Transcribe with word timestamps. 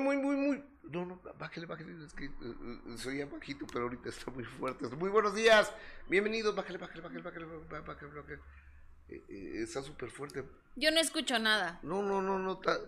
muy, 0.00 0.16
muy, 0.16 0.36
muy. 0.36 0.64
No, 0.84 1.06
no, 1.06 1.20
bájale, 1.38 1.66
bájale. 1.66 2.04
Es 2.04 2.12
que 2.14 2.28
uh, 2.28 2.98
soy 2.98 3.18
ya 3.18 3.26
bajito, 3.26 3.66
pero 3.66 3.84
ahorita 3.84 4.08
está 4.08 4.30
muy 4.30 4.44
fuerte. 4.44 4.88
Muy 4.88 5.10
buenos 5.10 5.34
días. 5.34 5.72
Bienvenidos. 6.08 6.54
Bájale, 6.54 6.78
bájale, 6.78 7.00
bájale, 7.00 7.22
bájale, 7.22 7.44
bájale, 7.46 7.82
bájale. 7.86 8.12
bájale. 8.14 8.40
Eh, 9.08 9.24
eh, 9.28 9.62
está 9.62 9.82
súper 9.82 10.10
fuerte. 10.10 10.44
Yo 10.76 10.90
no 10.90 11.00
escucho 11.00 11.38
nada. 11.38 11.78
No, 11.82 12.02
no, 12.02 12.22
no, 12.22 12.38
no. 12.38 12.54
Está... 12.54 12.78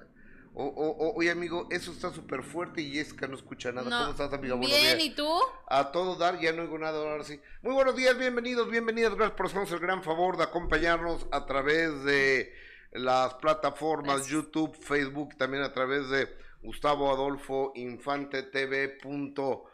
O, 0.55 0.67
o, 0.67 1.15
oye, 1.17 1.31
amigo, 1.31 1.67
eso 1.71 1.93
está 1.93 2.13
súper 2.13 2.43
fuerte 2.43 2.83
y 2.83 2.93
Jessica 2.93 3.27
no 3.27 3.37
escucha 3.37 3.73
nada. 3.73 3.89
¿Cómo 3.89 4.11
estás, 4.11 4.33
amiga? 4.35 4.55
Bien, 4.57 5.01
¿y 5.01 5.15
tú? 5.15 5.27
A 5.67 5.93
todo 5.93 6.17
dar, 6.17 6.39
ya 6.41 6.53
no 6.53 6.63
oigo 6.63 6.79
nada 6.79 6.99
ahora 6.99 7.25
sí. 7.25 7.41
Muy 7.63 7.73
buenos 7.73 7.97
días, 7.97 8.19
bienvenidos, 8.19 8.71
bienvenidas. 8.71 9.15
Gracias 9.15 9.37
por 9.37 9.47
hacernos 9.47 9.73
el 9.73 9.79
gran 9.79 10.03
favor 10.03 10.37
de 10.37 10.45
acompañarnos 10.45 11.27
a 11.33 11.47
través 11.47 12.05
de 12.05 12.53
las 12.93 13.33
plataformas 13.35 14.27
YouTube, 14.27 14.77
Facebook, 14.77 15.35
también 15.39 15.63
a 15.63 15.73
través 15.73 16.11
de 16.11 16.29
Gustavo 16.63 17.13
Adolfo 17.13 17.73
Infante 17.75 18.45
TV.com. 18.45 19.73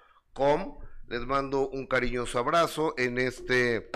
Les 1.09 1.20
mando 1.20 1.69
un 1.69 1.87
cariñoso 1.87 2.38
abrazo 2.38 2.94
en 2.97 3.19
este 3.19 3.91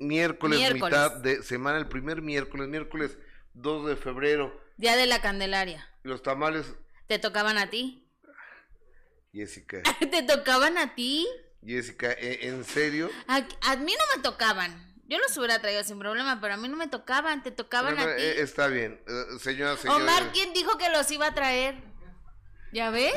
miércoles, 0.00 0.58
miércoles, 0.58 0.82
mitad 0.82 1.12
de 1.16 1.42
semana, 1.42 1.78
el 1.78 1.88
primer 1.88 2.22
miércoles, 2.22 2.68
miércoles 2.68 3.18
2 3.54 3.86
de 3.86 3.96
febrero. 3.96 4.60
Día 4.76 4.96
de 4.96 5.06
la 5.06 5.20
Candelaria. 5.20 5.88
Los 6.02 6.22
tamales. 6.22 6.74
¿Te 7.06 7.18
tocaban 7.18 7.58
a 7.58 7.70
ti? 7.70 8.08
Jessica. 9.32 9.82
¿Te 10.10 10.22
tocaban 10.22 10.78
a 10.78 10.94
ti? 10.94 11.26
Jessica, 11.64 12.12
¿e-, 12.12 12.48
¿en 12.48 12.64
serio? 12.64 13.10
A, 13.26 13.40
mí 13.76 13.92
no 13.92 14.16
me 14.16 14.22
tocaban. 14.22 14.86
Yo 15.06 15.18
los 15.18 15.36
hubiera 15.38 15.60
traído 15.60 15.82
sin 15.84 15.98
problema, 15.98 16.40
pero 16.40 16.54
a 16.54 16.56
mí 16.56 16.68
no 16.68 16.76
me 16.76 16.86
tocaban, 16.86 17.42
te 17.42 17.50
tocaban 17.50 17.98
a 17.98 18.16
ti. 18.16 18.22
Eh, 18.22 18.40
está 18.42 18.66
bien, 18.66 19.00
señora, 19.40 19.76
señora. 19.76 20.02
Omar, 20.02 20.32
¿quién 20.32 20.52
dijo 20.52 20.76
que 20.76 20.90
los 20.90 21.10
iba 21.10 21.28
a 21.28 21.34
traer? 21.34 21.76
¿Ya 22.72 22.90
ves? 22.90 23.14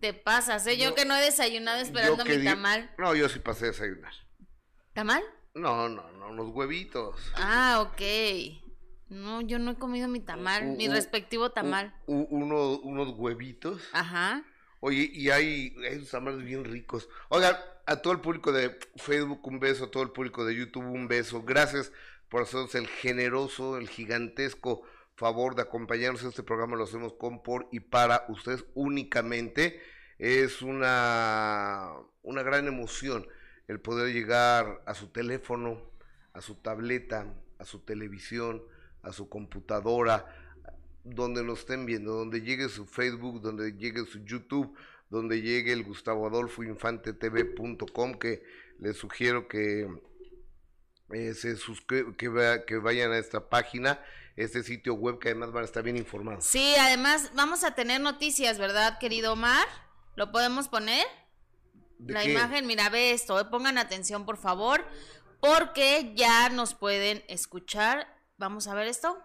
Te 0.00 0.14
pasas, 0.14 0.66
¿eh? 0.66 0.78
Yo, 0.78 0.94
que 0.94 1.04
no 1.04 1.14
he 1.14 1.22
desayunado 1.22 1.80
esperando 1.80 2.24
mi 2.24 2.42
tamal. 2.42 2.90
No, 2.96 3.14
yo 3.14 3.28
sí 3.28 3.38
pasé 3.38 3.66
a 3.66 3.68
desayunar. 3.68 4.12
¿Tamal? 4.94 5.22
No, 5.54 5.88
no, 5.88 6.10
no, 6.12 6.28
unos 6.28 6.48
huevitos. 6.54 7.20
Ah, 7.34 7.80
ok. 7.86 8.00
No, 9.10 9.40
yo 9.40 9.58
no 9.58 9.72
he 9.72 9.74
comido 9.74 10.08
mi 10.08 10.20
tamal, 10.20 10.76
mi 10.76 10.88
respectivo 10.88 11.50
tamal. 11.50 11.94
uno, 12.06 12.78
unos 12.78 13.18
huevitos. 13.18 13.82
Ajá. 13.92 14.44
Oye, 14.78 15.10
y 15.12 15.28
hay, 15.30 15.74
hay 15.86 15.96
unos 15.96 16.10
tamales 16.10 16.42
bien 16.44 16.64
ricos. 16.64 17.08
Oigan, 17.28 17.56
a 17.84 17.96
todo 17.96 18.12
el 18.12 18.20
público 18.20 18.52
de 18.52 18.78
Facebook 18.96 19.46
un 19.46 19.60
beso, 19.60 19.86
a 19.86 19.90
todo 19.90 20.04
el 20.04 20.10
público 20.10 20.44
de 20.44 20.54
YouTube 20.54 20.84
un 20.84 21.08
beso. 21.08 21.42
Gracias 21.42 21.92
por 22.28 22.42
hacernos 22.42 22.74
el 22.76 22.86
generoso, 22.86 23.76
el 23.76 23.88
gigantesco 23.88 24.82
favor 25.20 25.54
de 25.54 25.62
acompañarnos 25.62 26.22
en 26.22 26.30
este 26.30 26.42
programa. 26.42 26.76
Lo 26.76 26.84
hacemos 26.84 27.12
con, 27.12 27.42
por 27.42 27.68
y 27.70 27.80
para 27.80 28.24
ustedes 28.28 28.64
únicamente. 28.74 29.80
Es 30.18 30.62
una, 30.62 31.92
una 32.22 32.42
gran 32.42 32.66
emoción 32.66 33.26
el 33.68 33.80
poder 33.80 34.14
llegar 34.14 34.82
a 34.86 34.94
su 34.94 35.08
teléfono, 35.08 35.82
a 36.32 36.40
su 36.40 36.54
tableta, 36.54 37.32
a 37.58 37.66
su 37.66 37.80
televisión, 37.80 38.62
a 39.02 39.12
su 39.12 39.28
computadora, 39.28 40.26
donde 41.04 41.44
nos 41.44 41.60
estén 41.60 41.84
viendo, 41.84 42.14
donde 42.14 42.40
llegue 42.40 42.70
su 42.70 42.86
Facebook, 42.86 43.42
donde 43.42 43.72
llegue 43.76 44.06
su 44.06 44.24
YouTube, 44.24 44.74
donde 45.10 45.42
llegue 45.42 45.72
el 45.72 45.84
Gustavo 45.84 46.26
Adolfo 46.26 46.62
Infante 46.62 47.12
TV.com, 47.12 48.14
que 48.14 48.42
les 48.78 48.96
sugiero 48.96 49.48
que, 49.48 49.86
eh, 51.12 51.34
se 51.34 51.56
que, 51.86 52.64
que 52.66 52.76
vayan 52.78 53.12
a 53.12 53.18
esta 53.18 53.50
página, 53.50 54.00
este 54.36 54.62
sitio 54.62 54.94
web, 54.94 55.18
que 55.18 55.28
además 55.28 55.52
van 55.52 55.62
a 55.62 55.66
estar 55.66 55.82
bien 55.82 55.96
informados. 55.96 56.44
Sí, 56.44 56.74
además 56.78 57.30
vamos 57.34 57.64
a 57.64 57.74
tener 57.74 58.00
noticias, 58.00 58.58
¿verdad, 58.58 58.98
querido 58.98 59.32
Omar? 59.32 59.66
¿Lo 60.16 60.32
podemos 60.32 60.68
poner? 60.68 61.06
La 61.98 62.24
imagen, 62.24 62.66
mira, 62.66 62.88
ve 62.88 63.12
esto, 63.12 63.38
eh, 63.38 63.44
pongan 63.44 63.76
atención, 63.76 64.24
por 64.24 64.38
favor, 64.38 64.84
porque 65.40 66.12
ya 66.14 66.48
nos 66.48 66.74
pueden 66.74 67.22
escuchar 67.28 68.08
Vamos 68.40 68.68
a 68.68 68.74
ver 68.74 68.86
esto. 68.86 69.22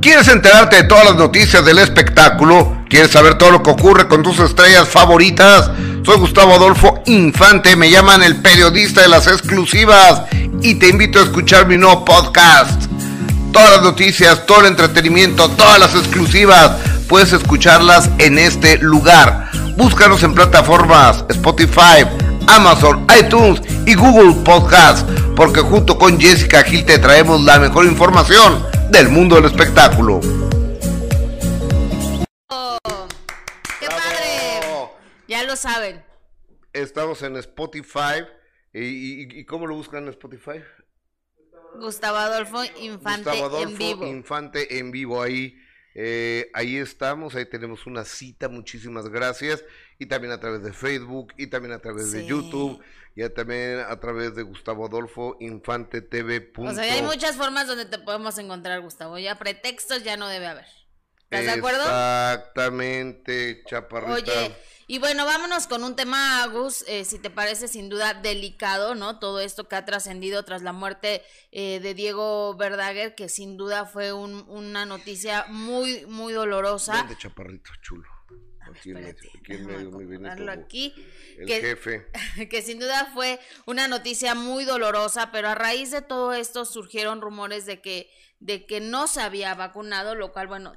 ¿Quieres 0.00 0.28
enterarte 0.28 0.76
de 0.76 0.84
todas 0.84 1.04
las 1.04 1.16
noticias 1.16 1.62
del 1.62 1.78
espectáculo? 1.78 2.84
¿Quieres 2.88 3.10
saber 3.10 3.34
todo 3.34 3.50
lo 3.50 3.62
que 3.62 3.70
ocurre 3.70 4.08
con 4.08 4.22
tus 4.22 4.38
estrellas 4.38 4.88
favoritas? 4.88 5.70
Soy 6.06 6.16
Gustavo 6.16 6.54
Adolfo 6.54 7.02
Infante, 7.04 7.76
me 7.76 7.90
llaman 7.90 8.22
el 8.22 8.36
periodista 8.36 9.02
de 9.02 9.08
las 9.08 9.26
exclusivas 9.26 10.22
y 10.62 10.76
te 10.76 10.88
invito 10.88 11.18
a 11.18 11.24
escuchar 11.24 11.66
mi 11.66 11.76
nuevo 11.76 12.02
podcast. 12.06 12.84
Todas 13.52 13.72
las 13.72 13.82
noticias, 13.82 14.46
todo 14.46 14.60
el 14.60 14.68
entretenimiento, 14.68 15.50
todas 15.50 15.78
las 15.78 15.94
exclusivas, 15.94 16.70
puedes 17.06 17.34
escucharlas 17.34 18.08
en 18.16 18.38
este 18.38 18.78
lugar. 18.78 19.50
Búscanos 19.76 20.22
en 20.22 20.32
plataformas 20.32 21.26
Spotify, 21.28 22.06
Amazon, 22.46 23.06
iTunes 23.20 23.60
y 23.84 23.92
Google 23.96 24.32
Podcast, 24.44 25.06
porque 25.36 25.60
junto 25.60 25.98
con 25.98 26.18
Jessica 26.18 26.62
Gil 26.62 26.86
te 26.86 26.96
traemos 26.96 27.42
la 27.42 27.58
mejor 27.58 27.84
información 27.84 28.79
del 28.90 29.08
mundo 29.08 29.36
del 29.36 29.44
espectáculo. 29.44 30.20
¡Qué 33.78 33.86
padre! 33.86 34.90
Ya 35.28 35.44
lo 35.44 35.54
saben. 35.56 36.02
Estamos 36.72 37.22
en 37.22 37.36
Spotify. 37.36 38.24
¿Y, 38.72 39.44
cómo 39.44 39.66
lo 39.66 39.74
buscan 39.76 40.04
en 40.04 40.10
Spotify? 40.10 40.62
Gustavo 41.76 42.16
Adolfo 42.16 42.64
Infante 42.80 43.30
Gustavo 43.30 43.46
Adolfo 43.46 43.70
en 43.70 43.78
vivo. 43.78 44.06
Infante 44.06 44.78
en 44.78 44.90
vivo 44.90 45.22
ahí. 45.22 45.56
Eh, 45.94 46.50
ahí 46.54 46.76
estamos, 46.76 47.34
ahí 47.34 47.46
tenemos 47.46 47.86
una 47.86 48.04
cita, 48.04 48.48
muchísimas 48.48 49.08
gracias. 49.08 49.64
Y 49.98 50.06
también 50.06 50.32
a 50.32 50.40
través 50.40 50.62
de 50.62 50.72
Facebook, 50.72 51.32
y 51.36 51.48
también 51.48 51.72
a 51.72 51.78
través 51.78 52.12
de 52.12 52.26
YouTube, 52.26 52.80
y 53.14 53.28
también 53.30 53.80
a 53.80 53.98
través 53.98 54.34
de 54.34 54.42
Gustavo 54.42 54.86
Adolfo 54.86 55.36
Infante 55.40 56.00
TV. 56.00 56.52
O 56.56 56.72
sea, 56.72 56.94
hay 56.94 57.02
muchas 57.02 57.36
formas 57.36 57.66
donde 57.66 57.84
te 57.84 57.98
podemos 57.98 58.38
encontrar, 58.38 58.80
Gustavo. 58.80 59.18
Ya 59.18 59.38
pretextos 59.38 60.04
ya 60.04 60.16
no 60.16 60.28
debe 60.28 60.46
haber. 60.46 60.66
¿Estás 61.30 61.44
de 61.44 61.50
acuerdo? 61.52 61.82
Exactamente, 61.82 63.62
chaparrita. 63.66 64.14
Oye, 64.14 64.56
y 64.88 64.98
bueno, 64.98 65.24
vámonos 65.24 65.68
con 65.68 65.84
un 65.84 65.94
tema, 65.94 66.42
Agus, 66.42 66.84
eh, 66.88 67.04
si 67.04 67.20
te 67.20 67.30
parece 67.30 67.68
sin 67.68 67.88
duda 67.88 68.14
delicado, 68.14 68.96
¿no? 68.96 69.20
Todo 69.20 69.38
esto 69.38 69.68
que 69.68 69.76
ha 69.76 69.84
trascendido 69.84 70.44
tras 70.44 70.62
la 70.62 70.72
muerte 70.72 71.22
eh, 71.52 71.78
de 71.78 71.94
Diego 71.94 72.56
Verdaguer, 72.56 73.14
que 73.14 73.28
sin 73.28 73.56
duda 73.56 73.86
fue 73.86 74.12
una 74.12 74.86
noticia 74.86 75.46
muy, 75.48 76.04
muy 76.06 76.32
dolorosa. 76.32 77.04
De 77.04 77.16
chaparrito, 77.16 77.70
chulo. 77.82 78.08
Aquí, 78.70 78.92
aquí, 80.48 80.94
el 81.38 81.48
jefe. 81.48 82.06
que 82.50 82.62
sin 82.62 82.78
duda 82.78 83.10
fue 83.12 83.38
una 83.66 83.88
noticia 83.88 84.34
muy 84.34 84.64
dolorosa, 84.64 85.30
pero 85.32 85.48
a 85.48 85.54
raíz 85.54 85.90
de 85.90 86.02
todo 86.02 86.32
esto 86.32 86.64
surgieron 86.64 87.20
rumores 87.20 87.66
de 87.66 87.80
que, 87.80 88.10
de 88.38 88.66
que 88.66 88.80
no 88.80 89.06
se 89.06 89.20
había 89.20 89.54
vacunado, 89.54 90.14
lo 90.14 90.32
cual, 90.32 90.46
bueno, 90.46 90.74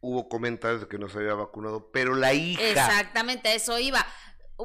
hubo 0.00 0.28
comentarios 0.28 0.82
de 0.82 0.88
que 0.88 0.98
no 0.98 1.08
se 1.08 1.18
había 1.18 1.34
vacunado, 1.34 1.90
pero 1.90 2.14
la 2.14 2.32
hija. 2.32 2.62
Exactamente, 2.62 3.54
eso 3.54 3.78
iba. 3.78 4.04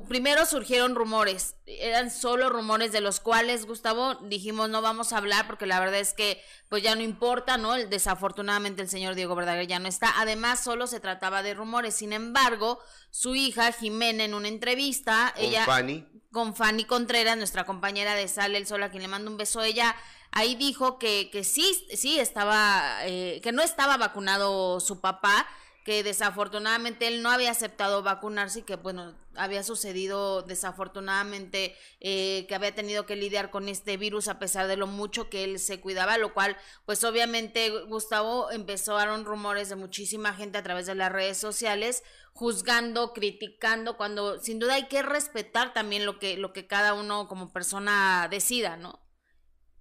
Primero 0.08 0.48
surgieron 0.48 0.96
rumores, 0.96 1.56
eran 1.68 2.10
solo 2.10 2.50
rumores 2.50 2.92
de 2.92 3.00
los 3.00 3.20
cuales, 3.20 3.68
Gustavo, 3.68 4.16
dijimos 4.16 4.68
no 4.70 4.82
vamos 4.82 5.14
a 5.14 5.18
hablar 5.18 5.46
porque 5.46 5.68
la 5.68 5.80
verdad 5.80 6.00
es 6.00 6.14
que 6.14 6.42
pues 6.68 6.82
ya 6.82 6.96
no 6.96 7.04
importa, 7.04 7.58
¿no? 7.58 7.74
Desafortunadamente 7.74 8.82
el 8.82 8.90
señor 8.90 9.14
Diego 9.14 9.36
Verdaguer 9.36 9.68
ya 9.68 9.78
no 9.78 9.88
está. 9.88 10.20
Además, 10.20 10.64
solo 10.64 10.88
se 10.88 11.00
trataba 11.00 11.44
de 11.44 11.54
rumores. 11.54 11.94
Sin 11.94 12.12
embargo, 12.12 12.80
su 13.12 13.36
hija 13.36 13.72
Jimena 13.72 14.24
en 14.24 14.34
una 14.34 14.48
entrevista, 14.48 15.32
con 15.36 15.46
ella 15.46 15.66
Fanny. 15.66 16.08
con 16.32 16.56
Fanny 16.56 16.86
Contreras, 16.86 17.38
nuestra 17.38 17.64
compañera 17.66 18.16
de 18.16 18.28
Sale 18.28 18.58
el 18.58 18.66
Sol, 18.66 18.82
a 18.82 18.90
quien 18.90 19.04
le 19.04 19.08
mando 19.08 19.30
un 19.30 19.38
beso, 19.38 19.62
ella 19.62 19.96
ahí 20.32 20.56
dijo 20.56 20.98
que, 20.98 21.30
que 21.32 21.44
sí, 21.44 21.86
sí 21.94 22.20
estaba, 22.20 23.06
eh, 23.06 23.40
que 23.44 23.52
no 23.52 23.62
estaba 23.62 23.98
vacunado 23.98 24.80
su 24.80 25.00
papá, 25.00 25.46
que 25.84 26.02
desafortunadamente 26.02 27.08
él 27.08 27.22
no 27.22 27.30
había 27.30 27.52
aceptado 27.52 28.04
vacunarse 28.04 28.60
y 28.60 28.64
que 28.64 28.78
bueno 28.78 29.16
había 29.36 29.64
sucedido 29.64 30.42
desafortunadamente 30.42 31.76
eh, 32.00 32.46
que 32.48 32.56
había 32.56 32.74
tenido 32.74 33.06
que 33.06 33.16
lidiar 33.16 33.52
con 33.52 33.68
este 33.68 33.98
virus 33.98 34.28
a 34.28 34.40
pesar 34.40 34.68
de 34.68 34.78
lo 34.78 34.88
mucho 34.88 35.30
que 35.30 35.44
él 35.44 35.60
se 35.60 35.82
cuidaba 35.82 36.18
lo 36.18 36.34
cual 36.34 36.58
pues 36.86 37.04
obviamente 37.04 37.70
Gustavo 37.88 38.52
empezaron 38.52 39.26
rumores 39.26 39.70
de 39.70 39.76
muchísima 39.76 40.34
gente 40.34 40.58
a 40.58 40.64
través 40.64 40.86
de 40.86 40.96
las 40.96 41.12
redes 41.12 41.38
sociales 41.38 42.04
juzgando 42.32 43.12
criticando 43.14 43.98
cuando 43.98 44.40
sin 44.40 44.60
duda 44.60 44.76
hay 44.76 44.88
que 44.88 45.02
respetar 45.02 45.74
también 45.74 46.06
lo 46.06 46.18
que 46.18 46.38
lo 46.38 46.54
que 46.54 46.66
cada 46.66 46.94
uno 46.94 47.28
como 47.28 47.52
persona 47.52 48.28
decida 48.30 48.78
no 48.78 49.04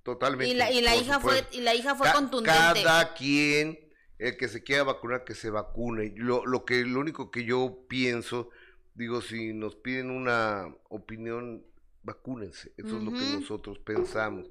Totalmente. 0.03 0.53
Y 0.53 0.57
la, 0.57 0.73
y 0.73 0.81
la 0.81 0.97
hija 0.97 1.21
fue 1.21 1.47
y 1.53 1.61
la 1.61 1.77
hija 1.77 1.95
fue 1.95 2.11
contundente. 2.13 2.83
Cada 2.83 3.15
quien 3.15 3.82
el 4.23 4.37
que 4.37 4.49
se 4.49 4.63
quiera 4.63 4.85
vacunar 4.85 5.25
que 5.25 5.35
se 5.35 5.51
vacune. 5.51 6.15
Lo, 6.17 6.47
lo 6.47 6.65
que 6.65 6.85
lo 6.85 7.01
único 7.01 7.31
que 7.31 7.45
yo 7.45 7.85
pienso, 7.89 8.51
digo, 8.95 9.21
si 9.21 9.53
nos 9.53 9.75
piden 9.75 10.11
una 10.11 10.73
opinión, 10.89 11.65
vacúnense. 12.05 12.73
Eso 12.77 12.99
es 12.99 13.03
lo 13.03 13.13
que 13.13 13.19
nosotros 13.19 13.81
pensamos. 13.81 14.49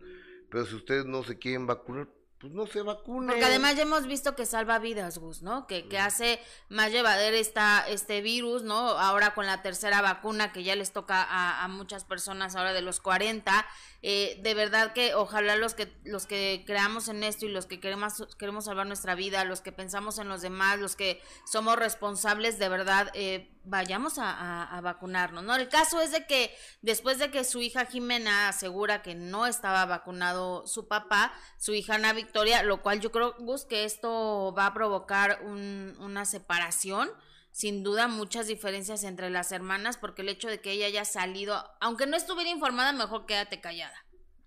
Pero 0.50 0.66
si 0.66 0.76
ustedes 0.76 1.06
no 1.06 1.24
se 1.24 1.38
quieren 1.38 1.68
vacunar, 1.68 2.10
pues 2.42 2.54
no 2.54 2.66
se 2.66 2.82
vacuna. 2.82 3.34
Porque 3.34 3.46
además 3.46 3.76
ya 3.76 3.84
hemos 3.84 4.08
visto 4.08 4.36
que 4.36 4.48
salva 4.48 4.80
vidas, 4.80 5.20
Gus, 5.20 5.44
¿no? 5.44 5.68
Que, 5.68 5.88
que 5.88 6.00
hace 6.00 6.40
más 6.70 6.92
llevadero 6.92 7.38
esta, 7.38 7.86
este 7.88 8.22
virus, 8.22 8.64
¿no? 8.64 8.76
Ahora 8.76 9.36
con 9.36 9.46
la 9.46 9.62
tercera 9.62 10.02
vacuna 10.02 10.52
que 10.52 10.64
ya 10.64 10.76
les 10.76 10.92
toca 10.92 11.22
a, 11.22 11.64
a 11.64 11.68
muchas 11.68 12.04
personas 12.04 12.56
ahora 12.56 12.74
de 12.74 12.82
los 12.82 13.00
40. 13.00 13.66
Eh, 14.04 14.40
de 14.42 14.56
verdad 14.56 14.94
que 14.94 15.14
ojalá 15.14 15.56
los 15.56 15.76
que, 15.76 15.94
los 16.04 16.26
que 16.26 16.64
creamos 16.66 17.08
en 17.08 17.24
esto 17.24 17.46
y 17.46 17.50
los 17.50 17.68
que 17.68 17.80
queremos, 17.80 18.28
queremos 18.40 18.66
salvar 18.66 18.88
nuestra 18.88 19.14
vida, 19.14 19.46
los 19.46 19.62
que 19.62 19.72
pensamos 19.72 20.18
en 20.18 20.28
los 20.28 20.42
demás, 20.42 20.80
los 20.80 20.96
que 20.96 21.22
somos 21.46 21.76
responsables, 21.76 22.58
de 22.58 22.70
verdad, 22.70 23.12
eh, 23.14 23.52
vayamos 23.64 24.16
a, 24.18 24.80
vacunarnos, 24.84 25.44
¿no? 25.44 25.56
El 25.56 25.70
caso 25.70 26.02
es 26.02 26.12
de 26.12 26.26
que 26.26 26.56
después 26.82 27.20
de 27.20 27.32
que 27.32 27.44
su 27.44 27.62
hija 27.62 27.86
Jimena 27.86 28.50
asegura 28.50 29.02
que 29.02 29.16
no 29.16 29.46
estaba 29.46 29.86
vacunado 29.86 30.66
su 30.66 30.88
papá, 30.88 31.34
su 31.58 31.74
hija 31.74 31.96
Ana 31.96 32.14
Victoria, 32.14 32.64
lo 32.64 32.82
cual 32.82 33.00
yo 33.00 33.12
creo, 33.12 33.36
Gus, 33.40 33.66
que 33.66 33.86
esto 33.86 34.54
va 34.58 34.68
a 34.68 34.74
provocar 34.74 35.42
un, 35.44 35.96
una 36.00 36.26
separación, 36.26 37.10
sin 37.52 37.84
duda 37.84 38.08
muchas 38.08 38.48
diferencias 38.48 39.04
entre 39.04 39.30
las 39.30 39.52
hermanas, 39.52 39.98
porque 39.98 40.22
el 40.22 40.30
hecho 40.30 40.48
de 40.48 40.62
que 40.62 40.72
ella 40.72 40.88
haya 40.88 41.06
salido, 41.06 41.64
aunque 41.80 42.08
no 42.08 42.18
estuviera 42.18 42.50
informada, 42.50 42.94
mejor 42.94 43.26
quédate 43.26 43.62
callada. 43.62 43.96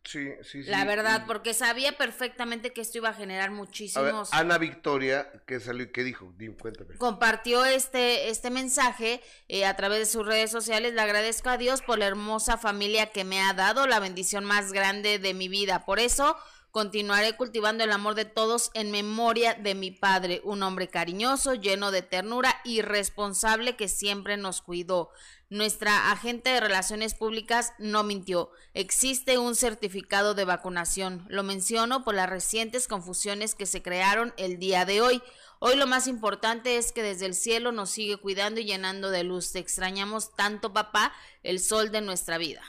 Sí, 0.05 0.29
sí, 0.43 0.63
sí. 0.63 0.71
La 0.71 0.85
verdad, 0.85 1.25
porque 1.27 1.55
sabía 1.55 1.97
perfectamente 1.97 2.73
que 2.73 2.83
esto 2.83 2.99
iba 2.99 3.09
a 3.09 3.15
generar 3.15 3.51
muchísimos. 3.51 4.33
A 4.33 4.37
ver, 4.37 4.45
Ana 4.45 4.59
Victoria, 4.59 5.33
¿qué 5.47 5.61
salió? 5.61 5.91
¿Qué 5.93 6.05
dijo? 6.05 6.33
Dime, 6.37 6.57
cuéntame. 6.57 6.97
Compartió 6.97 7.65
este, 7.65 8.29
este 8.29 8.51
mensaje 8.51 9.23
eh, 9.49 9.65
a 9.65 9.75
través 9.77 10.01
de 10.01 10.07
sus 10.07 10.27
redes 10.27 10.51
sociales. 10.51 10.93
Le 10.93 11.01
agradezco 11.01 11.49
a 11.49 11.57
Dios 11.57 11.81
por 11.81 11.99
la 11.99 12.07
hermosa 12.07 12.59
familia 12.59 13.07
que 13.07 13.25
me 13.25 13.41
ha 13.41 13.55
dado, 13.55 13.87
la 13.87 13.99
bendición 13.99 14.45
más 14.45 14.73
grande 14.73 15.19
de 15.19 15.33
mi 15.33 15.49
vida. 15.49 15.87
Por 15.87 15.99
eso 15.99 16.37
continuaré 16.75 17.37
cultivando 17.37 17.85
el 17.85 17.93
amor 17.93 18.17
de 18.17 18.25
todos 18.25 18.73
en 18.75 18.91
memoria 18.91 19.55
de 19.55 19.77
mi 19.77 19.93
padre, 19.93 20.41
un 20.43 20.61
hombre 20.65 20.89
cariñoso, 20.89 21.55
lleno 21.55 21.93
de 21.93 22.03
ternura 22.03 22.53
y 22.65 22.83
responsable 22.83 23.77
que 23.77 23.87
siempre 23.87 24.37
nos 24.37 24.61
cuidó. 24.61 25.11
Nuestra 25.55 26.11
agente 26.11 26.51
de 26.51 26.59
relaciones 26.59 27.15
públicas 27.15 27.75
no 27.79 28.03
mintió. 28.03 28.51
Existe 28.73 29.39
un 29.39 29.55
certificado 29.55 30.35
de 30.35 30.45
vacunación. 30.45 31.25
Lo 31.29 31.45
menciono 31.45 32.03
por 32.03 32.17
las 32.17 32.29
recientes 32.29 32.89
confusiones 32.89 33.55
que 33.55 33.65
se 33.65 33.81
crearon 33.81 34.35
el 34.37 34.59
día 34.59 34.85
de 34.85 35.01
hoy. 35.01 35.23
Hoy 35.61 35.77
lo 35.77 35.87
más 35.87 36.09
importante 36.09 36.77
es 36.77 36.91
que 36.91 37.05
desde 37.05 37.27
el 37.27 37.35
cielo 37.35 37.71
nos 37.71 37.91
sigue 37.91 38.17
cuidando 38.17 38.59
y 38.59 38.65
llenando 38.65 39.13
de 39.13 39.23
luz. 39.23 39.53
Te 39.53 39.61
extrañamos 39.61 40.35
tanto, 40.35 40.73
papá, 40.73 41.13
el 41.45 41.61
sol 41.61 41.93
de 41.93 42.01
nuestra 42.01 42.37
vida. 42.37 42.65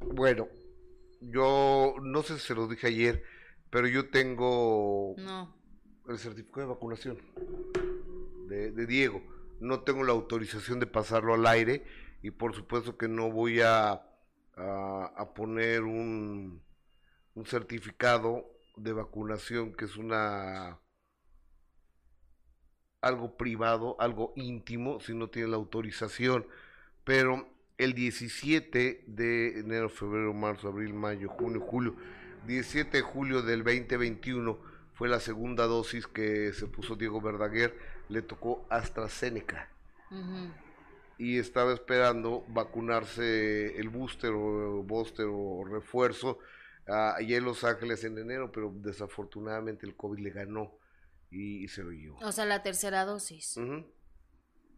Bueno, 0.00 0.48
yo 1.20 1.94
no 2.02 2.24
sé 2.24 2.36
si 2.40 2.48
se 2.48 2.54
lo 2.56 2.66
dije 2.66 2.88
ayer, 2.88 3.22
pero 3.70 3.86
yo 3.86 4.10
tengo 4.10 5.14
no. 5.18 5.54
el 6.08 6.18
certificado 6.18 6.62
de 6.62 6.74
vacunación 6.74 7.18
de, 8.48 8.72
de, 8.72 8.86
Diego. 8.86 9.35
No 9.60 9.80
tengo 9.80 10.04
la 10.04 10.12
autorización 10.12 10.80
de 10.80 10.86
pasarlo 10.86 11.34
al 11.34 11.46
aire 11.46 11.84
y 12.22 12.30
por 12.30 12.54
supuesto 12.54 12.96
que 12.96 13.08
no 13.08 13.30
voy 13.30 13.60
a, 13.60 14.02
a, 14.56 15.32
poner 15.34 15.82
un, 15.82 16.62
un 17.34 17.46
certificado 17.46 18.46
de 18.76 18.92
vacunación 18.92 19.72
que 19.74 19.86
es 19.86 19.96
una 19.96 20.80
algo 23.00 23.36
privado, 23.36 23.96
algo 24.00 24.32
íntimo, 24.36 25.00
si 25.00 25.14
no 25.14 25.28
tiene 25.28 25.48
la 25.48 25.56
autorización. 25.56 26.46
Pero 27.04 27.48
el 27.78 27.94
17 27.94 29.04
de 29.06 29.60
enero, 29.60 29.88
febrero, 29.88 30.34
marzo, 30.34 30.68
abril, 30.68 30.94
mayo, 30.94 31.28
junio, 31.28 31.60
julio, 31.60 31.94
17 32.46 32.96
de 32.98 33.02
julio 33.02 33.42
del 33.42 33.62
2021 33.64 34.58
fue 34.94 35.08
la 35.08 35.20
segunda 35.20 35.66
dosis 35.66 36.06
que 36.06 36.52
se 36.52 36.66
puso 36.66 36.96
Diego 36.96 37.20
Verdaguer, 37.20 37.76
le 38.08 38.22
tocó 38.22 38.64
AstraZeneca. 38.68 39.68
Uh 40.10 40.14
-huh. 40.14 40.52
Y 41.18 41.38
estaba 41.38 41.72
esperando 41.72 42.44
vacunarse 42.48 43.78
el 43.78 43.88
booster 43.88 44.32
o 44.32 44.82
booster 44.82 45.26
o 45.28 45.64
refuerzo 45.64 46.38
uh, 46.88 47.16
allá 47.16 47.36
en 47.38 47.44
Los 47.44 47.64
Ángeles 47.64 48.04
en 48.04 48.18
enero, 48.18 48.52
pero 48.52 48.70
desafortunadamente 48.74 49.86
el 49.86 49.96
COVID 49.96 50.18
le 50.18 50.30
ganó 50.30 50.78
y, 51.30 51.64
y 51.64 51.68
se 51.68 51.82
lo 51.82 51.90
llevó. 51.90 52.18
O 52.18 52.32
sea, 52.32 52.44
la 52.44 52.62
tercera 52.62 53.04
dosis. 53.04 53.56
Uh 53.56 53.60
-huh. 53.62 53.86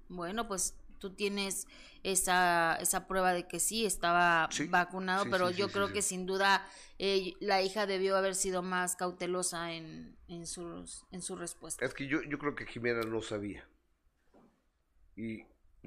Bueno, 0.08 0.46
pues 0.48 0.77
tú 0.98 1.14
tienes 1.14 1.66
esa, 2.02 2.76
esa 2.76 3.06
prueba 3.06 3.32
de 3.32 3.46
que 3.48 3.60
sí 3.60 3.84
estaba 3.86 4.48
Sí, 4.50 4.68
vacunado, 4.68 5.24
sí, 5.24 5.30
pero 5.30 5.50
sí, 5.50 5.56
yo 5.56 5.68
creo 5.72 5.92
que 5.92 6.02
sin 6.02 6.26
duda 6.26 6.66
eh, 6.98 7.34
la 7.40 7.62
hija 7.62 7.86
debió 7.86 8.16
haber 8.16 8.34
sido 8.34 8.62
más 8.62 8.96
cautelosa 8.96 9.72
en, 9.72 10.16
en, 10.28 10.46
sus, 10.46 11.04
en 11.10 11.22
su 11.22 11.36
respuesta. 11.36 11.84
Es 11.86 11.92
que 11.92 12.06
yo, 12.06 12.22
yo 12.22 12.38
creo 12.38 12.54
que 12.54 12.66
Jimena 12.66 13.00
no 13.02 13.20
sabía. 13.20 13.68
Y 15.16 15.44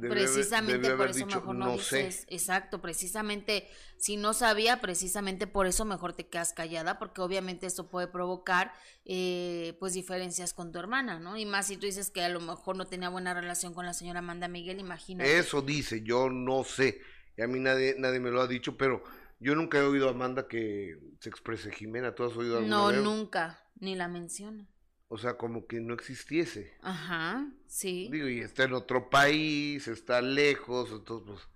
Precisamente 0.10 0.90
por 0.92 1.10
eso 1.10 1.26
dicho, 1.26 1.40
mejor 1.40 1.56
no, 1.56 1.66
no 1.66 1.78
sé. 1.78 2.04
dices, 2.06 2.26
exacto, 2.30 2.82
precisamente 2.82 3.68
si 3.98 4.18
no 4.18 4.34
sabía, 4.34 4.82
precisamente 4.82 5.48
por 5.48 5.68
eso 5.68 5.86
mejor 5.86 6.14
te 6.14 6.28
quedas 6.28 6.54
callada, 6.54 6.98
porque 7.00 7.22
obviamente 7.22 7.68
esto 7.68 7.90
puede 7.90 8.08
provocar 8.08 8.74
eh, 9.06 9.76
pues 9.80 9.94
diferencias 9.94 10.54
con 10.54 10.72
tu 10.72 10.80
hermana, 10.80 11.20
¿no? 11.20 11.38
Y 11.38 11.46
más 11.46 11.68
si 11.68 11.78
tú 11.78 11.86
dices 11.86 12.10
que 12.10 12.24
a 12.24 12.30
lo 12.30 12.40
mejor 12.40 12.76
no 12.76 12.88
tenía 12.88 13.10
buena 13.10 13.34
relación 13.34 13.74
con 13.74 13.86
la 13.86 13.94
señora 13.94 14.20
Amanda 14.20 14.48
Miguel, 14.48 14.80
imagínate. 14.80 15.38
Eso 15.38 15.62
dice, 15.62 16.02
yo 16.04 16.30
no 16.30 16.64
sé. 16.64 17.00
Y 17.38 17.42
a 17.42 17.48
mí 17.48 17.60
nadie, 17.60 17.96
nadie 17.98 18.20
me 18.20 18.32
lo 18.32 18.42
ha 18.42 18.48
dicho, 18.48 18.78
pero 18.78 19.04
yo 19.40 19.56
nunca 19.56 19.80
he 19.80 19.82
oído 19.84 20.08
a 20.08 20.12
Amanda 20.12 20.48
que 20.48 20.98
se 21.20 21.30
exprese 21.30 21.72
Jimena. 21.72 22.14
¿Tú 22.14 22.24
has 22.24 22.36
oído 22.36 22.58
alguna 22.58 22.76
No, 22.76 22.88
vez? 22.88 23.02
nunca, 23.04 23.60
ni 23.80 23.96
la 23.96 24.08
menciona. 24.08 24.68
O 25.14 25.18
sea, 25.18 25.34
como 25.34 25.68
que 25.68 25.82
no 25.82 25.94
existiese. 25.94 26.74
Ajá, 26.82 27.46
sí. 27.68 28.08
Digo, 28.10 28.30
y 28.30 28.40
está 28.40 28.64
en 28.64 28.72
otro 28.72 29.10
país, 29.10 29.90
está 29.90 30.22
lejos, 30.22 30.90
entonces 30.90 31.50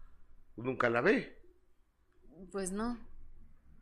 pues 0.56 0.68
nunca 0.68 0.90
la 0.90 1.00
ve. 1.00 1.42
Pues 2.52 2.74
no. 2.74 3.00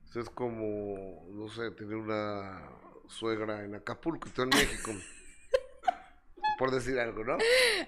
Eso 0.08 0.20
es 0.20 0.30
como, 0.30 1.26
no 1.32 1.50
sé, 1.50 1.72
tener 1.72 1.96
una 1.96 2.70
suegra 3.08 3.66
en 3.66 3.74
Acapulco 3.74 4.30
tú 4.30 4.44
en 4.44 4.50
México. 4.50 4.92
Por 6.60 6.70
decir 6.70 7.00
algo, 7.00 7.24
¿no? 7.24 7.40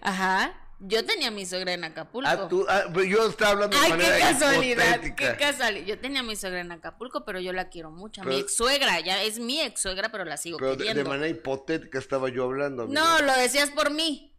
Ajá. 0.01 0.64
Yo 0.79 1.05
tenía 1.05 1.29
a 1.29 1.31
mi 1.31 1.45
suegra 1.45 1.73
en 1.73 1.83
Acapulco. 1.85 2.29
Ah, 2.29 2.47
tú, 2.49 2.65
ah, 2.67 2.83
yo 3.07 3.27
estaba 3.29 3.51
hablando 3.51 3.77
de 3.77 3.83
Ay, 3.83 3.89
manera 3.91 4.15
qué 4.17 4.21
casualidad, 4.21 4.85
hipotética. 4.95 5.37
qué 5.37 5.43
casualidad. 5.45 5.85
Yo 5.87 5.99
tenía 5.99 6.19
a 6.19 6.23
mi 6.23 6.35
suegra 6.35 6.59
en 6.59 6.71
Acapulco, 6.71 7.23
pero 7.23 7.39
yo 7.39 7.53
la 7.53 7.69
quiero 7.69 7.91
mucho. 7.91 8.21
A 8.21 8.25
mi 8.25 8.37
ex 8.39 8.55
suegra, 8.57 8.99
ya 8.99 9.23
es 9.23 9.39
mi 9.39 9.61
ex 9.61 9.81
suegra, 9.81 10.09
pero 10.09 10.25
la 10.25 10.35
sigo 10.37 10.57
Pero 10.57 10.71
de, 10.71 10.77
queriendo. 10.77 11.03
de 11.03 11.09
manera 11.09 11.29
hipotética 11.29 11.97
estaba 11.97 12.29
yo 12.29 12.43
hablando. 12.43 12.83
amigo. 12.83 12.99
No, 13.01 13.21
lo 13.21 13.33
decías 13.37 13.71
por 13.71 13.89
mí. 13.91 14.35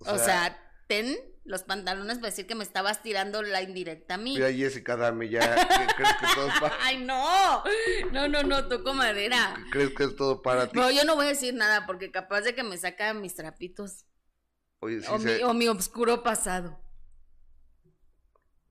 O 0.00 0.12
O 0.12 0.18
sea, 0.18 0.56
ten 0.86 1.16
los 1.44 1.64
pantalones 1.64 2.18
para 2.18 2.28
decir 2.28 2.46
que 2.46 2.54
me 2.54 2.62
estabas 2.62 3.02
tirando 3.02 3.42
la 3.42 3.62
indirecta 3.62 4.14
a 4.14 4.18
mí. 4.18 4.34
Mira, 4.34 4.52
Jessica, 4.52 4.96
dame 4.96 5.28
ya. 5.28 5.40
¿qué 5.56 5.94
¿Crees 5.96 6.12
que 6.20 6.26
todo 6.34 6.48
es 6.54 6.60
para, 6.60 6.76
Ay, 6.82 6.98
no. 6.98 7.64
No, 8.12 8.28
no, 8.28 8.42
no, 8.44 8.68
toco 8.68 8.94
madera. 8.94 9.56
¿Crees 9.72 9.90
que 9.90 10.04
es 10.04 10.14
todo 10.14 10.40
para 10.40 10.68
ti? 10.68 10.78
No, 10.78 10.90
yo 10.90 11.04
no 11.04 11.16
voy 11.16 11.26
a 11.26 11.30
decir 11.30 11.54
nada 11.54 11.84
porque 11.86 12.12
capaz 12.12 12.42
de 12.42 12.54
que 12.54 12.62
me 12.62 12.76
saca 12.78 13.12
mis 13.14 13.34
trapitos 13.34 14.04
Oye, 14.80 15.00
sí 15.00 15.08
o, 15.10 15.18
se, 15.18 15.36
mi, 15.38 15.42
o 15.42 15.54
mi 15.54 15.68
oscuro 15.68 16.22
pasado. 16.22 16.78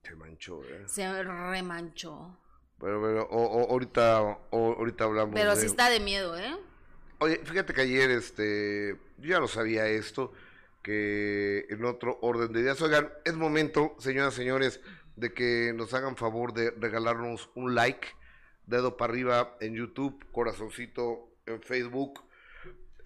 se 0.03 0.15
manchó, 0.15 0.63
¿eh? 0.63 0.83
Se 0.87 1.23
remanchó. 1.23 2.39
Pero, 2.79 3.01
pero 3.01 3.23
o- 3.29 3.63
o- 3.63 3.71
ahorita, 3.71 4.21
o- 4.21 4.75
ahorita 4.77 5.03
hablamos 5.03 5.33
Pero 5.33 5.55
de... 5.55 5.59
sí 5.61 5.65
está 5.65 5.89
de 5.89 5.99
miedo, 5.99 6.37
¿eh? 6.37 6.55
Oye, 7.19 7.41
fíjate 7.43 7.73
que 7.73 7.81
ayer, 7.81 8.11
este, 8.11 8.95
yo 9.17 9.29
ya 9.29 9.39
lo 9.39 9.47
sabía 9.47 9.87
esto, 9.87 10.31
que 10.83 11.65
en 11.69 11.83
otro 11.83 12.19
orden 12.21 12.53
de 12.53 12.61
ideas, 12.61 12.81
oigan, 12.81 13.11
es 13.25 13.33
momento, 13.33 13.95
señoras 13.99 14.35
y 14.35 14.37
señores, 14.37 14.79
de 15.15 15.33
que 15.33 15.73
nos 15.75 15.93
hagan 15.95 16.15
favor 16.15 16.53
de 16.53 16.69
regalarnos 16.71 17.49
un 17.55 17.73
like, 17.75 18.07
dedo 18.67 18.95
para 18.95 19.11
arriba 19.11 19.57
en 19.59 19.73
YouTube, 19.73 20.23
corazoncito 20.31 21.27
en 21.47 21.61
Facebook, 21.63 22.21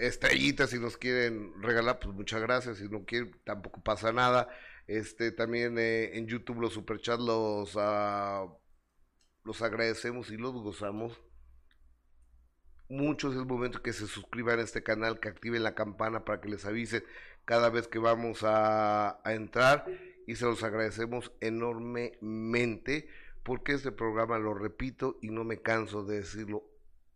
estrellitas 0.08 0.72
si 0.72 0.79
nos 0.79 0.98
quieren 0.98 1.53
regalar, 1.62 2.00
pues 2.00 2.15
muchas 2.15 2.41
gracias, 2.41 2.77
si 2.77 2.89
no 2.89 3.05
quieren 3.05 3.31
tampoco 3.43 3.81
pasa 3.81 4.12
nada, 4.12 4.50
este, 4.88 5.31
también 5.31 5.77
eh, 5.77 6.17
en 6.17 6.27
YouTube 6.27 6.62
los 6.62 6.74
superchats 6.74 7.22
los, 7.22 7.74
ah, 7.77 8.48
los 9.43 9.62
agradecemos 9.62 10.31
y 10.31 10.38
los 10.38 10.53
gozamos 10.53 11.22
muchos 12.91 13.34
es 13.34 13.39
el 13.39 13.46
momento 13.46 13.81
que 13.81 13.93
se 13.93 14.05
suscriban 14.05 14.60
a 14.60 14.63
este 14.63 14.84
canal, 14.84 15.20
que 15.20 15.29
activen 15.29 15.63
la 15.63 15.74
campana 15.74 16.25
para 16.25 16.41
que 16.41 16.50
les 16.50 16.65
avise 16.65 17.03
cada 17.46 17.70
vez 17.70 17.88
que 17.88 18.00
vamos 18.00 18.43
a, 18.43 19.22
a 19.24 19.34
entrar. 19.34 19.86
Y 20.27 20.36
se 20.36 20.46
los 20.46 20.63
agradecemos 20.63 21.31
enormemente 21.39 23.08
porque 23.43 23.74
este 23.74 23.91
programa, 23.91 24.38
lo 24.38 24.53
repito 24.53 25.17
y 25.22 25.29
no 25.29 25.43
me 25.43 25.62
canso 25.62 26.03
de 26.03 26.17
decirlo, 26.17 26.63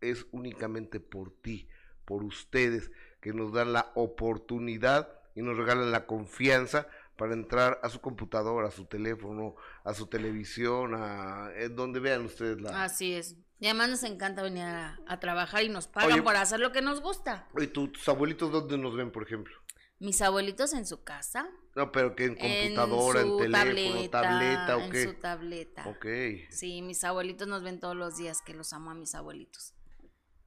es 0.00 0.26
únicamente 0.32 0.98
por 0.98 1.30
ti, 1.30 1.68
por 2.06 2.24
ustedes 2.24 2.90
que 3.20 3.34
nos 3.34 3.52
dan 3.52 3.74
la 3.74 3.92
oportunidad 3.94 5.12
y 5.34 5.42
nos 5.42 5.58
regalan 5.58 5.92
la 5.92 6.06
confianza 6.06 6.88
para 7.16 7.34
entrar 7.34 7.80
a 7.82 7.90
su 7.90 8.00
computadora, 8.00 8.68
a 8.68 8.70
su 8.70 8.86
teléfono, 8.86 9.56
a 9.84 9.92
su 9.92 10.06
televisión, 10.06 10.94
a 10.94 11.50
en 11.56 11.76
donde 11.76 12.00
vean 12.00 12.24
ustedes 12.24 12.60
la, 12.60 12.84
Así 12.84 13.14
es. 13.14 13.36
Y 13.58 13.66
además 13.66 13.88
nos 13.88 14.02
encanta 14.02 14.42
venir 14.42 14.64
a, 14.64 15.20
trabajar 15.20 15.62
y 15.62 15.68
nos 15.68 15.88
pagan 15.88 16.22
por 16.22 16.36
hacer 16.36 16.60
lo 16.60 16.72
que 16.72 16.82
nos 16.82 17.00
gusta. 17.00 17.48
¿Y 17.58 17.66
tus 17.68 18.06
abuelitos 18.08 18.52
dónde 18.52 18.76
nos 18.76 18.94
ven, 18.94 19.10
por 19.10 19.22
ejemplo? 19.22 19.54
Mis 19.98 20.20
abuelitos 20.20 20.74
en 20.74 20.84
su 20.84 21.02
casa. 21.04 21.48
No, 21.74 21.90
pero 21.90 22.14
que 22.14 22.26
en 22.26 22.34
computadora, 22.34 23.22
en, 23.22 23.38
teléfono, 23.38 24.10
tableta, 24.10 24.76
¿o 24.76 24.90
qué? 24.90 25.02
En 25.02 25.08
su 25.08 25.14
tableta. 25.14 25.88
Ok. 25.88 26.06
Sí, 26.50 26.82
mis 26.82 27.02
abuelitos 27.02 27.48
nos 27.48 27.62
ven 27.62 27.80
todos 27.80 27.96
los 27.96 28.18
días, 28.18 28.42
que 28.42 28.52
los 28.52 28.74
amo 28.74 28.90
a 28.90 28.94
mis 28.94 29.14
abuelitos. 29.14 29.72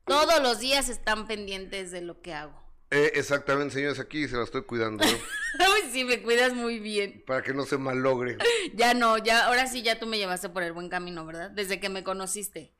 Todos 0.09 0.41
los 0.41 0.59
días 0.59 0.89
están 0.89 1.27
pendientes 1.27 1.91
de 1.91 2.01
lo 2.01 2.19
que 2.19 2.33
hago. 2.33 2.59
Eh, 2.89 3.11
exactamente, 3.13 3.75
señores, 3.75 3.99
aquí 3.99 4.27
se 4.27 4.35
la 4.35 4.43
estoy 4.43 4.63
cuidando. 4.63 5.05
Uy, 5.05 5.89
sí, 5.91 6.03
me 6.03 6.23
cuidas 6.23 6.55
muy 6.55 6.79
bien. 6.79 7.23
Para 7.27 7.43
que 7.43 7.53
no 7.53 7.63
se 7.63 7.77
malogre. 7.77 8.39
ya 8.73 8.95
no, 8.95 9.19
ya, 9.19 9.45
ahora 9.45 9.67
sí, 9.67 9.83
ya 9.83 9.99
tú 9.99 10.07
me 10.07 10.17
llevaste 10.17 10.49
por 10.49 10.63
el 10.63 10.73
buen 10.73 10.89
camino, 10.89 11.27
¿verdad? 11.27 11.51
Desde 11.51 11.79
que 11.79 11.89
me 11.89 12.03
conociste. 12.03 12.73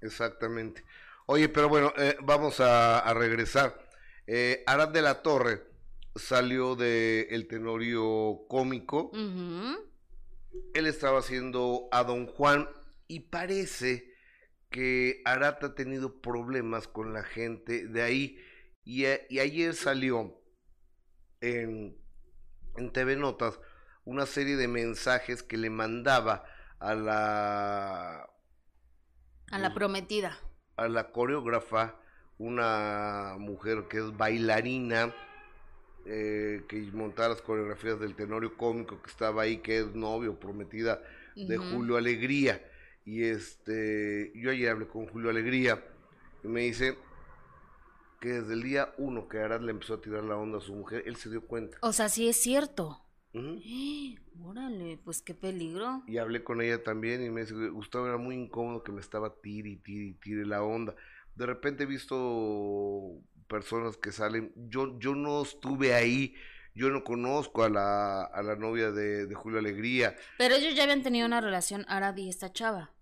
Exactamente. 0.00 0.84
Oye, 1.26 1.48
pero 1.48 1.68
bueno, 1.68 1.92
eh, 1.96 2.16
vamos 2.22 2.60
a, 2.60 3.12
regresar. 3.12 3.88
Eh, 4.28 4.62
Arad 4.66 4.90
de 4.90 5.02
la 5.02 5.22
Torre 5.22 5.64
salió 6.14 6.76
de 6.76 7.26
el 7.30 7.48
tenorio 7.48 8.44
cómico. 8.48 9.10
Él 10.74 10.86
estaba 10.86 11.18
haciendo 11.18 11.88
a 11.90 12.04
Don 12.04 12.26
Juan 12.28 12.68
y 13.08 13.20
parece 13.20 14.11
que 14.72 15.22
Arad 15.24 15.64
ha 15.64 15.74
tenido 15.76 16.20
problemas 16.20 16.88
con 16.88 17.12
la 17.12 17.22
gente 17.22 17.86
de 17.86 18.02
ahí 18.02 18.44
y, 18.84 19.04
eh, 19.04 19.26
ayer 19.40 19.74
salió 19.74 20.40
en, 21.40 21.96
en 22.76 22.92
TV 22.92 23.16
Notas 23.16 23.60
una 24.04 24.26
serie 24.26 24.56
de 24.56 24.66
mensajes 24.66 25.42
que 25.42 25.56
le 25.56 25.70
mandaba 25.70 26.44
a 26.80 26.94
la... 26.94 28.28
A 29.50 29.58
la 29.58 29.74
prometida. 29.74 30.38
A 30.76 30.88
la 30.88 31.12
coreógrafa, 31.12 32.00
una 32.38 33.36
mujer 33.38 33.86
que 33.88 33.98
es 33.98 34.16
bailarina, 34.16 35.14
eh, 36.06 36.64
que 36.68 36.80
montaba 36.92 37.28
las 37.28 37.42
coreografías 37.42 38.00
del 38.00 38.16
tenorio 38.16 38.56
cómico 38.56 39.00
que 39.00 39.10
estaba 39.10 39.42
ahí, 39.42 39.58
que 39.58 39.78
es 39.78 39.94
novio, 39.94 40.40
prometida 40.40 41.00
de 41.36 41.56
Julio 41.58 41.96
Alegría. 41.96 42.60
Y 43.04 43.24
este, 43.24 44.32
yo 44.34 44.50
ayer 44.50 44.70
hablé 44.70 44.86
con 44.86 45.06
Julio 45.06 45.30
Alegría 45.30 45.84
y 46.44 46.48
me 46.48 46.62
dice, 46.62 46.96
que 48.22 48.28
desde 48.28 48.54
el 48.54 48.62
día 48.62 48.94
uno 48.98 49.26
que 49.28 49.40
Arad 49.40 49.62
le 49.62 49.72
empezó 49.72 49.94
a 49.94 50.00
tirar 50.00 50.22
la 50.22 50.36
onda 50.36 50.58
a 50.58 50.60
su 50.60 50.72
mujer, 50.72 51.02
él 51.06 51.16
se 51.16 51.28
dio 51.28 51.44
cuenta. 51.44 51.76
O 51.82 51.92
sea, 51.92 52.08
sí 52.08 52.28
es 52.28 52.36
cierto. 52.36 53.04
órale, 54.44 54.96
pues 55.04 55.20
qué 55.22 55.34
peligro. 55.34 56.04
Y 56.06 56.18
hablé 56.18 56.44
con 56.44 56.62
ella 56.62 56.84
también 56.84 57.24
y 57.24 57.30
me 57.30 57.40
dice, 57.40 57.54
Gustavo 57.70 58.06
era 58.06 58.18
muy 58.18 58.36
incómodo 58.36 58.84
que 58.84 58.92
me 58.92 59.00
estaba 59.00 59.34
tire 59.42 59.70
y 59.70 60.14
tire 60.14 60.46
la 60.46 60.62
onda. 60.62 60.94
De 61.34 61.46
repente 61.46 61.82
he 61.82 61.86
visto 61.86 63.20
personas 63.48 63.96
que 63.96 64.12
salen, 64.12 64.52
yo, 64.54 64.98
yo 65.00 65.16
no 65.16 65.42
estuve 65.42 65.92
ahí, 65.92 66.36
yo 66.74 66.90
no 66.90 67.04
conozco 67.04 67.64
a 67.64 67.68
la, 67.68 68.24
a 68.24 68.42
la 68.42 68.56
novia 68.56 68.90
de, 68.90 69.26
de 69.26 69.34
Julio 69.34 69.58
Alegría. 69.58 70.16
Pero 70.38 70.54
ellos 70.54 70.74
ya 70.74 70.84
habían 70.84 71.02
tenido 71.02 71.26
una 71.26 71.40
relación, 71.40 71.84
Arad 71.88 72.16
y 72.16 72.28
esta 72.28 72.52
chava. 72.52 72.92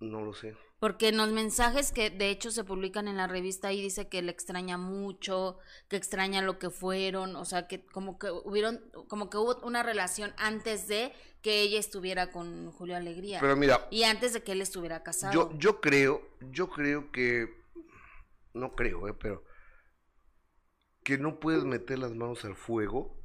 No 0.00 0.20
lo 0.22 0.34
sé. 0.34 0.54
Porque 0.78 1.08
en 1.08 1.16
los 1.16 1.32
mensajes 1.32 1.90
que 1.90 2.10
de 2.10 2.28
hecho 2.28 2.50
se 2.50 2.62
publican 2.62 3.08
en 3.08 3.16
la 3.16 3.26
revista 3.26 3.68
ahí 3.68 3.80
dice 3.80 4.08
que 4.08 4.20
le 4.20 4.30
extraña 4.30 4.76
mucho, 4.76 5.58
que 5.88 5.96
extraña 5.96 6.42
lo 6.42 6.58
que 6.58 6.68
fueron, 6.68 7.34
o 7.34 7.46
sea, 7.46 7.66
que 7.66 7.86
como 7.86 8.18
que 8.18 8.30
hubieron, 8.30 8.82
como 9.08 9.30
que 9.30 9.38
hubo 9.38 9.58
una 9.62 9.82
relación 9.82 10.34
antes 10.36 10.86
de 10.86 11.14
que 11.40 11.62
ella 11.62 11.78
estuviera 11.78 12.30
con 12.30 12.70
Julio 12.72 12.94
Alegría. 12.94 13.40
Pero 13.40 13.56
mira. 13.56 13.88
Y 13.90 14.02
antes 14.02 14.34
de 14.34 14.42
que 14.42 14.52
él 14.52 14.60
estuviera 14.60 15.02
casado. 15.02 15.32
Yo, 15.32 15.58
yo 15.58 15.80
creo, 15.80 16.20
yo 16.50 16.68
creo 16.68 17.10
que, 17.10 17.48
no 18.52 18.72
creo, 18.72 19.08
eh, 19.08 19.14
pero 19.18 19.45
que 21.06 21.18
no 21.18 21.38
puedes 21.38 21.62
meter 21.62 22.00
las 22.00 22.16
manos 22.16 22.44
al 22.44 22.56
fuego 22.56 23.16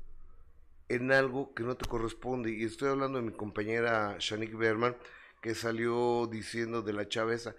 en 0.87 1.11
algo 1.11 1.55
que 1.55 1.63
no 1.63 1.75
te 1.75 1.89
corresponde. 1.89 2.53
Y 2.53 2.63
estoy 2.63 2.89
hablando 2.89 3.17
de 3.17 3.25
mi 3.25 3.31
compañera 3.31 4.17
Shanik 4.19 4.55
Berman 4.55 4.95
que 5.41 5.55
salió 5.55 6.27
diciendo 6.27 6.83
de 6.83 6.93
la 6.93 7.09
chaveza, 7.09 7.55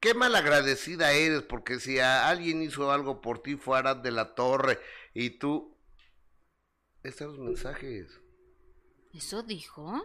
qué 0.00 0.14
malagradecida 0.14 1.12
eres, 1.12 1.42
porque 1.42 1.78
si 1.78 1.98
alguien 1.98 2.62
hizo 2.62 2.90
algo 2.90 3.20
por 3.20 3.40
ti 3.40 3.56
fue 3.56 3.76
Arad 3.76 3.98
de 3.98 4.12
la 4.12 4.34
Torre 4.34 4.78
y 5.12 5.38
tú... 5.38 5.76
Están 7.02 7.28
los 7.28 7.38
mensajes. 7.38 8.18
¿Eso 9.12 9.42
dijo? 9.42 10.02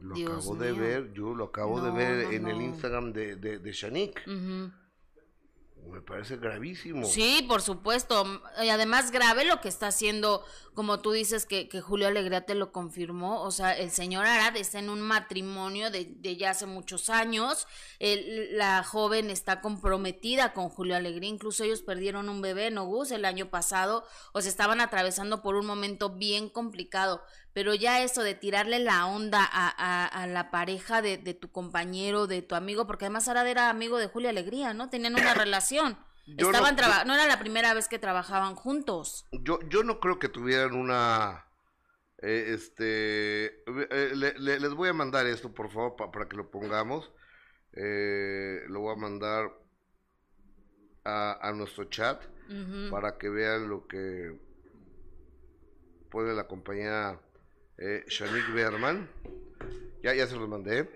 Lo 0.00 0.16
acabo 0.16 0.56
de 0.56 0.72
ver, 0.72 1.12
yo 1.12 1.32
lo 1.32 1.44
acabo 1.44 1.80
de 1.80 1.92
ver 1.92 2.34
en 2.34 2.48
el 2.48 2.60
Instagram 2.60 3.12
de, 3.12 3.36
de, 3.36 3.60
de 3.60 3.72
Shanik. 3.72 4.20
Parece 6.04 6.36
gravísimo. 6.36 7.06
Sí, 7.06 7.44
por 7.48 7.62
supuesto. 7.62 8.42
Y 8.62 8.68
además 8.68 9.10
grave 9.10 9.44
lo 9.44 9.60
que 9.60 9.68
está 9.68 9.88
haciendo, 9.88 10.44
como 10.74 11.00
tú 11.00 11.12
dices 11.12 11.46
que, 11.46 11.68
que 11.68 11.80
Julio 11.80 12.08
Alegría 12.08 12.44
te 12.46 12.54
lo 12.54 12.72
confirmó. 12.72 13.42
O 13.42 13.50
sea, 13.50 13.76
el 13.76 13.90
señor 13.90 14.26
Arad 14.26 14.56
está 14.56 14.78
en 14.78 14.90
un 14.90 15.00
matrimonio 15.00 15.90
de, 15.90 16.04
de 16.04 16.36
ya 16.36 16.50
hace 16.50 16.66
muchos 16.66 17.10
años. 17.10 17.66
la 17.98 18.82
joven 18.84 19.30
está 19.30 19.60
comprometida 19.60 20.52
con 20.52 20.68
Julio 20.68 20.96
Alegría. 20.96 21.28
Incluso 21.28 21.64
ellos 21.64 21.82
perdieron 21.82 22.28
un 22.28 22.42
bebé, 22.42 22.70
¿no, 22.70 22.84
Gus? 22.84 23.10
El 23.10 23.24
año 23.24 23.50
pasado. 23.50 24.04
O 24.32 24.40
se 24.40 24.48
estaban 24.48 24.80
atravesando 24.80 25.42
por 25.42 25.56
un 25.56 25.66
momento 25.66 26.10
bien 26.10 26.48
complicado 26.48 27.22
pero 27.52 27.74
ya 27.74 28.02
eso 28.02 28.22
de 28.22 28.34
tirarle 28.34 28.78
la 28.78 29.06
onda 29.06 29.40
a, 29.42 30.06
a, 30.06 30.26
la 30.26 30.50
pareja 30.50 31.02
de, 31.02 31.18
de, 31.18 31.34
tu 31.34 31.50
compañero, 31.50 32.26
de 32.26 32.42
tu 32.42 32.54
amigo, 32.54 32.86
porque 32.86 33.04
además 33.04 33.28
Arad 33.28 33.46
era 33.46 33.68
amigo 33.68 33.98
de 33.98 34.06
Julia 34.06 34.30
Alegría, 34.30 34.72
¿no? 34.72 34.88
Tenían 34.88 35.14
una 35.14 35.34
relación. 35.34 35.98
Estaban 36.26 36.76
no, 36.76 37.04
no 37.04 37.14
era 37.14 37.26
la 37.26 37.38
primera 37.38 37.74
vez 37.74 37.88
que 37.88 37.98
trabajaban 37.98 38.54
juntos. 38.54 39.26
Yo, 39.32 39.58
yo 39.68 39.82
no 39.82 40.00
creo 40.00 40.18
que 40.18 40.28
tuvieran 40.28 40.74
una... 40.74 41.46
Eh, 42.22 42.54
este, 42.54 43.46
eh, 43.90 44.12
les 44.14 44.74
voy 44.74 44.88
a 44.88 44.92
mandar 44.92 45.26
esto, 45.26 45.52
por 45.52 45.70
favor, 45.70 45.96
para 45.96 46.28
que 46.28 46.36
lo 46.36 46.50
pongamos. 46.50 47.10
Eh, 47.72 48.62
lo 48.68 48.80
voy 48.80 48.92
a 48.92 48.96
mandar 48.96 49.50
a, 51.04 51.48
a 51.48 51.52
nuestro 51.52 51.84
chat 51.84 52.22
para 52.90 53.16
que 53.16 53.30
vean 53.30 53.68
lo 53.68 53.86
que 53.86 54.38
pone 56.10 56.34
la 56.34 56.46
compañía 56.46 57.18
eh, 57.78 58.04
Shanik 58.08 58.52
Berman. 58.52 59.08
Ya, 60.02 60.14
ya 60.14 60.26
se 60.26 60.36
los 60.36 60.48
mandé. 60.48 60.88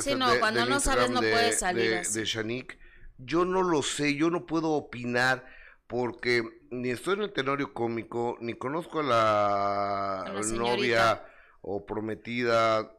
sí, 0.00 0.14
no, 0.14 0.38
cuando 0.38 0.66
no 0.66 0.80
sabes 0.80 1.10
no 1.10 1.20
puedes 1.20 1.58
salir 1.58 2.02
de, 2.02 2.08
de 2.08 2.24
Shanik. 2.24 2.78
Yo 3.18 3.44
no 3.44 3.62
lo 3.62 3.82
sé, 3.82 4.14
yo 4.14 4.30
no 4.30 4.46
puedo 4.46 4.70
opinar 4.72 5.46
porque 5.86 6.42
ni 6.70 6.90
estoy 6.90 7.14
en 7.14 7.22
el 7.22 7.32
tenorio 7.32 7.72
cómico, 7.72 8.36
ni 8.40 8.54
conozco 8.54 9.00
a 9.00 9.02
la, 9.02 10.42
novia 10.52 11.24
o 11.62 11.86
prometida 11.86 12.92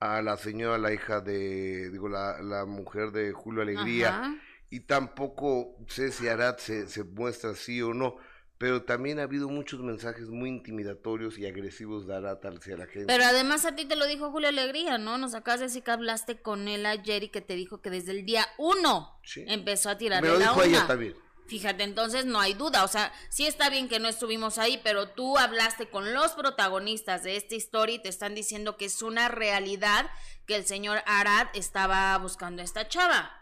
a 0.00 0.22
la 0.22 0.36
señora, 0.36 0.78
la 0.78 0.92
hija 0.92 1.20
de, 1.20 1.90
digo, 1.90 2.08
la, 2.08 2.42
la 2.42 2.64
mujer 2.64 3.12
de 3.12 3.32
Julio 3.32 3.62
Alegría, 3.62 4.36
y 4.68 4.80
tampoco 4.80 5.76
sé 5.86 6.10
si 6.10 6.28
Arad 6.28 6.56
se, 6.56 6.88
se 6.88 7.04
muestra 7.04 7.50
así 7.50 7.80
o 7.80 7.94
no 7.94 8.16
pero 8.62 8.80
también 8.84 9.18
ha 9.18 9.24
habido 9.24 9.48
muchos 9.48 9.80
mensajes 9.80 10.28
muy 10.28 10.48
intimidatorios 10.48 11.36
y 11.36 11.46
agresivos 11.46 12.06
de 12.06 12.14
Arata 12.14 12.48
hacia 12.48 12.76
la 12.76 12.86
gente. 12.86 13.06
Pero 13.06 13.24
además 13.24 13.64
a 13.64 13.74
ti 13.74 13.86
te 13.86 13.96
lo 13.96 14.06
dijo 14.06 14.30
Julio 14.30 14.50
Alegría, 14.50 14.98
¿no? 14.98 15.18
Nos 15.18 15.34
acabas 15.34 15.58
de 15.58 15.66
decir 15.66 15.82
que 15.82 15.90
hablaste 15.90 16.40
con 16.40 16.68
él 16.68 16.86
ayer 16.86 17.24
y 17.24 17.28
que 17.28 17.40
te 17.40 17.56
dijo 17.56 17.80
que 17.80 17.90
desde 17.90 18.12
el 18.12 18.24
día 18.24 18.46
uno 18.58 19.18
empezó 19.34 19.90
a 19.90 19.98
tirar 19.98 20.22
Me 20.22 20.28
lo 20.28 20.38
dijo 20.38 20.86
también. 20.86 21.16
Fíjate, 21.48 21.82
entonces 21.82 22.24
no 22.24 22.38
hay 22.38 22.54
duda, 22.54 22.84
o 22.84 22.88
sea, 22.88 23.12
sí 23.30 23.48
está 23.48 23.68
bien 23.68 23.88
que 23.88 23.98
no 23.98 24.06
estuvimos 24.06 24.58
ahí, 24.58 24.80
pero 24.84 25.08
tú 25.08 25.38
hablaste 25.38 25.88
con 25.88 26.14
los 26.14 26.30
protagonistas 26.30 27.24
de 27.24 27.34
esta 27.34 27.56
historia 27.56 27.96
y 27.96 27.98
te 27.98 28.10
están 28.10 28.36
diciendo 28.36 28.76
que 28.76 28.84
es 28.84 29.02
una 29.02 29.26
realidad 29.26 30.08
que 30.46 30.54
el 30.54 30.64
señor 30.66 31.02
Arad 31.06 31.48
estaba 31.54 32.16
buscando 32.18 32.62
a 32.62 32.64
esta 32.64 32.86
chava. 32.86 33.32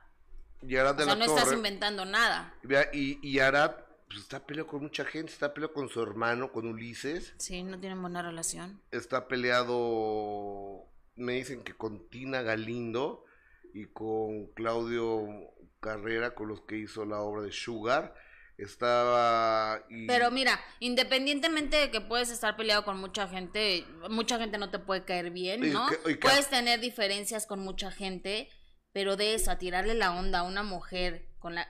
Y 0.67 0.77
Arad 0.77 0.95
de 0.95 1.03
o 1.03 1.07
sea, 1.07 1.15
no 1.15 1.27
estás 1.27 1.53
inventando 1.53 2.07
nada. 2.07 2.55
Y, 2.95 3.19
y 3.21 3.39
Arad 3.41 3.90
pues 4.11 4.23
está 4.23 4.45
peleado 4.45 4.67
con 4.67 4.83
mucha 4.83 5.05
gente, 5.05 5.33
está 5.33 5.55
peleado 5.55 5.73
con 5.73 5.89
su 5.89 6.03
hermano, 6.03 6.51
con 6.51 6.67
Ulises. 6.67 7.33
Sí, 7.39 7.63
no 7.63 7.79
tienen 7.79 8.01
buena 8.03 8.23
relación. 8.23 8.83
Está 8.91 9.29
peleado, 9.29 10.89
me 11.15 11.35
dicen 11.35 11.63
que 11.63 11.75
con 11.75 12.09
Tina 12.11 12.43
Galindo 12.43 13.25
y 13.73 13.87
con 13.87 14.49
Claudio 14.49 15.29
Carrera, 15.79 16.35
con 16.35 16.49
los 16.49 16.63
que 16.63 16.79
hizo 16.79 17.05
la 17.05 17.21
obra 17.21 17.43
de 17.43 17.53
Sugar. 17.53 18.17
Estaba... 18.59 19.87
Pero 20.09 20.33
mira, 20.33 20.61
independientemente 20.81 21.77
de 21.77 21.91
que 21.93 22.01
puedes 22.01 22.31
estar 22.31 22.57
peleado 22.57 22.85
con 22.85 22.99
mucha 22.99 23.29
gente, 23.29 23.87
mucha 24.11 24.39
gente 24.39 24.59
no 24.59 24.71
te 24.71 24.81
puede 24.81 25.05
caer 25.05 25.31
bien, 25.31 25.73
¿no? 25.73 25.87
puedes 26.21 26.51
tener 26.51 26.81
diferencias 26.81 27.47
con 27.47 27.61
mucha 27.61 27.93
gente, 27.93 28.51
pero 28.93 29.17
de 29.17 29.35
eso, 29.35 29.53
a 29.53 29.59
tirarle 29.59 29.95
la 29.95 30.13
onda 30.13 30.41
a 30.41 30.43
una 30.43 30.65
mujer 30.65 31.29
con 31.39 31.55
la 31.55 31.69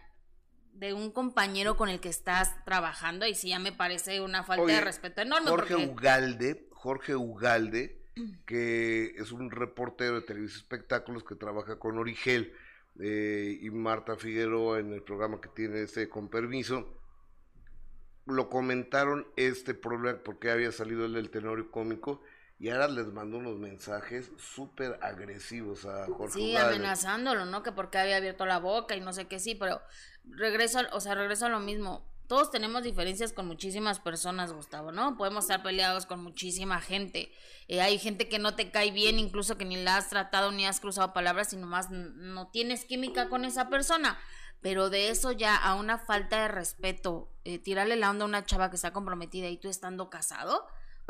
de 0.73 0.95
un 0.95 1.11
compañero 1.11 1.77
con 1.77 1.89
el 1.89 2.01
que 2.01 2.09
estás 2.09 2.65
trabajando 2.65 3.27
y 3.27 3.35
sí 3.35 3.51
ya 3.51 3.59
me 3.59 3.73
parece 3.73 4.21
una 4.21 4.45
falta 4.45 4.67
de 4.67 4.81
respeto 4.81 5.21
enorme. 5.21 5.51
Jorge 5.51 5.77
Ugalde, 5.77 6.69
Jorge 6.73 7.17
Ugalde 7.17 8.01
que 8.47 9.15
es 9.17 9.33
un 9.33 9.51
reportero 9.51 10.17
de 10.17 10.23
Televisión 10.23 10.61
Espectáculos 10.61 11.25
que 11.25 11.35
trabaja 11.35 11.79
con 11.79 11.99
Origel 11.99 12.55
eh, 13.01 13.59
y 13.61 13.71
Marta 13.71 14.17
Figueroa 14.17 14.81
en 14.81 14.93
el 14.93 15.03
programa 15.03 15.41
que 15.41 15.49
tiene 15.49 15.83
este 15.83 16.09
con 16.09 16.29
permiso. 16.29 16.89
Lo 18.27 18.49
comentaron 18.49 19.27
este 19.37 19.75
problema 19.75 20.19
porque 20.23 20.51
había 20.51 20.73
salido 20.73 21.07
el 21.07 21.15
del 21.15 21.31
tenorio 21.31 21.71
cómico 21.71 22.23
y 22.59 22.69
ahora 22.69 22.89
les 22.89 23.07
mandó 23.07 23.39
unos 23.39 23.59
mensajes 23.59 24.31
súper 24.37 24.99
agresivos 25.01 25.87
a 25.87 26.07
Jorge. 26.07 26.35
Sí, 26.35 26.57
amenazándolo, 26.57 27.47
¿no? 27.47 27.63
Que 27.63 27.73
porque 27.73 27.97
había 27.97 28.19
abierto 28.19 28.45
la 28.45 28.59
boca 28.59 28.95
y 28.95 29.01
no 29.01 29.15
sé 29.15 29.27
qué 29.27 29.39
sí, 29.39 29.55
pero 29.55 29.81
regreso, 30.25 30.81
o 30.93 31.01
sea, 31.01 31.15
regreso 31.15 31.47
a 31.47 31.49
lo 31.49 31.61
mismo. 31.61 32.05
Todos 32.27 32.51
tenemos 32.51 32.85
diferencias 32.85 33.33
con 33.33 33.47
muchísimas 33.47 33.99
personas, 33.99 34.53
Gustavo, 34.53 34.93
¿no? 34.93 35.17
Podemos 35.17 35.45
estar 35.45 35.63
peleados 35.65 36.07
con 36.07 36.23
muchísima 36.23 36.81
gente. 36.81 37.33
Eh, 37.67 37.81
hay 37.81 37.99
gente 37.99 38.29
que 38.29 38.39
no 38.39 38.55
te 38.55 38.71
cae 38.71 38.93
bien, 38.93 39.19
incluso 39.19 39.59
que 39.59 39.65
ni 39.65 39.77
la 39.77 39.97
has 39.97 40.11
tratado 40.11 40.53
ni 40.53 40.65
has 40.65 40.79
cruzado 40.79 41.13
palabras 41.13 41.53
y 41.53 41.57
nomás 41.57 41.91
no 41.91 42.49
tienes 42.49 42.85
química 42.85 43.29
con 43.29 43.45
esa 43.45 43.69
persona. 43.69 44.19
Pero 44.61 44.91
de 44.91 45.09
eso 45.09 45.33
ya 45.33 45.57
a 45.57 45.75
una 45.75 45.99
falta 45.99 46.43
de 46.43 46.49
respeto, 46.49 47.33
eh, 47.45 47.59
tirarle 47.59 47.97
la 47.97 48.11
onda 48.11 48.25
a 48.25 48.29
una 48.29 48.45
chava 48.45 48.71
que 48.71 48.77
está 48.77 48.93
comprometida 48.93 49.49
y 49.49 49.57
tú 49.57 49.69
estando 49.69 50.09
casado, 50.09 50.69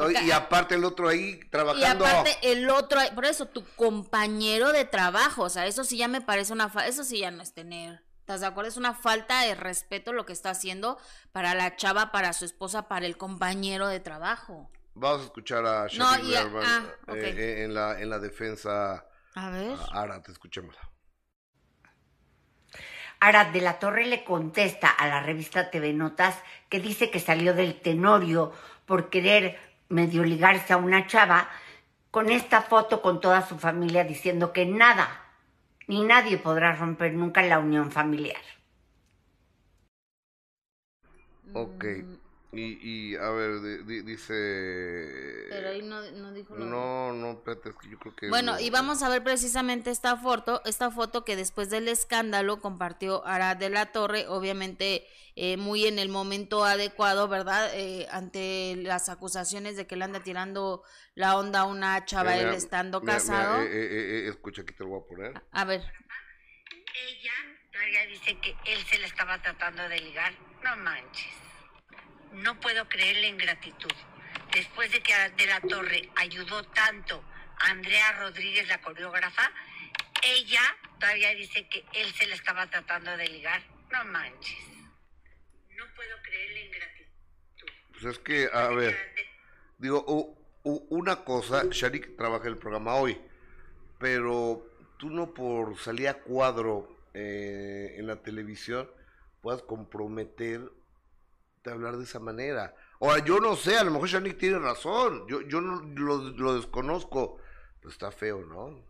y 0.08 0.30
aparte 0.30 0.74
el 0.74 0.84
otro 0.84 1.08
ahí 1.08 1.40
trabajando. 1.50 2.04
Y 2.04 2.08
aparte 2.08 2.38
el 2.42 2.70
otro, 2.70 3.00
por 3.14 3.24
eso 3.24 3.46
tu 3.46 3.64
compañero 3.76 4.72
de 4.72 4.84
trabajo, 4.84 5.42
o 5.42 5.50
sea, 5.50 5.66
eso 5.66 5.84
sí 5.84 5.98
ya 5.98 6.08
me 6.08 6.20
parece 6.20 6.52
una, 6.52 6.72
eso 6.86 7.04
sí 7.04 7.18
ya 7.18 7.30
no 7.30 7.42
es 7.42 7.52
tener. 7.52 8.02
¿Estás 8.30 8.42
de 8.42 8.46
acuerdo? 8.46 8.68
Es 8.68 8.76
una 8.76 8.94
falta 8.94 9.42
de 9.42 9.56
respeto 9.56 10.12
lo 10.12 10.24
que 10.24 10.32
está 10.32 10.50
haciendo 10.50 10.98
para 11.32 11.52
la 11.54 11.74
chava, 11.74 12.12
para 12.12 12.32
su 12.32 12.44
esposa, 12.44 12.86
para 12.86 13.04
el 13.04 13.16
compañero 13.16 13.88
de 13.88 13.98
trabajo. 13.98 14.70
Vamos 14.94 15.22
a 15.22 15.24
escuchar 15.24 15.66
a 15.66 15.88
no, 15.98 16.16
y 16.24 16.36
ah, 16.36 16.84
eh, 17.08 17.34
eh, 17.36 17.64
en, 17.64 17.74
la, 17.74 18.00
en 18.00 18.08
la 18.08 18.20
defensa. 18.20 19.04
A 19.34 19.50
ver. 19.50 19.76
Arat, 19.92 20.28
escuchémosla. 20.28 20.80
Arat 23.18 23.50
de 23.50 23.62
la 23.62 23.80
Torre 23.80 24.06
le 24.06 24.22
contesta 24.22 24.88
a 24.90 25.08
la 25.08 25.20
revista 25.24 25.68
TV 25.68 25.92
Notas 25.92 26.38
que 26.68 26.78
dice 26.78 27.10
que 27.10 27.18
salió 27.18 27.52
del 27.52 27.80
Tenorio 27.80 28.52
por 28.86 29.10
querer 29.10 29.58
medio 29.88 30.22
ligarse 30.22 30.72
a 30.72 30.76
una 30.76 31.08
chava 31.08 31.50
con 32.12 32.30
esta 32.30 32.62
foto 32.62 33.02
con 33.02 33.20
toda 33.20 33.44
su 33.44 33.58
familia 33.58 34.04
diciendo 34.04 34.52
que 34.52 34.66
nada 34.66 35.29
ni 35.90 36.04
nadie 36.04 36.38
podrá 36.38 36.76
romper 36.76 37.12
nunca 37.14 37.42
la 37.42 37.58
unión 37.58 37.90
familiar. 37.90 38.44
Ok. 41.52 41.84
Y, 42.52 43.12
y 43.12 43.16
a 43.16 43.30
ver, 43.30 43.84
dice... 43.86 45.46
Pero 45.50 45.68
ahí 45.68 45.82
no, 45.82 46.02
no 46.10 46.32
dijo 46.32 46.56
lo 46.56 46.64
No, 46.64 47.12
no, 47.12 47.30
espérate, 47.32 47.68
es 47.68 47.76
que 47.76 47.88
yo 47.88 47.98
creo 47.98 48.16
que... 48.16 48.28
Bueno, 48.28 48.58
y 48.58 48.70
vamos 48.70 49.04
a 49.04 49.08
ver 49.08 49.22
precisamente 49.22 49.90
esta 49.90 50.16
foto, 50.16 50.60
esta 50.64 50.90
foto 50.90 51.24
que 51.24 51.36
después 51.36 51.70
del 51.70 51.86
escándalo 51.86 52.60
compartió 52.60 53.24
Ara 53.24 53.54
de 53.54 53.70
la 53.70 53.92
Torre, 53.92 54.26
obviamente 54.26 55.06
eh, 55.36 55.58
muy 55.58 55.86
en 55.86 56.00
el 56.00 56.08
momento 56.08 56.64
adecuado, 56.64 57.28
¿verdad? 57.28 57.70
Eh, 57.72 58.08
ante 58.10 58.74
las 58.78 59.08
acusaciones 59.08 59.76
de 59.76 59.86
que 59.86 59.94
le 59.94 60.04
anda 60.04 60.20
tirando 60.20 60.82
la 61.14 61.36
onda 61.36 61.60
a 61.60 61.64
una 61.66 62.04
chava 62.04 62.36
él 62.36 62.48
estando 62.48 63.00
casado. 63.02 63.62
Eh, 63.62 64.26
escucha, 64.28 64.62
aquí 64.62 64.74
te 64.74 64.82
lo 64.82 64.90
voy 64.90 65.02
a 65.02 65.06
poner. 65.06 65.42
A 65.52 65.64
ver. 65.64 65.82
Ella 65.82 67.32
todavía 67.72 68.06
dice 68.06 68.36
que 68.40 68.56
él 68.66 68.84
se 68.86 68.98
la 68.98 69.06
estaba 69.06 69.40
tratando 69.40 69.88
de 69.88 70.00
ligar. 70.00 70.32
No 70.64 70.76
manches 70.78 71.49
no 72.32 72.58
puedo 72.60 72.88
creerle 72.88 73.28
en 73.28 73.38
gratitud. 73.38 73.92
Después 74.52 74.90
de 74.92 75.02
que 75.02 75.12
de 75.36 75.46
la 75.46 75.60
Torre 75.60 76.08
ayudó 76.16 76.62
tanto 76.64 77.24
a 77.58 77.70
Andrea 77.70 78.12
Rodríguez, 78.12 78.68
la 78.68 78.80
coreógrafa, 78.80 79.50
ella 80.22 80.62
todavía 80.98 81.34
dice 81.34 81.68
que 81.68 81.84
él 81.94 82.12
se 82.14 82.26
la 82.26 82.34
estaba 82.34 82.66
tratando 82.68 83.16
de 83.16 83.28
ligar. 83.28 83.62
No 83.92 84.04
manches. 84.04 84.58
No 85.76 85.84
puedo 85.94 86.16
creerle 86.22 86.66
en 86.66 86.70
gratitud. 86.72 87.66
Pues 87.92 88.04
es 88.04 88.18
que, 88.18 88.48
a 88.52 88.68
ver, 88.68 88.96
digo, 89.78 90.04
una 90.64 91.24
cosa, 91.24 91.64
Sharik 91.70 92.16
trabaja 92.16 92.48
el 92.48 92.58
programa 92.58 92.94
hoy, 92.94 93.20
pero 93.98 94.66
tú 94.98 95.10
no 95.10 95.32
por 95.32 95.78
salir 95.78 96.08
a 96.08 96.14
cuadro 96.14 97.00
eh, 97.14 97.94
en 97.96 98.06
la 98.06 98.16
televisión 98.22 98.88
puedas 99.40 99.62
comprometer 99.62 100.60
de 101.64 101.70
hablar 101.70 101.96
de 101.96 102.04
esa 102.04 102.18
manera. 102.18 102.74
Ahora, 103.00 103.24
yo 103.24 103.38
no 103.38 103.56
sé, 103.56 103.76
a 103.76 103.84
lo 103.84 103.90
mejor 103.90 104.08
Shanik 104.08 104.38
tiene 104.38 104.58
razón, 104.58 105.26
yo, 105.28 105.42
yo 105.42 105.60
no, 105.60 105.82
lo, 105.82 106.54
desconozco, 106.54 107.38
pues 107.80 107.94
está 107.94 108.10
feo, 108.10 108.44
¿no? 108.44 108.84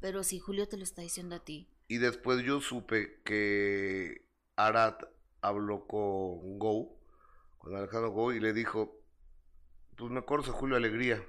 Pero 0.00 0.22
si 0.22 0.38
Julio 0.38 0.68
te 0.68 0.76
lo 0.76 0.84
está 0.84 1.02
diciendo 1.02 1.36
a 1.36 1.44
ti. 1.44 1.68
Y 1.88 1.98
después 1.98 2.42
yo 2.42 2.60
supe 2.60 3.20
que 3.24 4.26
Arat 4.56 5.04
habló 5.40 5.86
con 5.86 6.58
Go, 6.58 6.98
con 7.58 7.74
Alejandro 7.74 8.10
Go, 8.10 8.32
y 8.32 8.40
le 8.40 8.52
dijo, 8.52 9.00
pues 9.96 10.10
me 10.10 10.18
acuerdo 10.18 10.52
a 10.52 10.54
Julio 10.54 10.76
Alegría, 10.76 11.24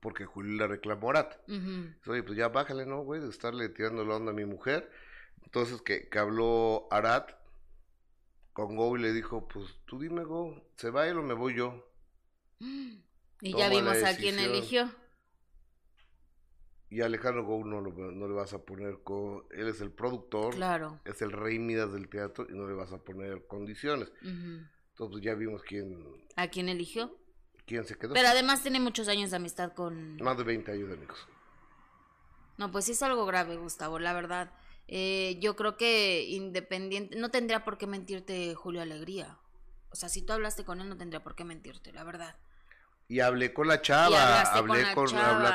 porque 0.00 0.24
Julio 0.24 0.56
le 0.56 0.66
reclamó 0.66 1.08
a 1.08 1.10
Arat. 1.10 1.40
Oye, 2.06 2.22
pues 2.22 2.36
ya 2.36 2.48
bájale, 2.48 2.86
¿no, 2.86 3.02
güey? 3.02 3.20
De 3.20 3.28
estarle 3.28 3.68
tirando 3.68 4.04
la 4.04 4.16
onda 4.16 4.32
a 4.32 4.34
mi 4.34 4.44
mujer. 4.44 4.90
Entonces 5.44 5.82
que, 5.82 6.08
que 6.08 6.18
habló 6.18 6.88
Arat 6.90 7.41
con 8.52 8.76
Go 8.76 8.96
y 8.96 9.00
le 9.00 9.12
dijo, 9.12 9.48
pues 9.48 9.66
tú 9.86 9.98
dime 9.98 10.24
Go, 10.24 10.62
¿se 10.76 10.90
va 10.90 11.06
él 11.06 11.18
o 11.18 11.22
me 11.22 11.34
voy 11.34 11.54
yo? 11.54 11.88
Y 13.44 13.56
ya 13.56 13.68
vimos 13.68 14.00
a 14.04 14.16
quién 14.16 14.38
eligió. 14.38 14.88
Y 16.88 17.00
Alejandro 17.00 17.44
Go 17.44 17.64
no, 17.64 17.80
no 17.80 18.28
le 18.28 18.34
vas 18.34 18.52
a 18.52 18.64
poner, 18.64 19.02
con, 19.02 19.44
él 19.50 19.66
es 19.66 19.80
el 19.80 19.90
productor, 19.90 20.54
claro. 20.54 21.00
es 21.04 21.22
el 21.22 21.32
rey 21.32 21.58
Midas 21.58 21.92
del 21.92 22.08
teatro 22.08 22.46
y 22.48 22.52
no 22.52 22.68
le 22.68 22.74
vas 22.74 22.92
a 22.92 22.98
poner 22.98 23.48
condiciones. 23.48 24.12
Entonces 24.22 24.68
pues, 25.10 25.22
ya 25.22 25.34
vimos 25.34 25.62
quién... 25.64 26.06
¿A 26.36 26.46
quién 26.46 26.68
eligió? 26.68 27.18
¿Quién 27.66 27.84
se 27.84 27.96
quedó? 27.96 28.14
Pero 28.14 28.28
además 28.28 28.62
tiene 28.62 28.78
muchos 28.78 29.08
años 29.08 29.30
de 29.30 29.38
amistad 29.38 29.72
con... 29.72 30.18
Más 30.18 30.38
de 30.38 30.44
20 30.44 30.70
años 30.70 30.88
de 30.88 30.94
amigos. 30.94 31.26
No, 32.58 32.70
pues 32.70 32.84
sí 32.84 32.92
es 32.92 33.02
algo 33.02 33.26
grave, 33.26 33.56
Gustavo, 33.56 33.98
la 33.98 34.12
verdad. 34.12 34.52
Eh, 34.88 35.38
yo 35.40 35.56
creo 35.56 35.76
que 35.76 36.24
independiente, 36.24 37.16
no 37.16 37.30
tendría 37.30 37.64
por 37.64 37.78
qué 37.78 37.86
mentirte 37.86 38.54
Julio 38.54 38.82
Alegría. 38.82 39.38
O 39.90 39.96
sea, 39.96 40.08
si 40.08 40.22
tú 40.22 40.32
hablaste 40.32 40.64
con 40.64 40.80
él, 40.80 40.88
no 40.88 40.96
tendría 40.96 41.22
por 41.22 41.34
qué 41.34 41.44
mentirte, 41.44 41.92
la 41.92 42.04
verdad. 42.04 42.36
Y 43.08 43.20
hablé 43.20 43.52
con 43.52 43.68
la 43.68 43.82
chava, 43.82 44.42
hablé 44.42 44.94
con, 44.94 45.10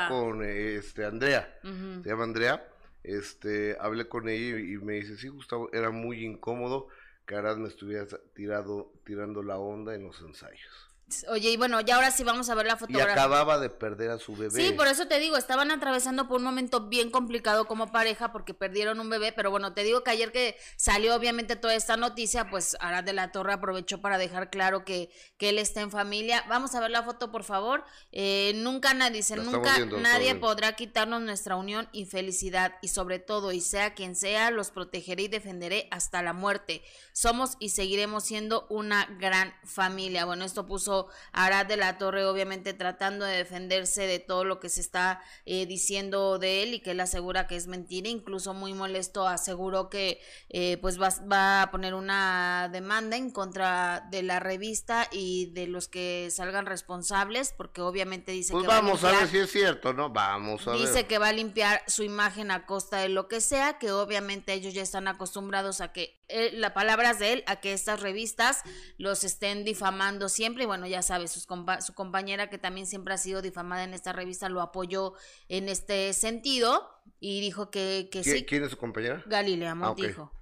con 0.08 0.44
este 0.44 1.04
Andrea, 1.04 1.58
se 1.62 2.08
llama 2.08 2.24
Andrea, 2.24 2.68
este, 3.02 3.76
hablé 3.80 4.06
con 4.06 4.28
ella 4.28 4.58
y, 4.58 4.76
me 4.78 4.94
dice, 4.94 5.16
sí, 5.16 5.28
Gustavo, 5.28 5.68
era 5.72 5.90
muy 5.90 6.24
incómodo 6.24 6.88
que 7.26 7.34
Arad 7.34 7.56
me 7.56 7.68
estuviera 7.68 8.06
tirado, 8.34 8.92
tirando 9.04 9.42
la 9.42 9.58
onda 9.58 9.94
en 9.94 10.04
los 10.04 10.20
ensayos. 10.20 10.87
Oye, 11.28 11.50
y 11.50 11.56
bueno, 11.56 11.80
ya 11.80 11.96
ahora 11.96 12.10
sí 12.10 12.22
vamos 12.22 12.50
a 12.50 12.54
ver 12.54 12.66
la 12.66 12.76
fotografía. 12.76 13.08
Y 13.08 13.12
acababa 13.12 13.58
de 13.58 13.70
perder 13.70 14.10
a 14.10 14.18
su 14.18 14.36
bebé. 14.36 14.50
Sí, 14.50 14.72
por 14.72 14.86
eso 14.88 15.06
te 15.06 15.18
digo, 15.18 15.36
estaban 15.36 15.70
atravesando 15.70 16.28
por 16.28 16.36
un 16.36 16.44
momento 16.44 16.88
bien 16.88 17.10
complicado 17.10 17.66
como 17.66 17.90
pareja 17.90 18.30
porque 18.30 18.52
perdieron 18.52 19.00
un 19.00 19.08
bebé, 19.08 19.32
pero 19.32 19.50
bueno, 19.50 19.72
te 19.72 19.84
digo 19.84 20.04
que 20.04 20.10
ayer 20.10 20.32
que 20.32 20.58
salió 20.76 21.14
obviamente 21.14 21.56
toda 21.56 21.74
esta 21.74 21.96
noticia, 21.96 22.50
pues 22.50 22.76
Arad 22.80 23.04
de 23.04 23.14
la 23.14 23.32
Torre 23.32 23.54
aprovechó 23.54 24.00
para 24.00 24.18
dejar 24.18 24.50
claro 24.50 24.84
que, 24.84 25.10
que 25.38 25.48
él 25.48 25.58
está 25.58 25.80
en 25.80 25.90
familia. 25.90 26.44
Vamos 26.48 26.74
a 26.74 26.80
ver 26.80 26.90
la 26.90 27.02
foto, 27.02 27.30
por 27.30 27.44
favor. 27.44 27.84
Eh, 28.12 28.52
nunca 28.56 28.92
nadie, 28.92 29.18
dice, 29.18 29.36
nunca 29.36 29.78
nadie 29.78 30.34
podrá 30.34 30.76
quitarnos 30.76 31.22
nuestra 31.22 31.56
unión 31.56 31.88
y 31.92 32.04
felicidad 32.04 32.74
y 32.82 32.88
sobre 32.88 33.18
todo, 33.18 33.52
y 33.52 33.60
sea 33.60 33.94
quien 33.94 34.14
sea, 34.14 34.50
los 34.50 34.70
protegeré 34.70 35.22
y 35.24 35.28
defenderé 35.28 35.88
hasta 35.90 36.22
la 36.22 36.32
muerte. 36.34 36.82
Somos 37.12 37.56
y 37.58 37.70
seguiremos 37.70 38.24
siendo 38.24 38.66
una 38.68 39.06
gran 39.18 39.54
familia. 39.64 40.24
Bueno, 40.24 40.44
esto 40.44 40.66
puso 40.66 40.97
Arad 41.32 41.66
de 41.66 41.76
la 41.76 41.98
Torre, 41.98 42.26
obviamente 42.26 42.74
tratando 42.74 43.24
de 43.24 43.36
defenderse 43.36 44.06
de 44.06 44.18
todo 44.18 44.44
lo 44.44 44.60
que 44.60 44.68
se 44.68 44.80
está 44.80 45.20
eh, 45.46 45.66
diciendo 45.66 46.38
de 46.38 46.62
él 46.62 46.74
y 46.74 46.80
que 46.80 46.92
él 46.92 47.00
asegura 47.00 47.46
que 47.46 47.56
es 47.56 47.66
mentira, 47.66 48.08
incluso 48.08 48.54
muy 48.54 48.74
molesto 48.74 49.26
aseguró 49.26 49.88
que 49.88 50.20
eh, 50.48 50.78
pues 50.80 50.98
va, 51.00 51.62
a 51.62 51.70
poner 51.70 51.94
una 51.94 52.68
demanda 52.72 53.16
en 53.16 53.30
contra 53.30 54.06
de 54.10 54.22
la 54.22 54.40
revista 54.40 55.08
y 55.12 55.52
de 55.52 55.66
los 55.66 55.88
que 55.88 56.28
salgan 56.30 56.66
responsables, 56.66 57.52
porque 57.56 57.80
obviamente 57.80 58.32
dice 58.32 58.52
pues 58.52 58.62
que 58.62 58.68
vamos 58.68 59.04
a, 59.04 59.12
ver 59.12 59.28
si 59.28 59.38
es 59.38 59.50
cierto, 59.50 59.92
¿no? 59.92 60.10
Vamos 60.10 60.66
a 60.66 60.72
dice 60.72 61.06
que 61.06 61.18
va 61.18 61.28
a 61.28 61.32
limpiar 61.32 61.82
su 61.86 62.02
imagen 62.02 62.50
a 62.50 62.66
costa 62.66 62.98
de 62.98 63.08
lo 63.08 63.28
que 63.28 63.40
sea, 63.40 63.78
que 63.78 63.92
obviamente 63.92 64.52
ellos 64.52 64.74
ya 64.74 64.82
están 64.82 65.08
acostumbrados 65.08 65.80
a 65.80 65.92
que, 65.92 66.17
eh, 66.28 66.50
las 66.52 66.72
palabras 66.72 67.18
de 67.18 67.32
él, 67.32 67.44
a 67.46 67.56
que 67.56 67.72
estas 67.72 68.00
revistas 68.00 68.62
los 68.98 69.24
estén 69.24 69.64
difamando 69.64 70.28
siempre 70.28 70.64
y 70.64 70.66
bueno, 70.66 70.86
ya 70.86 71.02
sabes, 71.02 71.32
su 71.32 71.94
compañera 71.94 72.50
que 72.50 72.58
también 72.58 72.86
siempre 72.86 73.14
ha 73.14 73.18
sido 73.18 73.42
difamada 73.42 73.84
en 73.84 73.94
esta 73.94 74.12
revista 74.12 74.48
lo 74.48 74.60
apoyó 74.60 75.14
en 75.48 75.68
este 75.68 76.12
sentido 76.12 76.90
y 77.20 77.40
dijo 77.40 77.70
que, 77.70 78.08
que 78.12 78.22
sí. 78.22 78.44
¿Quién 78.44 78.64
es 78.64 78.70
su 78.70 78.76
compañera? 78.76 79.22
Galilea 79.26 79.74
Montijo. 79.74 80.32
Ah, 80.34 80.38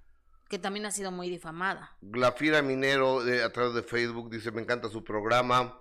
que 0.49 0.59
también 0.59 0.87
ha 0.87 0.91
sido 0.91 1.11
muy 1.11 1.29
difamada. 1.29 1.97
Glafira 2.01 2.63
Minero, 2.63 3.21
a 3.21 3.53
través 3.53 3.75
de 3.75 3.83
Facebook, 3.83 4.31
dice, 4.31 4.53
me 4.53 4.63
encanta 4.63 4.89
su 4.89 5.03
programa. 5.03 5.81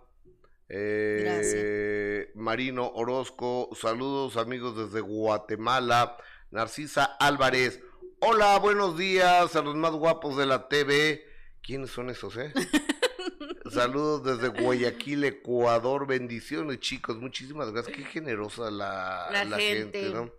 Eh, 0.68 2.32
Marino 2.34 2.92
Orozco, 2.96 3.70
saludos 3.80 4.38
amigos 4.38 4.76
desde 4.76 5.02
Guatemala, 5.02 6.18
Narcisa 6.50 7.06
Álvarez, 7.20 7.82
hola, 8.20 8.58
buenos 8.60 8.98
días 8.98 9.56
a 9.56 9.62
los 9.62 9.76
más 9.76 9.92
guapos 9.92 10.38
de 10.38 10.46
la 10.46 10.68
TV, 10.68 11.26
¿quiénes 11.62 11.92
son 11.92 12.10
esos, 12.10 12.38
eh? 12.38 12.52
Saludos 13.72 14.24
desde 14.24 14.62
Guayaquil, 14.62 15.24
Ecuador. 15.24 16.06
Bendiciones, 16.08 16.80
chicos. 16.80 17.18
Muchísimas 17.18 17.72
gracias. 17.72 17.96
Qué 17.98 18.04
generosa 18.04 18.70
la, 18.70 19.28
La 19.32 19.44
la 19.44 19.58
gente. 19.58 20.04
gente. 20.04 20.10
¿no? 20.14 20.32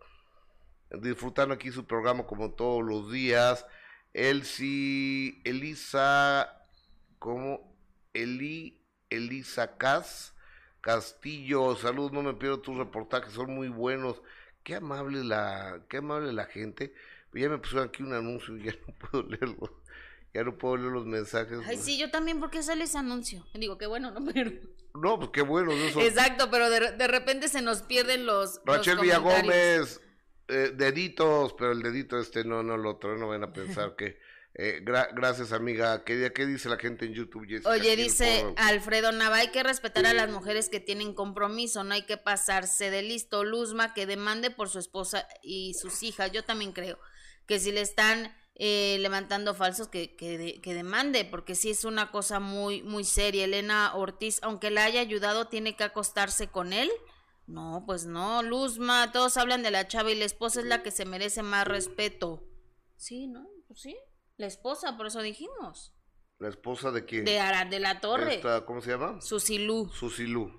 Disfrutando 1.01 1.53
aquí 1.55 1.73
su 1.73 1.85
programa 1.85 2.25
como 2.25 2.53
todos 2.53 2.85
los 2.85 3.11
días. 3.11 3.67
Elsie, 4.15 5.43
Elisa, 5.45 6.65
¿cómo? 7.19 7.77
Eli, 8.15 8.81
Elisa 9.11 9.77
Cas, 9.77 10.35
Castillo. 10.81 11.77
Saludos, 11.77 12.12
no 12.12 12.23
me 12.23 12.33
pierdo 12.35 12.61
tus 12.61 12.79
reportajes, 12.79 13.33
son 13.33 13.55
muy 13.55 13.69
buenos. 13.69 14.23
Qué 14.62 14.77
amable 14.77 15.25
la, 15.25 15.83
qué 15.91 15.99
amable 15.99 16.33
la 16.33 16.47
gente. 16.47 16.95
Ya 17.37 17.49
me 17.49 17.59
pusieron 17.59 17.88
aquí 17.88 18.03
un 18.03 18.12
anuncio 18.14 18.57
y 18.57 18.64
ya 18.64 18.72
no 18.87 18.94
puedo 19.11 19.22
leerlo. 19.29 19.83
Ya 20.35 20.44
no 20.44 20.59
puedo 20.59 20.77
leer 20.77 20.92
los 20.92 21.07
mensajes. 21.07 21.59
Ay, 21.66 21.79
sí, 21.79 21.96
yo 21.99 22.11
también, 22.11 22.40
porque 22.40 22.62
sale 22.62 22.85
ese 22.85 22.99
anuncio? 22.99 23.46
Digo, 23.55 23.79
qué 23.79 23.87
bueno, 23.87 24.11
¿no? 24.11 24.25
Pero... 24.33 24.51
No, 24.94 25.18
pues 25.18 25.31
qué 25.31 25.42
bueno. 25.42 25.72
Eso. 25.72 26.01
Exacto, 26.01 26.51
pero 26.51 26.70
de, 26.70 26.92
de 26.92 27.07
repente 27.07 27.49
se 27.49 27.61
nos 27.61 27.83
pierden 27.83 28.25
los. 28.25 28.62
Rachel 28.64 28.94
los 28.94 29.03
Villagómez, 29.03 30.01
eh, 30.49 30.72
deditos, 30.75 31.53
pero 31.59 31.72
el 31.72 31.83
dedito 31.83 32.18
este 32.18 32.44
no, 32.44 32.62
no 32.62 32.79
lo 32.79 32.92
otro, 32.92 33.14
no 33.18 33.29
van 33.29 33.44
a 33.44 33.53
pensar 33.53 33.94
que... 33.94 34.18
eh, 34.55 34.81
gra- 34.83 35.11
gracias 35.14 35.53
amiga, 35.53 36.03
¿Qué, 36.03 36.33
¿qué 36.35 36.46
dice 36.46 36.70
la 36.70 36.79
gente 36.79 37.05
en 37.05 37.12
YouTube? 37.12 37.46
Jessica? 37.46 37.68
Oye, 37.68 37.94
dice 37.94 38.40
por- 38.42 38.55
Alfredo 38.57 39.12
Nava, 39.12 39.37
hay 39.37 39.49
que 39.51 39.62
respetar 39.62 40.07
a 40.07 40.14
las 40.14 40.31
mujeres 40.31 40.70
que 40.70 40.81
tienen 40.81 41.12
compromiso, 41.12 41.85
no 41.85 41.92
hay 41.92 42.07
que 42.07 42.16
pasarse 42.16 42.90
de 42.90 43.03
listo. 43.03 43.44
Luzma, 43.44 43.92
que 43.92 44.07
demande 44.07 44.51
por 44.51 44.70
su 44.70 44.79
esposa 44.79 45.29
y 45.42 45.75
sus 45.75 46.03
hijas. 46.03 46.33
Yo 46.33 46.42
también 46.42 46.72
creo 46.72 46.99
que 47.47 47.59
si 47.61 47.73
le 47.73 47.81
están 47.81 48.35
eh, 48.55 48.97
levantando 49.01 49.55
falsos, 49.55 49.89
que, 49.89 50.17
que, 50.17 50.39
de- 50.39 50.61
que 50.61 50.75
demande, 50.75 51.25
porque 51.25 51.55
sí 51.55 51.71
es 51.71 51.85
una 51.85 52.11
cosa 52.11 52.41
muy, 52.41 52.83
muy 52.83 53.05
seria. 53.05 53.45
Elena 53.45 53.95
Ortiz, 53.95 54.39
aunque 54.43 54.71
la 54.71 54.85
haya 54.85 55.01
ayudado, 55.01 55.49
tiene 55.49 55.77
que 55.77 55.85
acostarse 55.85 56.49
con 56.49 56.73
él. 56.73 56.91
No, 57.47 57.85
pues 57.87 58.07
no, 58.07 58.43
Luzma, 58.43 59.13
todos 59.13 59.37
hablan 59.37 59.63
de 59.63 59.71
la 59.71 59.87
chava 59.87 60.11
y 60.11 60.17
la 60.17 60.25
esposa 60.25 60.61
es 60.61 60.67
la 60.67 60.83
que 60.83 60.91
se 60.91 61.05
merece 61.05 61.43
más 61.43 61.67
respeto. 61.69 62.43
Sí, 62.97 63.27
¿no? 63.29 63.47
Pues 63.69 63.83
sí, 63.83 63.97
la 64.37 64.47
esposa, 64.47 64.97
por 64.97 65.07
eso 65.07 65.21
dijimos. 65.21 65.93
¿La 66.39 66.49
esposa 66.49 66.91
de 66.91 67.05
quién? 67.05 67.25
De 67.25 67.39
Arad 67.39 67.69
de 67.69 67.79
la 67.79 68.01
Torre. 68.01 68.37
Esta, 68.37 68.65
¿Cómo 68.67 68.81
se 68.81 68.91
llama? 68.91 69.21
Susilú. 69.21 69.89
Susilú. 69.93 70.51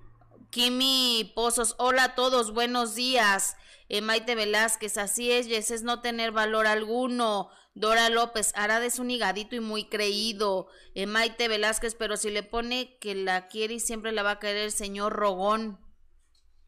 Kimi 0.50 1.30
Pozos, 1.34 1.74
hola 1.78 2.04
a 2.04 2.14
todos, 2.14 2.52
buenos 2.52 2.94
días. 2.94 3.56
Eh, 3.88 4.00
Maite 4.00 4.34
Velázquez, 4.34 4.98
así 4.98 5.30
es, 5.30 5.46
Yes, 5.46 5.70
es 5.70 5.82
no 5.82 6.00
tener 6.00 6.32
valor 6.32 6.66
alguno. 6.66 7.50
Dora 7.74 8.10
López, 8.10 8.52
Arad 8.56 8.84
es 8.84 8.98
un 8.98 9.10
higadito 9.10 9.54
y 9.54 9.60
muy 9.60 9.84
creído. 9.84 10.68
Eh, 10.94 11.06
Maite 11.06 11.48
Velázquez, 11.48 11.94
pero 11.94 12.16
si 12.16 12.30
le 12.30 12.42
pone 12.42 12.98
que 12.98 13.14
la 13.14 13.48
quiere 13.48 13.74
y 13.74 13.80
siempre 13.80 14.12
la 14.12 14.22
va 14.22 14.32
a 14.32 14.38
querer 14.38 14.64
el 14.64 14.72
señor 14.72 15.12
Rogón. 15.12 15.78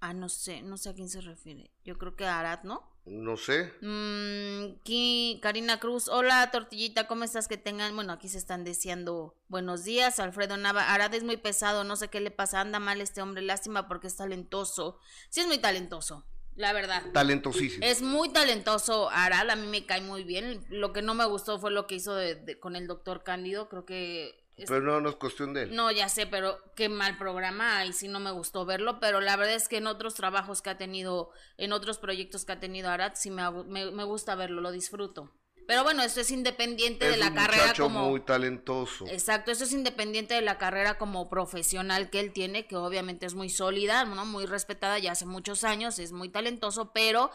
Ah, 0.01 0.15
no 0.15 0.29
sé, 0.29 0.63
no 0.63 0.79
sé 0.79 0.89
a 0.89 0.95
quién 0.95 1.09
se 1.09 1.21
refiere. 1.21 1.71
Yo 1.85 1.99
creo 1.99 2.17
que 2.17 2.25
a 2.25 2.39
Arad, 2.39 2.63
¿no? 2.63 2.91
No 3.07 3.37
sé. 3.37 3.73
Mm, 3.81 5.41
Karina 5.41 5.81
Cruz, 5.81 6.09
hola 6.09 6.51
Tortillita, 6.51 7.07
¿cómo 7.07 7.25
estás? 7.25 7.49
Que 7.49 7.57
tengan, 7.57 7.95
bueno, 7.97 8.13
aquí 8.13 8.29
se 8.29 8.39
están 8.39 8.63
deseando 8.63 9.35
buenos 9.49 9.85
días. 9.85 10.21
Alfredo 10.21 10.57
Nava, 10.57 10.93
Arad 10.93 11.13
es 11.15 11.25
muy 11.25 11.37
pesado, 11.37 11.83
no 11.83 11.97
sé 11.97 12.09
qué 12.09 12.21
le 12.21 12.31
pasa, 12.31 12.61
anda 12.61 12.79
mal 12.79 13.01
este 13.01 13.21
hombre, 13.23 13.43
lástima 13.43 13.89
porque 13.89 14.07
es 14.07 14.17
talentoso. 14.17 14.99
Sí 15.29 15.41
es 15.41 15.47
muy 15.47 15.59
talentoso, 15.59 16.25
la 16.57 16.73
verdad. 16.73 17.03
Talentosísimo. 17.13 17.85
Es 17.87 18.03
muy 18.03 18.31
talentoso 18.33 19.09
Arad, 19.11 19.49
a 19.51 19.57
mí 19.57 19.67
me 19.67 19.87
cae 19.87 20.01
muy 20.03 20.25
bien. 20.25 20.65
Lo 20.69 20.93
que 20.93 21.03
no 21.03 21.15
me 21.15 21.25
gustó 21.25 21.59
fue 21.59 21.71
lo 21.71 21.87
que 21.87 21.95
hizo 21.97 22.15
de- 22.15 22.35
de- 22.35 22.59
con 22.59 22.77
el 22.77 22.87
doctor 22.87 23.23
Cándido, 23.23 23.69
creo 23.69 23.85
que... 23.87 24.45
es- 24.57 24.69
Pero 24.69 24.83
no, 24.83 25.01
no 25.01 25.09
es 25.09 25.17
cuestión 25.17 25.55
de 25.55 25.63
él. 25.63 25.75
no, 25.75 25.91
ya 25.91 26.09
sé, 26.11 26.27
pero 26.27 26.59
qué 26.77 26.89
mal 26.91 27.17
programa 27.17 27.85
y 27.87 27.93
sí 27.95 28.09
no 28.09 28.21
me 28.21 28.31
gustó 28.31 28.67
verlo, 28.67 29.01
pero 29.01 29.21
la 29.23 29.37
verdad 29.37 29.55
es 29.55 29.69
que 29.69 29.79
en 29.79 29.87
otros 29.87 30.15
trabajos 30.15 30.61
que 30.61 30.69
ha 30.71 30.77
tenido, 30.77 31.31
en 31.57 31.73
otros 31.73 31.97
proyectos 31.99 32.45
que 32.45 32.53
ha 32.53 32.61
tenido 32.61 32.91
Arad, 32.91 33.13
sí 33.15 33.31
me, 33.31 33.51
me, 33.65 33.91
me 33.91 34.05
gusta 34.05 34.35
verlo, 34.35 34.61
lo 34.61 34.71
disfruto. 34.71 35.31
Pero 35.71 35.85
bueno, 35.85 36.03
esto 36.03 36.21
es 36.21 36.33
independiente 36.33 37.05
es 37.07 37.13
de 37.13 37.17
la 37.19 37.29
un 37.29 37.35
carrera 37.37 37.63
muchacho 37.63 37.85
como... 37.85 38.09
muy 38.11 38.21
talentoso. 38.23 39.07
Exacto, 39.07 39.53
eso 39.53 39.63
es 39.63 39.73
independiente 39.73 40.35
de 40.35 40.41
la 40.41 40.59
carrera 40.59 40.99
como 40.99 41.29
profesional 41.29 42.11
que 42.11 42.19
él 42.19 42.33
tiene, 42.33 42.67
que 42.67 42.75
obviamente 42.75 43.25
es 43.25 43.35
muy 43.35 43.49
sólida, 43.51 44.05
¿no? 44.05 44.27
muy 44.27 44.47
respetada 44.47 44.99
ya 44.99 45.13
hace 45.13 45.27
muchos 45.27 45.63
años, 45.63 46.01
es 46.01 46.11
muy 46.11 46.29
talentoso, 46.29 46.93
pero 46.93 47.31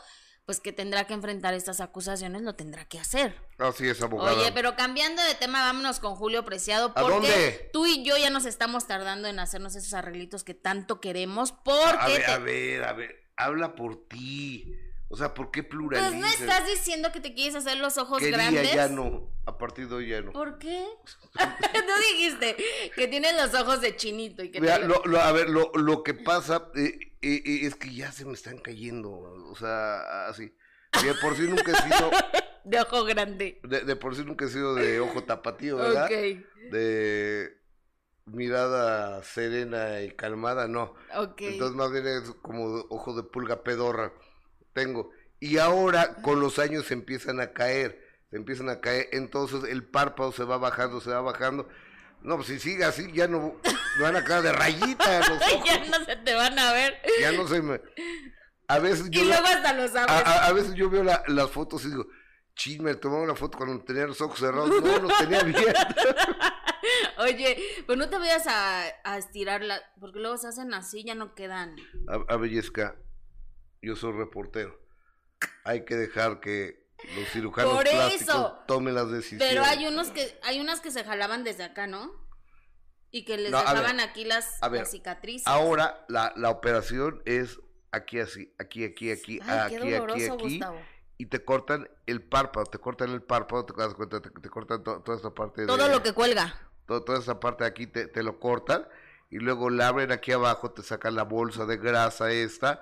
pues 0.45 0.59
que 0.59 0.73
tendrá 0.73 1.07
que 1.07 1.13
enfrentar 1.13 1.53
estas 1.53 1.79
acusaciones, 1.79 2.41
lo 2.41 2.55
tendrá 2.55 2.83
que 2.83 2.99
hacer. 2.99 3.33
Así 3.57 3.87
es, 3.87 4.01
abogada. 4.01 4.33
Oye, 4.37 4.51
pero 4.51 4.75
cambiando 4.75 5.23
de 5.23 5.35
tema, 5.35 5.61
vámonos 5.61 6.01
con 6.01 6.15
Julio 6.15 6.43
Preciado, 6.43 6.87
¿A 6.93 7.01
porque 7.01 7.13
dónde? 7.29 7.69
tú 7.71 7.85
y 7.85 8.03
yo 8.03 8.17
ya 8.17 8.29
nos 8.31 8.45
estamos 8.45 8.85
tardando 8.85 9.29
en 9.29 9.39
hacernos 9.39 9.77
esos 9.77 9.93
arreglitos 9.93 10.43
que 10.43 10.53
tanto 10.53 10.99
queremos, 10.99 11.53
porque 11.53 11.97
a 12.01 12.07
ver, 12.09 12.25
te- 12.25 12.31
a 12.31 12.37
ver, 12.39 12.83
a 12.83 12.91
ver. 12.91 13.23
Habla 13.37 13.75
por 13.75 14.07
ti. 14.09 14.75
O 15.15 15.17
sea, 15.17 15.33
¿por 15.33 15.49
qué 15.49 15.63
pues 15.63 15.71
pluralizas? 15.71 16.19
no 16.19 16.27
estás 16.27 16.67
diciendo 16.67 17.09
que 17.13 17.21
te 17.21 17.33
quieres 17.33 17.55
hacer 17.55 17.77
los 17.77 17.97
ojos 17.97 18.19
Quería, 18.19 18.35
grandes. 18.51 18.73
ya 18.73 18.89
no. 18.89 19.29
A 19.45 19.57
partir 19.57 19.87
de 19.87 19.95
hoy 19.95 20.09
ya 20.09 20.19
no. 20.21 20.33
¿Por 20.33 20.57
qué? 20.59 20.85
tú 21.37 21.93
dijiste 22.11 22.57
que 22.93 23.07
tienes 23.07 23.33
los 23.41 23.53
ojos 23.61 23.79
de 23.79 23.95
chinito 23.95 24.43
y 24.43 24.51
que 24.51 24.59
Mira, 24.59 24.77
te- 24.77 24.87
lo, 24.89 25.01
lo- 25.05 25.21
a 25.21 25.31
ver, 25.31 25.49
lo, 25.49 25.71
lo 25.73 26.03
que 26.03 26.13
pasa 26.15 26.69
eh, 26.75 27.13
eh, 27.21 27.41
eh, 27.45 27.59
es 27.63 27.75
que 27.75 27.95
ya 27.95 28.11
se 28.11 28.25
me 28.25 28.33
están 28.33 28.57
cayendo. 28.57 29.09
O 29.09 29.55
sea, 29.55 30.27
así. 30.27 30.53
De 31.01 31.13
por 31.21 31.37
sí 31.37 31.43
nunca 31.43 31.71
he 31.71 31.75
sido. 31.81 32.11
de 32.65 32.81
ojo 32.81 33.05
grande. 33.05 33.61
De, 33.63 33.85
de 33.85 33.95
por 33.95 34.17
sí 34.17 34.25
nunca 34.25 34.43
he 34.43 34.49
sido 34.49 34.75
de 34.75 34.99
ojo 34.99 35.23
tapatío, 35.23 35.77
¿verdad? 35.77 36.07
Ok, 36.07 36.11
De 36.73 37.57
mirada 38.25 39.23
serena 39.23 40.01
y 40.01 40.11
calmada, 40.11 40.67
no. 40.67 40.93
ok. 41.15 41.39
Entonces 41.41 41.77
más 41.77 41.89
bien 41.91 42.05
es 42.05 42.31
como 42.41 42.65
ojo 42.89 43.13
de 43.15 43.23
pulga 43.23 43.63
pedorra. 43.63 44.11
Tengo. 44.75 45.09
Y 45.39 45.57
ahora 45.57 46.15
con 46.21 46.39
los 46.39 46.59
años 46.59 46.85
se 46.85 46.93
empiezan 46.93 47.39
a 47.39 47.51
caer. 47.53 48.05
Se 48.29 48.35
empiezan 48.37 48.69
a 48.69 48.79
caer. 48.81 49.07
Entonces 49.13 49.63
el 49.69 49.83
párpado 49.83 50.31
se 50.31 50.43
va 50.43 50.57
bajando, 50.59 51.01
se 51.01 51.09
va 51.09 51.21
bajando. 51.21 51.67
No, 52.21 52.35
pues 52.35 52.47
si 52.49 52.59
sigue 52.59 52.83
así, 52.83 53.11
ya 53.13 53.27
no 53.27 53.59
me 53.97 54.03
van 54.03 54.15
a 54.15 54.23
quedar 54.23 54.41
de 54.43 54.51
rayita 54.51 55.19
los 55.29 55.41
ojos. 55.41 55.63
ya 55.65 55.85
no 55.85 56.05
se 56.05 56.15
te 56.17 56.33
van 56.35 56.59
a 56.59 56.73
ver. 56.73 56.99
Ya 57.21 57.31
no 57.31 57.47
se 57.47 57.61
me. 57.61 57.79
A 58.67 58.79
veces 58.79 59.09
yo, 59.11 59.21
Y 59.21 59.25
luego 59.25 59.45
hasta 59.45 59.73
los 59.73 59.95
a, 59.95 60.03
abres. 60.03 60.25
a- 60.27 60.45
a 60.47 60.51
veces 60.53 60.73
yo 60.75 60.89
veo 60.89 61.03
la- 61.03 61.23
las 61.27 61.49
fotos 61.51 61.85
y 61.85 61.89
digo, 61.89 62.07
chis, 62.55 62.79
me 62.81 62.95
tomaba 62.95 63.21
una 63.21 63.35
foto 63.35 63.57
cuando 63.57 63.79
tenía 63.83 64.07
los 64.07 64.19
ojos 64.21 64.39
cerrados. 64.39 64.69
No, 64.83 64.97
los 64.99 65.17
tenía 65.19 65.39
abiertos. 65.41 65.73
Oye, 67.19 67.57
pues 67.85 67.97
no 67.97 68.09
te 68.09 68.17
vayas 68.17 68.45
a, 68.47 68.83
a 69.03 69.17
estirarla, 69.17 69.81
porque 69.99 70.19
luego 70.19 70.37
se 70.37 70.47
hacen 70.47 70.73
así, 70.73 71.03
ya 71.03 71.15
no 71.15 71.33
quedan. 71.35 71.75
A, 72.07 72.33
a 72.33 72.37
Bellezca, 72.37 72.95
yo 73.85 73.95
soy 73.95 74.13
reportero. 74.13 74.79
Hay 75.63 75.85
que 75.85 75.95
dejar 75.95 76.39
que 76.39 76.87
los 77.15 77.29
cirujanos 77.29 77.73
Por 77.73 77.83
plásticos 77.83 78.21
eso. 78.35 78.59
tomen 78.67 78.95
las 78.95 79.11
decisiones. 79.11 79.47
Pero 79.47 79.63
hay 79.63 79.85
unos 79.87 80.09
que, 80.09 80.39
hay 80.43 80.59
unas 80.59 80.81
que 80.81 80.91
se 80.91 81.03
jalaban 81.03 81.43
desde 81.43 81.63
acá, 81.63 81.87
¿no? 81.87 82.11
Y 83.11 83.23
que 83.25 83.37
les 83.37 83.51
No, 83.51 83.57
a 83.59 83.61
ver, 83.73 83.81
dejaban 83.83 83.99
aquí 83.99 84.25
las, 84.25 84.61
a 84.61 84.67
ver, 84.69 84.81
las 84.81 84.91
cicatrices. 84.91 85.47
Ahora 85.47 86.05
la, 86.09 86.33
la 86.35 86.49
operación 86.49 87.21
es 87.25 87.59
aquí 87.91 88.19
así, 88.19 88.53
aquí, 88.59 88.83
aquí, 88.83 89.11
aquí, 89.11 89.39
Ay, 89.43 89.59
aquí, 89.59 89.87
qué 89.87 89.97
aquí, 89.97 90.25
aquí. 90.25 90.43
Gustavo. 90.43 90.81
Y 91.17 91.27
te 91.27 91.45
cortan 91.45 91.89
el 92.07 92.21
párpado, 92.21 92.65
te 92.65 92.77
cortan 92.77 93.11
el 93.11 93.21
párpado, 93.23 93.65
te 93.65 93.73
das 93.81 93.93
cuenta, 93.93 94.21
te, 94.21 94.29
te 94.31 94.49
cortan 94.49 94.83
to- 94.83 95.01
toda 95.01 95.15
esta 95.15 95.33
parte 95.33 95.61
de... 95.61 95.67
Todo 95.67 95.87
lo 95.87 96.03
que 96.03 96.11
cuelga. 96.11 96.59
to- 96.87 97.03
toda 97.03 97.19
esa 97.19 97.39
parte 97.39 97.63
de 97.63 97.69
aquí 97.69 97.87
te, 97.87 98.07
te 98.07 98.21
lo 98.21 98.37
cortan 98.39 98.85
y 99.29 99.37
luego 99.39 99.69
la 99.69 99.87
abren 99.87 100.11
aquí 100.11 100.33
abajo, 100.33 100.71
te 100.71 100.83
sacan 100.83 101.15
la 101.15 101.23
bolsa 101.23 101.65
de 101.65 101.77
grasa 101.77 102.31
esta. 102.31 102.81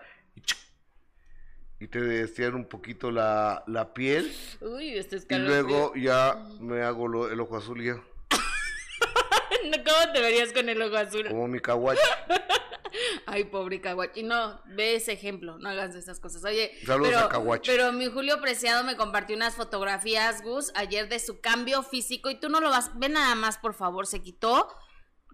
Y 1.83 1.87
te 1.87 2.21
estiran 2.21 2.55
un 2.55 2.65
poquito 2.65 3.11
la, 3.11 3.63
la 3.67 3.93
piel 3.93 4.33
Uy, 4.61 4.97
este 4.97 5.17
es 5.17 5.25
y 5.29 5.35
luego 5.35 5.93
ya 5.95 6.35
me 6.61 6.81
hago 6.81 7.07
lo- 7.09 7.29
el 7.29 7.39
ojo 7.41 7.57
azul 7.57 7.83
ya, 7.83 7.95
¿Cómo 9.85 10.13
te 10.13 10.21
verías 10.21 10.53
con 10.53 10.69
el 10.69 10.81
ojo 10.81 10.95
azul? 10.97 11.27
como 11.27 11.47
mi 11.47 11.59
kawachi. 11.59 11.99
Ay, 13.25 13.45
pobre 13.45 13.81
Caguachi. 13.81 14.21
No, 14.21 14.61
ve 14.67 14.95
ese 14.95 15.13
ejemplo, 15.13 15.57
no 15.57 15.67
hagas 15.69 15.95
esas 15.95 16.19
cosas. 16.19 16.43
Oye, 16.43 16.71
Saludos 16.85 17.13
pero, 17.27 17.53
a 17.55 17.59
pero 17.65 17.91
mi 17.91 18.05
Julio 18.05 18.39
Preciado 18.39 18.83
me 18.83 18.95
compartió 18.95 19.35
unas 19.35 19.55
fotografías, 19.55 20.43
Gus, 20.43 20.71
ayer 20.75 21.09
de 21.09 21.17
su 21.19 21.41
cambio 21.41 21.81
físico 21.81 22.29
y 22.29 22.35
tú 22.39 22.49
no 22.49 22.59
lo 22.61 22.69
vas. 22.69 22.91
Ve 22.99 23.09
nada 23.09 23.33
más, 23.33 23.57
por 23.57 23.73
favor, 23.73 24.05
se 24.05 24.21
quitó 24.21 24.67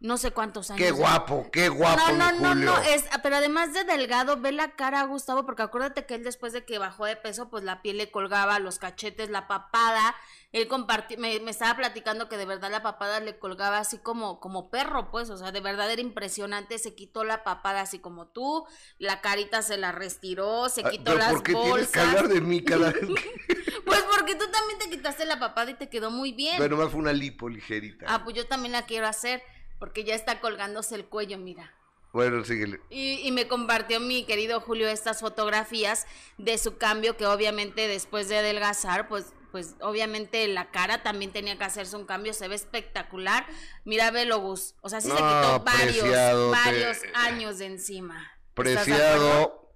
no 0.01 0.17
sé 0.17 0.31
cuántos 0.31 0.71
años. 0.71 0.81
Qué 0.83 0.91
guapo, 0.91 1.49
qué 1.51 1.69
guapo. 1.69 2.11
No, 2.11 2.31
no, 2.31 2.31
no, 2.39 2.49
Julio. 2.49 2.65
no, 2.65 2.77
es, 2.83 3.05
pero 3.21 3.35
además 3.37 3.73
de 3.73 3.83
delgado, 3.83 4.39
ve 4.39 4.51
la 4.51 4.71
cara 4.75 5.01
a 5.01 5.05
Gustavo, 5.05 5.45
porque 5.45 5.63
acuérdate 5.63 6.05
que 6.05 6.15
él 6.15 6.23
después 6.23 6.53
de 6.53 6.65
que 6.65 6.77
bajó 6.77 7.05
de 7.05 7.15
peso, 7.15 7.49
pues 7.49 7.63
la 7.63 7.81
piel 7.81 7.97
le 7.97 8.11
colgaba, 8.11 8.59
los 8.59 8.79
cachetes, 8.79 9.29
la 9.29 9.47
papada, 9.47 10.15
él 10.51 10.67
compartió, 10.67 11.17
me, 11.19 11.39
me 11.41 11.51
estaba 11.51 11.75
platicando 11.75 12.27
que 12.29 12.37
de 12.37 12.45
verdad 12.45 12.71
la 12.71 12.81
papada 12.81 13.19
le 13.19 13.37
colgaba 13.37 13.77
así 13.77 13.97
como, 13.99 14.39
como 14.39 14.69
perro, 14.71 15.11
pues, 15.11 15.29
o 15.29 15.37
sea, 15.37 15.51
de 15.51 15.59
verdad 15.61 15.91
era 15.91 16.01
impresionante, 16.01 16.79
se 16.79 16.95
quitó 16.95 17.23
la 17.23 17.43
papada 17.43 17.81
así 17.81 17.99
como 17.99 18.27
tú, 18.27 18.65
la 18.97 19.21
carita 19.21 19.61
se 19.61 19.77
la 19.77 19.91
restiró, 19.91 20.69
se 20.69 20.81
Ah, 20.85 20.89
quitó 20.89 21.13
las 21.15 21.31
¿por 21.33 21.43
qué 21.43 21.51
tienes 21.53 21.69
bolsas. 21.69 21.91
que 21.91 21.99
hablar 21.99 22.27
de 22.29 22.41
mí 22.41 22.63
cada 22.63 22.91
vez 22.91 23.01
que... 23.05 23.59
Pues 23.85 24.03
porque 24.15 24.35
tú 24.35 24.45
también 24.51 24.77
te 24.79 24.89
quitaste 24.89 25.25
la 25.25 25.39
papada 25.39 25.71
y 25.71 25.73
te 25.73 25.89
quedó 25.89 26.11
muy 26.11 26.31
bien. 26.31 26.55
Pero 26.57 26.75
nomás 26.75 26.91
fue 26.91 26.99
una 26.99 27.13
lipo 27.13 27.49
ligerita. 27.49 28.05
Ah, 28.07 28.23
pues 28.23 28.35
yo 28.35 28.45
también 28.47 28.71
la 28.71 28.83
quiero 28.83 29.07
hacer, 29.07 29.41
porque 29.79 30.03
ya 30.03 30.15
está 30.15 30.39
colgándose 30.41 30.95
el 30.95 31.05
cuello, 31.05 31.37
mira. 31.37 31.73
Bueno, 32.11 32.43
síguele. 32.43 32.79
Y, 32.89 33.19
y 33.27 33.31
me 33.31 33.47
compartió 33.47 33.99
mi 33.99 34.25
querido 34.25 34.59
Julio 34.61 34.87
estas 34.89 35.19
fotografías 35.19 36.07
de 36.37 36.57
su 36.57 36.77
cambio 36.77 37.15
que 37.17 37.25
obviamente 37.27 37.87
después 37.87 38.27
de 38.29 38.39
adelgazar, 38.39 39.07
pues, 39.07 39.27
pues 39.51 39.75
obviamente 39.79 40.47
la 40.47 40.71
cara 40.71 41.03
también 41.03 41.31
tenía 41.31 41.57
que 41.57 41.63
hacerse 41.65 41.95
un 41.95 42.05
cambio, 42.05 42.33
se 42.33 42.47
ve 42.47 42.55
espectacular. 42.55 43.45
Mira, 43.85 44.09
velo, 44.09 44.39
Gus. 44.39 44.73
O 44.81 44.89
sea, 44.89 45.01
sí 45.01 45.07
se 45.09 45.13
quitó 45.15 45.63
varios, 45.63 46.05
te- 46.05 46.49
varios 46.49 46.97
años 47.13 47.59
de 47.59 47.65
encima. 47.67 48.31
Preciado, 48.55 49.71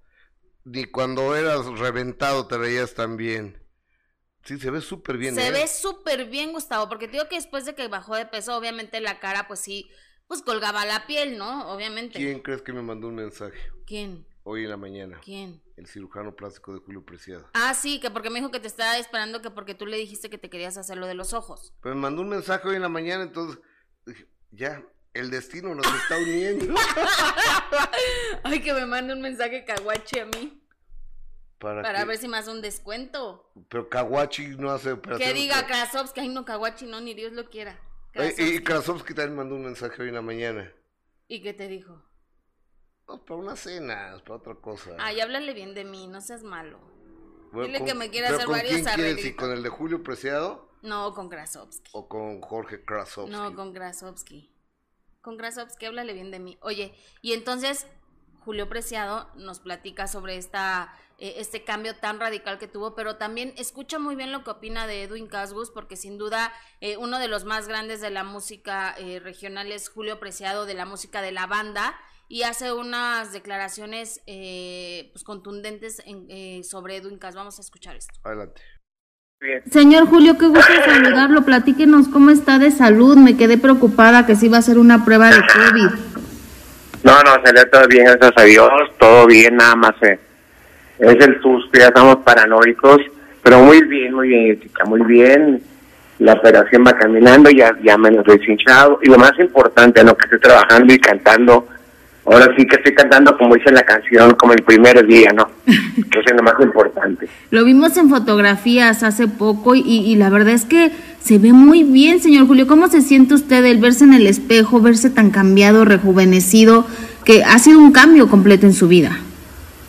ni 0.64 0.84
cuando 0.86 1.36
eras 1.36 1.66
reventado 1.78 2.46
te 2.48 2.56
veías 2.58 2.94
tan 2.94 3.16
bien. 3.16 3.62
Sí, 4.44 4.58
se 4.58 4.70
ve 4.70 4.80
súper 4.80 5.16
bien. 5.16 5.34
Se 5.34 5.48
¿eh? 5.48 5.50
ve 5.50 5.66
súper 5.66 6.26
bien, 6.26 6.52
Gustavo, 6.52 6.88
porque 6.88 7.06
te 7.06 7.12
digo 7.12 7.28
que 7.28 7.36
después 7.36 7.64
de 7.64 7.74
que 7.74 7.88
bajó 7.88 8.14
de 8.14 8.26
peso, 8.26 8.56
obviamente 8.56 9.00
la 9.00 9.18
cara, 9.18 9.48
pues 9.48 9.60
sí, 9.60 9.90
pues 10.26 10.42
colgaba 10.42 10.84
la 10.84 11.06
piel, 11.06 11.38
¿no? 11.38 11.72
Obviamente. 11.72 12.18
¿Quién 12.18 12.40
crees 12.40 12.60
que 12.60 12.72
me 12.72 12.82
mandó 12.82 13.08
un 13.08 13.14
mensaje 13.14 13.58
¿Quién? 13.86 14.26
hoy 14.42 14.64
en 14.64 14.70
la 14.70 14.76
mañana? 14.76 15.18
¿Quién? 15.24 15.62
El 15.76 15.86
cirujano 15.86 16.36
plástico 16.36 16.74
de 16.74 16.80
Julio 16.80 17.04
Preciado. 17.04 17.48
Ah, 17.54 17.72
sí, 17.74 18.00
que 18.00 18.10
porque 18.10 18.28
me 18.28 18.38
dijo 18.38 18.50
que 18.50 18.60
te 18.60 18.68
estaba 18.68 18.98
esperando 18.98 19.40
que 19.40 19.50
porque 19.50 19.74
tú 19.74 19.86
le 19.86 19.96
dijiste 19.96 20.28
que 20.28 20.38
te 20.38 20.50
querías 20.50 20.76
hacer 20.76 20.98
lo 20.98 21.06
de 21.06 21.14
los 21.14 21.32
ojos. 21.32 21.72
Pero 21.82 21.94
me 21.94 22.02
mandó 22.02 22.20
un 22.20 22.28
mensaje 22.28 22.68
hoy 22.68 22.76
en 22.76 22.82
la 22.82 22.90
mañana, 22.90 23.22
entonces 23.22 23.58
dije, 24.04 24.28
ya, 24.50 24.84
el 25.14 25.30
destino 25.30 25.74
nos 25.74 25.86
está 25.86 26.18
uniendo. 26.18 26.74
Ay, 28.44 28.60
que 28.60 28.74
me 28.74 28.84
mande 28.84 29.14
un 29.14 29.22
mensaje 29.22 29.64
caguache 29.64 30.20
a 30.20 30.26
mí 30.26 30.63
Para, 31.64 31.82
para 31.82 32.00
que- 32.00 32.04
ver 32.04 32.18
si 32.18 32.28
me 32.28 32.36
hace 32.36 32.50
un 32.50 32.60
descuento. 32.60 33.50
Pero 33.68 33.88
Kawachi 33.88 34.48
no 34.58 34.70
hace 34.70 34.96
Que 35.18 35.32
diga 35.32 35.66
Krasovsky, 35.66 36.20
ay 36.20 36.28
no, 36.28 36.44
caguachi 36.44 36.86
no, 36.86 37.00
ni 37.00 37.14
Dios 37.14 37.32
lo 37.32 37.48
quiera. 37.50 37.80
Y 38.38 38.60
Krasovsky. 38.60 39.14
También 39.14 39.34
mandó 39.36 39.56
un 39.56 39.64
mensaje 39.64 40.00
hoy 40.02 40.08
en 40.08 40.14
la 40.14 40.22
mañana. 40.22 40.70
¿Y 41.26 41.42
qué 41.42 41.52
te 41.54 41.66
dijo? 41.68 42.02
No, 43.08 43.24
para 43.24 43.40
una 43.40 43.56
cena, 43.56 44.14
es 44.14 44.22
para 44.22 44.36
otra 44.36 44.54
cosa. 44.54 44.90
Ay, 44.98 45.20
háblale 45.20 45.52
bien 45.52 45.74
de 45.74 45.84
mí, 45.84 46.06
no 46.06 46.20
seas 46.20 46.42
malo. 46.42 46.78
Bueno, 47.52 47.66
dile 47.66 47.78
¿con- 47.78 47.88
que 47.88 47.94
me 47.94 48.10
quiere 48.10 48.28
hacer 48.28 48.44
¿con 48.46 48.54
varios 48.56 48.86
arreglitos. 48.86 49.38
con 49.40 49.52
el 49.52 49.62
de 49.62 49.68
Julio 49.68 50.02
Preciado 50.02 50.70
No, 50.82 51.12
con 51.14 51.28
Krasovsky. 51.28 51.90
o 51.94 52.08
con 52.08 52.40
Jorge 52.40 52.84
Krasovsky? 52.84 53.30
No, 53.32 53.54
con 53.54 53.72
Krasovsky. 53.72 54.50
Con 55.20 55.36
Krasovsky, 55.36 55.86
háblale 55.86 56.12
bien 56.12 56.30
de 56.30 56.38
mí. 56.40 56.58
Oye, 56.60 56.94
y 57.22 57.32
entonces 57.32 57.86
Julio 58.44 58.68
Preciado 58.68 59.28
nos 59.36 59.60
platica 59.60 60.06
sobre 60.06 60.36
esta, 60.36 60.92
eh, 61.18 61.34
este 61.38 61.64
cambio 61.64 61.96
tan 61.96 62.20
radical 62.20 62.58
que 62.58 62.68
tuvo, 62.68 62.94
pero 62.94 63.16
también 63.16 63.52
escucha 63.56 63.98
muy 63.98 64.16
bien 64.16 64.32
lo 64.32 64.44
que 64.44 64.50
opina 64.50 64.86
de 64.86 65.02
Edwin 65.04 65.26
Casbus, 65.26 65.70
porque 65.70 65.96
sin 65.96 66.18
duda 66.18 66.52
eh, 66.80 66.96
uno 66.96 67.18
de 67.18 67.28
los 67.28 67.44
más 67.44 67.68
grandes 67.68 68.00
de 68.00 68.10
la 68.10 68.24
música 68.24 68.94
eh, 68.98 69.20
regional 69.20 69.72
es 69.72 69.88
Julio 69.88 70.20
Preciado, 70.20 70.66
de 70.66 70.74
la 70.74 70.84
música 70.86 71.22
de 71.22 71.32
la 71.32 71.46
banda, 71.46 71.94
y 72.28 72.42
hace 72.42 72.72
unas 72.72 73.32
declaraciones 73.32 74.20
eh, 74.26 75.10
pues, 75.12 75.24
contundentes 75.24 76.02
en- 76.06 76.26
eh, 76.30 76.62
sobre 76.64 76.96
Edwin 76.96 77.18
Cas. 77.18 77.34
Vamos 77.34 77.58
a 77.58 77.62
escuchar 77.62 77.96
esto. 77.96 78.14
Adelante. 78.24 78.62
Señor 79.70 80.08
Julio, 80.08 80.38
qué 80.38 80.46
gusto 80.46 80.72
saludarlo. 80.86 81.44
Platíquenos 81.44 82.08
cómo 82.08 82.30
está 82.30 82.58
de 82.58 82.70
salud. 82.70 83.16
Me 83.18 83.36
quedé 83.36 83.58
preocupada 83.58 84.24
que 84.26 84.36
se 84.36 84.46
iba 84.46 84.56
a 84.56 84.60
hacer 84.60 84.78
una 84.78 85.04
prueba 85.04 85.28
de 85.30 85.40
COVID. 85.40 86.23
No, 87.04 87.12
no, 87.22 87.32
salió 87.44 87.68
todo 87.70 87.86
bien, 87.86 88.06
gracias 88.06 88.32
a 88.34 88.42
Dios, 88.44 88.70
todo 88.98 89.26
bien, 89.26 89.56
nada 89.56 89.76
más 89.76 89.92
eh, 90.00 90.18
es 90.98 91.26
el 91.26 91.40
susto, 91.42 91.78
ya 91.78 91.88
estamos 91.88 92.16
paranoicos, 92.24 92.96
pero 93.42 93.58
muy 93.60 93.82
bien, 93.82 94.14
muy 94.14 94.28
bien, 94.28 94.60
muy 94.86 95.02
bien, 95.02 95.62
la 96.18 96.32
operación 96.32 96.82
va 96.86 96.94
caminando, 96.94 97.50
ya, 97.50 97.76
ya 97.82 97.98
menos 97.98 98.24
deshinchado, 98.24 99.00
y 99.02 99.10
lo 99.10 99.18
más 99.18 99.38
importante, 99.38 100.02
¿no? 100.02 100.16
que 100.16 100.24
estoy 100.24 100.40
trabajando 100.40 100.94
y 100.94 100.98
cantando, 100.98 101.68
ahora 102.26 102.54
sí 102.56 102.66
que 102.66 102.76
estoy 102.76 102.94
cantando 102.94 103.36
como 103.36 103.54
dice 103.54 103.70
la 103.72 103.82
canción, 103.82 104.34
como 104.34 104.52
el 104.52 104.62
primer 104.62 105.06
día, 105.06 105.32
¿no? 105.32 105.48
Que 106.10 106.20
es 106.20 106.32
lo 106.34 106.42
más 106.42 106.54
importante. 106.60 107.28
Lo 107.50 107.64
vimos 107.64 107.96
en 107.96 108.08
fotografías 108.08 109.02
hace 109.02 109.28
poco 109.28 109.74
y, 109.74 109.82
y 109.82 110.16
la 110.16 110.30
verdad 110.30 110.54
es 110.54 110.64
que 110.64 110.92
se 111.20 111.38
ve 111.38 111.52
muy 111.52 111.82
bien, 111.82 112.20
señor 112.20 112.46
Julio. 112.46 112.66
¿Cómo 112.66 112.88
se 112.88 113.00
siente 113.00 113.34
usted 113.34 113.64
el 113.64 113.78
verse 113.78 114.04
en 114.04 114.14
el 114.14 114.26
espejo, 114.26 114.80
verse 114.80 115.10
tan 115.10 115.30
cambiado, 115.30 115.84
rejuvenecido, 115.84 116.86
que 117.24 117.42
ha 117.44 117.58
sido 117.58 117.78
un 117.78 117.92
cambio 117.92 118.28
completo 118.28 118.66
en 118.66 118.74
su 118.74 118.88
vida? 118.88 119.18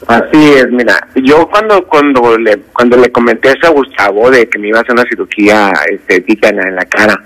Así 0.07 0.51
es, 0.55 0.69
mira, 0.69 1.07
yo 1.15 1.49
cuando 1.49 1.83
cuando 1.87 2.37
le 2.37 2.57
cuando 2.73 2.95
le 2.95 3.11
comenté 3.11 3.49
eso 3.49 3.67
a 3.67 3.71
Gustavo 3.71 4.29
de 4.29 4.47
que 4.47 4.59
me 4.59 4.67
iba 4.67 4.77
a 4.77 4.81
hacer 4.81 4.93
una 4.93 5.03
cirugía 5.03 5.73
estética 5.89 6.49
en 6.49 6.57
la, 6.57 6.63
en 6.67 6.75
la 6.75 6.85
cara, 6.85 7.19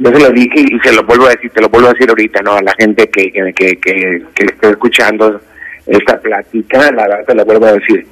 yo 0.00 0.10
se 0.10 0.18
lo 0.18 0.30
dije 0.30 0.60
y 0.60 0.80
se 0.80 0.94
lo 0.94 1.02
vuelvo 1.04 1.26
a 1.26 1.30
decir, 1.30 1.50
te 1.50 1.60
lo 1.60 1.68
vuelvo 1.68 1.88
a 1.88 1.92
decir 1.92 2.08
ahorita, 2.08 2.40
¿no? 2.42 2.54
A 2.54 2.62
la 2.62 2.74
gente 2.78 3.08
que 3.10 3.30
que, 3.30 3.52
que, 3.52 3.76
que, 3.76 4.22
que 4.34 4.44
esté 4.44 4.70
escuchando 4.70 5.40
esta 5.86 6.18
plática, 6.18 6.90
la 6.90 7.06
verdad 7.06 7.24
te 7.26 7.34
lo 7.34 7.44
vuelvo 7.44 7.66
a 7.66 7.72
decir. 7.72 8.06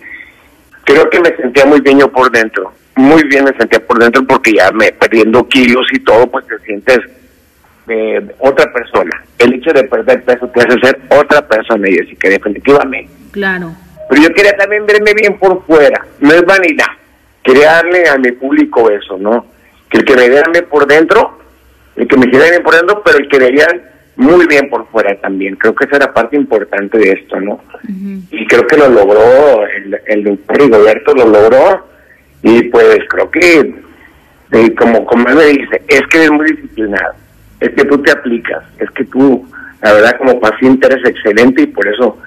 Creo 0.85 1.09
que 1.09 1.20
me 1.20 1.35
sentía 1.37 1.64
muy 1.64 1.81
bien 1.81 1.98
yo 1.98 2.12
por 2.12 2.31
dentro, 2.31 2.72
muy 2.96 3.22
bien 3.24 3.44
me 3.44 3.57
sentía 3.57 3.81
por 3.81 3.98
dentro 3.98 4.22
porque 4.27 4.53
ya 4.53 4.70
me 4.72 4.92
perdiendo 4.92 5.48
kilos 5.48 5.87
y 5.92 6.01
todo, 6.01 6.27
pues 6.27 6.46
te 6.46 6.59
sientes 6.61 6.98
eh, 7.88 8.20
otra 8.38 8.70
persona. 8.72 9.24
El 9.38 9.55
hecho 9.55 9.72
de 9.72 9.85
perder 9.85 10.22
peso 10.24 10.46
te 10.48 10.61
hace 10.61 10.79
ser 10.81 11.01
otra 11.11 11.46
persona, 11.46 11.88
y 11.88 11.98
así 11.98 12.16
que 12.16 12.29
definitivamente. 12.29 13.11
Claro. 13.31 13.72
Pero 14.11 14.22
yo 14.22 14.35
quería 14.35 14.57
también 14.57 14.85
verme 14.85 15.14
bien 15.14 15.38
por 15.38 15.64
fuera, 15.64 16.05
no 16.20 16.33
es 16.33 16.44
vanidad. 16.44 16.87
Quería 17.42 17.72
darle 17.72 18.09
a 18.09 18.18
mi 18.18 18.33
público 18.33 18.90
eso, 18.90 19.16
¿no? 19.16 19.46
Que 19.88 19.98
el 19.98 20.05
que 20.05 20.16
me 20.16 20.29
vieran 20.29 20.53
bien 20.53 20.66
por 20.68 20.87
dentro, 20.87 21.38
el 21.98 22.06
que 22.06 22.16
me 22.16 22.26
hiciera 22.26 22.50
bien 22.50 22.62
por 22.62 22.74
dentro, 22.74 23.02
pero 23.04 23.18
el 23.18 23.28
que 23.28 23.38
vieran 23.38 23.82
muy 24.16 24.46
bien 24.46 24.70
por 24.70 24.88
fuera 24.88 25.20
también. 25.20 25.56
Creo 25.56 25.74
que 25.74 25.84
esa 25.84 25.96
era 25.96 26.14
parte 26.14 26.37
importante 26.37 26.98
de 26.98 27.11
esto, 27.11 27.40
¿no? 27.40 27.61
Y 28.30 28.46
creo 28.46 28.66
que 28.66 28.76
lo 28.76 28.88
logró, 28.88 29.66
el, 29.66 30.00
el 30.06 30.24
doctor 30.24 30.58
Rigoberto 30.58 31.14
lo 31.14 31.26
logró, 31.26 31.87
y 32.42 32.62
pues 32.64 32.98
creo 33.08 33.30
que, 33.30 33.74
eh, 34.52 34.74
como, 34.76 35.04
como 35.04 35.28
él 35.28 35.34
me 35.37 35.44
dice, 35.46 35.82
es 35.88 36.02
que 36.08 36.18
eres 36.18 36.30
muy 36.30 36.46
disciplinado, 36.46 37.14
es 37.61 37.70
que 37.70 37.84
tú 37.84 38.00
te 38.02 38.12
aplicas, 38.12 38.62
es 38.78 38.90
que 38.92 39.04
tú, 39.04 39.44
la 39.82 39.92
verdad, 39.92 40.18
como 40.18 40.40
paciente 40.40 40.87
eres 40.87 41.04
excelente 41.04 41.62
y 41.62 41.66
por 41.66 41.87
eso 41.88 42.18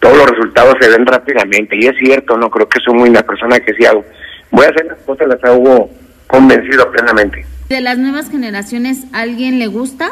todos 0.00 0.16
los 0.18 0.30
resultados 0.30 0.76
se 0.80 0.90
ven 0.90 1.06
rápidamente. 1.06 1.76
Y 1.76 1.86
es 1.86 1.96
cierto, 1.98 2.36
no 2.36 2.50
creo 2.50 2.68
que 2.68 2.80
soy 2.80 2.94
muy 2.94 3.08
una 3.08 3.22
persona 3.22 3.58
que 3.60 3.74
si 3.74 3.86
hago, 3.86 4.04
voy 4.50 4.66
a 4.66 4.68
hacer 4.68 4.86
las 4.86 4.98
cosas, 5.00 5.26
las 5.28 5.42
hago 5.44 5.90
convencido 6.26 6.90
plenamente. 6.90 7.46
¿De 7.68 7.80
las 7.80 7.98
nuevas 7.98 8.30
generaciones 8.30 9.06
alguien 9.12 9.58
le 9.58 9.66
gusta? 9.66 10.10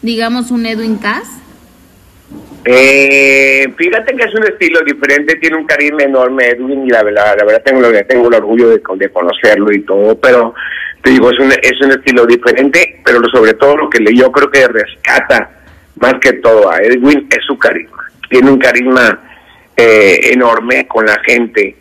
Digamos 0.00 0.50
un 0.50 0.64
Edwin 0.64 0.96
Cass. 0.96 1.28
Eh, 2.64 3.66
fíjate 3.76 4.16
que 4.16 4.22
es 4.22 4.34
un 4.34 4.44
estilo 4.44 4.80
diferente, 4.80 5.36
tiene 5.36 5.56
un 5.56 5.66
carisma 5.66 6.04
enorme 6.04 6.48
Edwin 6.48 6.86
y 6.86 6.88
la 6.88 7.02
verdad, 7.02 7.36
la 7.38 7.44
verdad 7.44 7.62
tengo, 7.62 7.82
tengo 8.08 8.28
el 8.28 8.34
orgullo 8.34 8.70
de, 8.70 8.80
conocerlo 8.80 9.70
y 9.70 9.82
todo, 9.82 10.18
pero 10.18 10.54
te 11.02 11.10
digo, 11.10 11.30
es 11.30 11.38
un, 11.38 11.52
es 11.52 11.78
un 11.82 11.90
estilo 11.90 12.24
diferente, 12.24 13.02
pero 13.04 13.20
sobre 13.30 13.52
todo 13.52 13.76
lo 13.76 13.90
que 13.90 14.02
yo 14.14 14.32
creo 14.32 14.50
que 14.50 14.66
rescata 14.66 15.50
más 15.96 16.14
que 16.22 16.32
todo 16.34 16.70
a 16.70 16.78
Edwin 16.78 17.28
es 17.30 17.44
su 17.46 17.58
carisma. 17.58 18.10
Tiene 18.30 18.50
un 18.50 18.58
carisma 18.58 19.20
eh, 19.76 20.30
enorme 20.32 20.88
con 20.88 21.04
la 21.04 21.20
gente, 21.26 21.76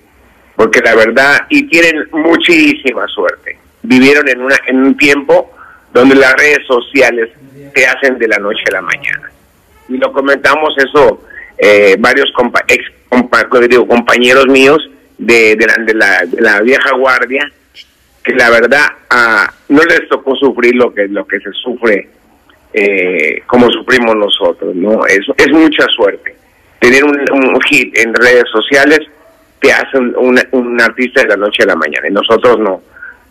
porque 0.57 0.81
la 0.81 0.95
verdad, 0.95 1.45
y 1.47 1.65
tienen 1.69 2.09
muchísima 2.11 3.07
suerte. 3.07 3.62
Vivieron 3.83 4.27
en, 4.29 4.41
una, 4.41 4.55
en 4.67 4.77
un 4.83 4.97
tiempo 4.97 5.51
donde 5.93 6.15
las 6.15 6.33
redes 6.33 6.65
sociales 6.65 7.29
te 7.73 7.85
hacen 7.85 8.17
de 8.17 8.27
la 8.27 8.37
noche 8.37 8.63
a 8.69 8.73
la 8.73 8.81
mañana. 8.81 9.29
Y 9.89 9.97
lo 9.97 10.11
comentamos 10.11 10.73
eso 10.77 11.23
eh, 11.57 11.95
varios 11.99 12.31
compa 12.33 12.61
ex 12.67 12.83
compa- 13.09 13.47
digo, 13.67 13.87
compañeros 13.87 14.47
míos 14.47 14.89
de, 15.17 15.55
de, 15.55 15.67
la, 15.67 15.75
de, 15.83 15.93
la, 15.93 16.25
de 16.25 16.41
la 16.41 16.61
vieja 16.61 16.91
guardia 16.95 17.51
que 18.23 18.33
la 18.33 18.49
verdad 18.49 18.85
no 19.69 19.81
les 19.83 20.07
tocó 20.09 20.35
sufrir 20.35 20.75
lo 20.75 20.93
que 20.93 21.07
lo 21.09 21.27
que 21.27 21.39
se 21.41 21.51
sufre 21.51 22.09
eh, 22.73 23.43
como 23.45 23.69
sufrimos 23.69 24.15
nosotros 24.15 24.73
no 24.75 25.05
es, 25.05 25.19
es 25.37 25.49
mucha 25.51 25.85
suerte. 25.89 26.35
Tener 26.79 27.03
un, 27.03 27.19
un 27.31 27.61
hit 27.61 27.95
en 27.99 28.13
redes 28.15 28.45
sociales 28.51 29.01
te 29.59 29.71
hace 29.71 29.97
un, 29.97 30.39
un 30.51 30.81
artista 30.81 31.21
de 31.21 31.27
la 31.29 31.35
noche 31.37 31.63
a 31.63 31.67
la 31.67 31.75
mañana 31.75 32.07
y 32.07 32.11
nosotros 32.11 32.57
no 32.59 32.81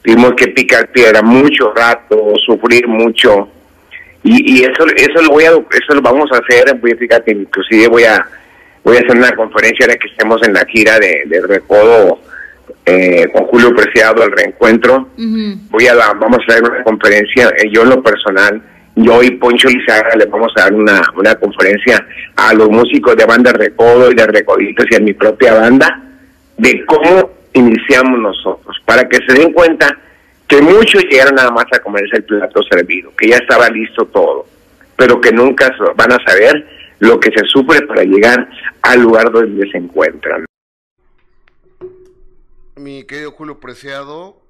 tuvimos 0.02 0.32
que 0.34 0.48
picar 0.48 0.90
piedra 0.90 1.22
mucho 1.22 1.72
rato 1.74 2.34
sufrir 2.44 2.86
mucho 2.86 3.48
Y, 4.24 4.58
y 4.58 4.62
eso 4.62 4.86
eso 4.94 5.22
lo 5.22 5.30
voy 5.30 5.44
a 5.44 5.50
eso 5.50 5.94
lo 5.94 6.00
vamos 6.00 6.30
a 6.32 6.38
hacer, 6.38 6.78
voy, 6.80 6.94
fíjate, 6.94 7.32
inclusive 7.32 7.88
voy 7.88 8.04
a 8.04 8.24
voy 8.84 8.96
a 8.96 9.00
hacer 9.00 9.16
una 9.16 9.32
conferencia 9.32 9.86
ahora 9.86 9.96
que 9.96 10.08
estemos 10.08 10.40
en 10.46 10.54
la 10.54 10.64
gira 10.66 10.98
de, 10.98 11.22
de 11.26 11.40
Recodo 11.46 12.20
eh, 12.86 13.28
con 13.32 13.46
Julio 13.46 13.74
Preciado, 13.74 14.24
el 14.24 14.32
reencuentro. 14.32 15.08
Voy 15.70 15.86
a 15.86 15.94
la, 15.94 16.12
vamos 16.14 16.38
a 16.40 16.52
hacer 16.52 16.62
una 16.64 16.82
conferencia, 16.82 17.48
eh, 17.58 17.70
yo 17.70 17.82
en 17.82 17.90
lo 17.90 18.02
personal, 18.02 18.60
yo 18.96 19.22
y 19.22 19.30
Poncho 19.32 19.68
Lizaga 19.68 20.14
le 20.16 20.26
vamos 20.26 20.52
a 20.56 20.62
dar 20.62 20.74
una, 20.74 21.02
una 21.16 21.34
conferencia 21.36 22.04
a 22.36 22.52
los 22.54 22.68
músicos 22.70 23.16
de 23.16 23.24
banda 23.24 23.52
Recodo 23.52 24.10
y 24.10 24.14
de 24.14 24.26
Recoditos 24.26 24.86
y 24.90 24.94
a 24.96 25.00
mi 25.00 25.12
propia 25.14 25.54
banda 25.54 26.02
de 26.58 26.84
cómo 26.86 27.30
iniciamos 27.52 28.18
nosotros, 28.18 28.76
para 28.84 29.08
que 29.08 29.18
se 29.26 29.38
den 29.38 29.52
cuenta 29.52 29.98
que 30.48 30.60
muchos 30.60 31.04
llegaron 31.04 31.34
nada 31.34 31.50
más 31.50 31.66
a 31.72 31.80
comerse 31.80 32.16
el 32.16 32.24
plato 32.24 32.62
servido, 32.64 33.14
que 33.16 33.28
ya 33.28 33.36
estaba 33.36 33.68
listo 33.70 34.04
todo, 34.06 34.46
pero 34.96 35.20
que 35.20 35.32
nunca 35.32 35.74
van 35.96 36.12
a 36.12 36.18
saber 36.26 36.66
lo 36.98 37.18
que 37.18 37.30
se 37.30 37.44
sufre 37.46 37.86
para 37.86 38.04
llegar 38.04 38.48
al 38.82 39.02
lugar 39.02 39.30
donde 39.32 39.70
se 39.70 39.78
encuentran. 39.78 40.44
Mi 42.76 43.04
querido 43.04 43.32
Julio 43.32 43.60
Preciado, 43.60 44.40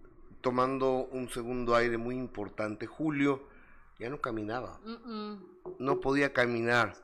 tomando 0.40 1.08
un 1.12 1.28
segundo 1.28 1.74
aire 1.76 1.98
muy 1.98 2.16
importante, 2.16 2.86
Julio 2.86 3.42
ya 3.98 4.10
no 4.10 4.20
caminaba, 4.20 4.80
no 5.78 6.00
podía 6.00 6.32
caminar. 6.32 6.94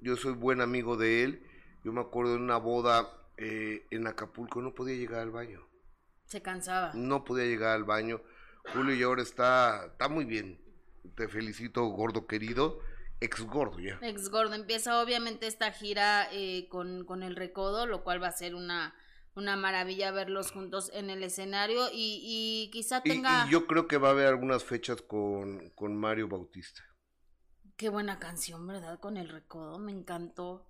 Yo 0.00 0.16
soy 0.16 0.32
buen 0.32 0.60
amigo 0.60 0.96
de 0.96 1.24
él, 1.24 1.42
yo 1.84 1.92
me 1.92 2.00
acuerdo 2.00 2.32
de 2.32 2.38
una 2.38 2.56
boda 2.56 3.08
eh, 3.38 3.86
en 3.90 4.06
Acapulco, 4.06 4.60
no 4.60 4.74
podía 4.74 4.96
llegar 4.96 5.20
al 5.20 5.30
baño. 5.30 5.66
Se 6.26 6.42
cansaba. 6.42 6.92
No 6.94 7.24
podía 7.24 7.46
llegar 7.46 7.74
al 7.74 7.84
baño. 7.84 8.20
Julio 8.74 8.94
y 8.94 9.02
ahora 9.02 9.22
está, 9.22 9.86
está 9.86 10.08
muy 10.08 10.24
bien. 10.24 10.60
Te 11.14 11.28
felicito, 11.28 11.84
gordo 11.86 12.26
querido. 12.26 12.80
Ex 13.20 13.42
gordo 13.42 13.78
ya. 13.80 13.98
Ex 14.02 14.28
gordo. 14.28 14.54
Empieza 14.54 15.00
obviamente 15.00 15.46
esta 15.46 15.72
gira 15.72 16.28
eh, 16.32 16.68
con, 16.68 17.04
con 17.04 17.22
el 17.22 17.34
recodo, 17.34 17.86
lo 17.86 18.04
cual 18.04 18.22
va 18.22 18.28
a 18.28 18.32
ser 18.32 18.54
una, 18.54 18.94
una 19.34 19.56
maravilla 19.56 20.10
verlos 20.10 20.52
juntos 20.52 20.90
en 20.92 21.10
el 21.10 21.22
escenario 21.22 21.88
y, 21.92 22.20
y 22.22 22.70
quizá 22.70 23.02
tenga... 23.02 23.46
Y, 23.46 23.50
yo 23.50 23.66
creo 23.66 23.88
que 23.88 23.96
va 23.96 24.08
a 24.08 24.10
haber 24.12 24.26
algunas 24.26 24.64
fechas 24.64 25.00
con, 25.02 25.70
con 25.70 25.96
Mario 25.96 26.28
Bautista. 26.28 26.82
Qué 27.76 27.88
buena 27.88 28.18
canción, 28.18 28.66
¿verdad? 28.66 28.98
Con 28.98 29.16
el 29.16 29.28
recodo, 29.28 29.78
me 29.78 29.92
encantó. 29.92 30.68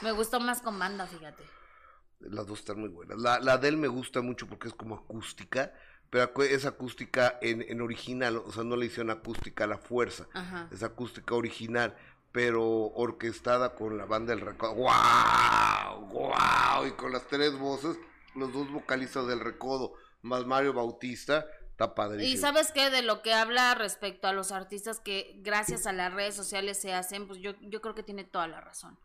Me 0.00 0.12
gustó 0.12 0.40
más 0.40 0.62
con 0.62 0.78
banda, 0.78 1.06
fíjate. 1.06 1.42
Las 2.20 2.46
dos 2.46 2.60
están 2.60 2.80
muy 2.80 2.88
buenas. 2.88 3.18
La, 3.18 3.38
la 3.40 3.58
de 3.58 3.68
él 3.68 3.76
me 3.76 3.88
gusta 3.88 4.22
mucho 4.22 4.46
porque 4.46 4.68
es 4.68 4.74
como 4.74 4.94
acústica, 4.94 5.72
pero 6.10 6.30
es 6.42 6.64
acústica 6.64 7.38
en, 7.42 7.62
en 7.62 7.80
original, 7.80 8.36
o 8.38 8.52
sea, 8.52 8.64
no 8.64 8.76
le 8.76 8.86
hicieron 8.86 9.10
acústica 9.10 9.64
a 9.64 9.66
la 9.66 9.78
fuerza, 9.78 10.26
es 10.70 10.82
acústica 10.82 11.34
original, 11.34 11.96
pero 12.32 12.64
orquestada 12.64 13.74
con 13.74 13.98
la 13.98 14.04
banda 14.04 14.34
del 14.34 14.44
recodo. 14.44 14.74
¡Wow! 14.74 16.06
¡Wow! 16.08 16.86
Y 16.86 16.92
con 16.92 17.12
las 17.12 17.26
tres 17.26 17.58
voces, 17.58 17.98
los 18.34 18.52
dos 18.52 18.70
vocalistas 18.70 19.26
del 19.26 19.40
recodo, 19.40 19.94
más 20.22 20.46
Mario 20.46 20.72
Bautista, 20.72 21.46
está 21.70 21.94
padrísimo. 21.94 22.34
Y 22.34 22.36
sabes 22.38 22.72
qué, 22.72 22.90
de 22.90 23.02
lo 23.02 23.22
que 23.22 23.34
habla 23.34 23.74
respecto 23.74 24.28
a 24.28 24.32
los 24.32 24.52
artistas 24.52 25.00
que 25.00 25.34
gracias 25.42 25.86
a 25.86 25.92
las 25.92 26.12
redes 26.12 26.34
sociales 26.34 26.78
se 26.78 26.94
hacen, 26.94 27.26
pues 27.26 27.40
yo, 27.40 27.52
yo 27.62 27.80
creo 27.80 27.94
que 27.94 28.02
tiene 28.02 28.24
toda 28.24 28.46
la 28.46 28.60
razón. 28.60 28.98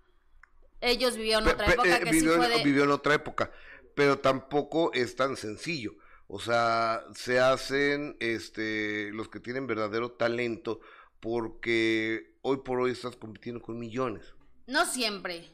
Ellos 0.82 1.16
vivieron 1.16 1.48
otra 1.48 1.72
época 1.72 1.98
eh, 1.98 2.62
vivió, 2.64 2.84
en 2.84 2.92
otra 2.92 3.14
época, 3.14 3.52
pero 3.96 4.18
tampoco 4.20 4.92
es 4.94 5.16
tan 5.16 5.38
sencillo. 5.38 5.94
O 6.28 6.40
sea, 6.40 7.04
se 7.14 7.40
hacen 7.40 8.18
este 8.20 9.12
los 9.12 9.30
que 9.30 9.40
tienen 9.40 9.68
verdadero 9.68 10.12
talento 10.14 10.82
porque 11.20 12.36
hoy 12.42 12.58
por 12.58 12.80
hoy 12.80 12.92
estás 12.92 13.16
compitiendo 13.16 13.62
con 13.62 13.78
millones. 13.78 14.34
No 14.66 14.86
siempre. 14.86 15.50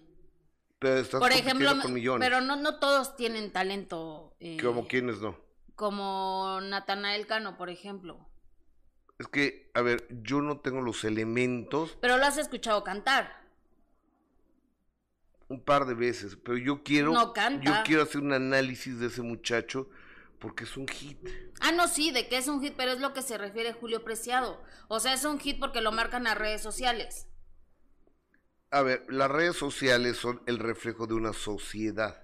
Pero 0.79 0.99
estás 0.99 1.19
por 1.19 1.31
ejemplo, 1.31 1.71
con 1.81 1.93
millones. 1.93 2.25
Pero 2.25 2.39
no, 2.41 2.55
no 2.55 2.79
todos 2.79 3.17
tienen 3.17 3.51
talento. 3.51 4.35
Eh, 4.39 4.57
como 4.63 4.87
quienes 4.87 5.19
no. 5.19 5.37
Como 5.75 6.59
Natanael 6.61 7.27
Cano, 7.27 7.57
por 7.57 7.69
ejemplo. 7.69 8.29
Es 9.19 9.27
que, 9.27 9.71
a 9.73 9.81
ver, 9.81 10.07
yo 10.21 10.41
no 10.41 10.59
tengo 10.59 10.81
los 10.81 11.03
elementos. 11.03 11.97
Pero 11.99 12.17
lo 12.17 12.25
has 12.25 12.37
escuchado 12.37 12.83
cantar 12.83 13.46
un 15.49 15.61
par 15.63 15.85
de 15.85 15.93
veces, 15.93 16.37
pero 16.43 16.57
yo 16.57 16.83
quiero 16.83 17.13
yo 17.61 17.73
quiero 17.85 18.03
hacer 18.03 18.21
un 18.21 18.33
análisis 18.33 18.99
de 18.99 19.07
ese 19.07 19.21
muchacho 19.21 19.89
porque 20.39 20.65
es 20.65 20.77
un 20.77 20.87
hit. 20.87 21.17
Ah, 21.61 21.71
no, 21.71 21.87
sí, 21.87 22.11
de 22.11 22.27
que 22.27 22.37
es 22.37 22.47
un 22.47 22.61
hit, 22.61 22.73
pero 22.77 22.91
es 22.91 22.99
lo 22.99 23.13
que 23.13 23.21
se 23.21 23.37
refiere 23.37 23.73
Julio 23.73 24.03
Preciado. 24.03 24.61
O 24.87 24.99
sea, 24.99 25.13
es 25.13 25.25
un 25.25 25.39
hit 25.39 25.59
porque 25.59 25.81
lo 25.81 25.91
marcan 25.91 26.25
las 26.25 26.37
redes 26.37 26.61
sociales. 26.61 27.27
A 28.69 28.81
ver, 28.81 29.05
las 29.09 29.31
redes 29.31 29.55
sociales 29.55 30.17
son 30.17 30.41
el 30.45 30.59
reflejo 30.59 31.07
de 31.07 31.15
una 31.15 31.33
sociedad. 31.33 32.23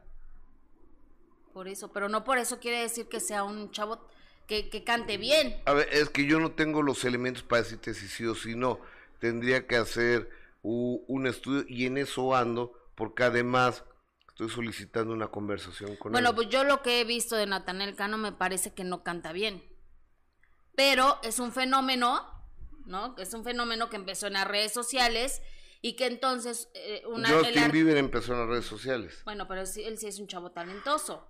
Por 1.53 1.67
eso, 1.67 1.91
pero 1.91 2.09
no 2.09 2.23
por 2.23 2.37
eso 2.37 2.59
quiere 2.59 2.81
decir 2.81 3.07
que 3.07 3.19
sea 3.19 3.43
un 3.43 3.71
chavo 3.71 4.07
que, 4.47 4.69
que 4.69 4.83
cante 4.83 5.17
bien. 5.17 5.61
A 5.65 5.73
ver, 5.73 5.87
es 5.91 6.09
que 6.09 6.25
yo 6.25 6.39
no 6.39 6.51
tengo 6.51 6.81
los 6.81 7.05
elementos 7.05 7.43
para 7.43 7.63
decirte 7.63 7.93
si 7.93 8.07
sí 8.07 8.25
o 8.25 8.35
si 8.35 8.55
no. 8.55 8.79
Tendría 9.19 9.65
que 9.65 9.77
hacer 9.77 10.29
un 10.61 11.27
estudio 11.27 11.65
y 11.67 11.85
en 11.85 11.97
eso 11.97 12.35
ando 12.35 12.82
porque 12.95 13.23
además 13.23 13.83
estoy 14.29 14.49
solicitando 14.49 15.13
una 15.13 15.27
conversación 15.27 15.95
con 15.95 16.11
él. 16.11 16.13
Bueno, 16.13 16.35
pues 16.35 16.49
yo 16.49 16.63
lo 16.63 16.81
que 16.81 17.01
he 17.01 17.03
visto 17.03 17.35
de 17.35 17.45
Natanel 17.45 17.95
Cano 17.95 18.17
me 18.17 18.31
parece 18.31 18.73
que 18.73 18.83
no 18.83 19.03
canta 19.03 19.31
bien. 19.31 19.63
Pero 20.75 21.19
es 21.23 21.39
un 21.39 21.51
fenómeno, 21.51 22.27
¿no? 22.85 23.15
Es 23.17 23.33
un 23.33 23.43
fenómeno 23.43 23.89
que 23.89 23.95
empezó 23.95 24.27
en 24.27 24.33
las 24.33 24.47
redes 24.47 24.73
sociales 24.73 25.41
y 25.81 25.95
que 25.95 26.07
entonces 26.07 26.69
eh, 26.73 27.03
una 27.07 27.29
Justin 27.29 27.71
Bieber 27.71 27.97
empezó 27.97 28.33
en 28.33 28.39
las 28.39 28.49
redes 28.49 28.65
sociales. 28.65 29.21
Bueno, 29.25 29.47
pero 29.47 29.61
él, 29.61 29.67
él 29.77 29.97
sí 29.97 30.07
es 30.07 30.19
un 30.19 30.27
chavo 30.27 30.51
talentoso. 30.51 31.29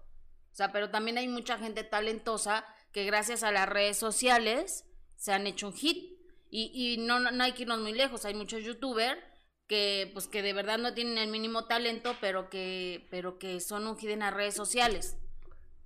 O 0.52 0.56
sea, 0.56 0.72
pero 0.72 0.90
también 0.90 1.18
hay 1.18 1.28
mucha 1.28 1.58
gente 1.58 1.84
talentosa 1.84 2.66
que 2.92 3.06
gracias 3.06 3.44
a 3.44 3.52
las 3.52 3.68
redes 3.68 3.98
sociales 3.98 4.86
se 5.18 5.34
han 5.34 5.48
hecho 5.48 5.68
un 5.68 5.74
hit. 5.74 6.14
Y, 6.50 6.72
y 6.74 6.98
no, 6.98 7.20
no 7.20 7.44
hay 7.44 7.54
que 7.54 7.64
irnos 7.64 7.80
muy 7.80 7.94
lejos, 7.94 8.26
hay 8.26 8.36
muchos 8.36 8.64
youtubers 8.64 9.20
que 9.68 10.10
pues 10.14 10.28
que 10.28 10.42
de 10.42 10.54
verdad 10.54 10.78
no 10.78 10.94
tienen 10.94 11.18
el 11.18 11.30
mínimo 11.30 11.66
talento, 11.66 12.16
pero 12.22 12.50
que 12.50 13.08
pero 13.10 13.40
que 13.40 13.60
son 13.60 13.88
un 13.88 13.98
hit 13.98 14.12
en 14.12 14.20
las 14.20 14.34
redes 14.34 14.56
sociales. 14.56 15.18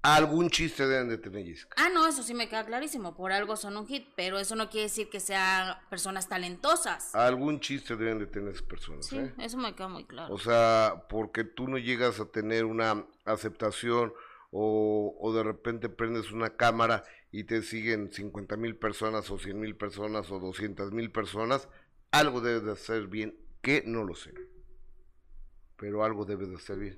Algún 0.03 0.49
chiste 0.49 0.87
deben 0.87 1.09
de 1.09 1.17
tener, 1.17 1.43
Jessica. 1.45 1.75
Ah, 1.75 1.89
no, 1.89 2.07
eso 2.07 2.23
sí 2.23 2.33
me 2.33 2.47
queda 2.47 2.65
clarísimo. 2.65 3.15
Por 3.15 3.31
algo 3.33 3.57
son 3.57 3.75
un 3.75 3.87
hit, 3.87 4.07
pero 4.15 4.39
eso 4.39 4.55
no 4.55 4.69
quiere 4.69 4.83
decir 4.83 5.09
que 5.09 5.19
sean 5.19 5.75
personas 5.89 6.29
talentosas. 6.29 7.13
Algún 7.13 7.59
chiste 7.59 7.95
deben 7.95 8.19
de 8.19 8.27
tener 8.27 8.49
esas 8.53 8.61
personas. 8.61 9.07
Sí, 9.07 9.17
¿eh? 9.17 9.33
eso 9.39 9.57
me 9.57 9.75
queda 9.75 9.89
muy 9.89 10.05
claro. 10.05 10.33
O 10.33 10.37
sea, 10.37 11.05
porque 11.09 11.43
tú 11.43 11.67
no 11.67 11.77
llegas 11.77 12.19
a 12.19 12.25
tener 12.25 12.63
una 12.63 13.05
aceptación 13.25 14.13
o, 14.51 15.17
o 15.19 15.33
de 15.33 15.43
repente 15.43 15.89
prendes 15.89 16.31
una 16.31 16.55
cámara 16.55 17.03
y 17.31 17.43
te 17.43 17.61
siguen 17.61 18.13
50 18.13 18.55
mil 18.55 18.77
personas 18.77 19.29
o 19.29 19.37
100 19.37 19.59
mil 19.59 19.75
personas 19.75 20.31
o 20.31 20.39
200 20.39 20.91
mil 20.91 21.11
personas, 21.11 21.67
algo 22.11 22.39
debes 22.39 22.63
de 22.63 22.71
hacer 22.71 23.07
bien 23.07 23.37
¿Qué? 23.67 23.84
No 23.86 24.06
lo 24.06 24.15
sé. 24.15 24.34
Pero 25.75 26.06
algo 26.06 26.23
debe 26.23 26.47
de 26.47 26.75
bien. 26.77 26.97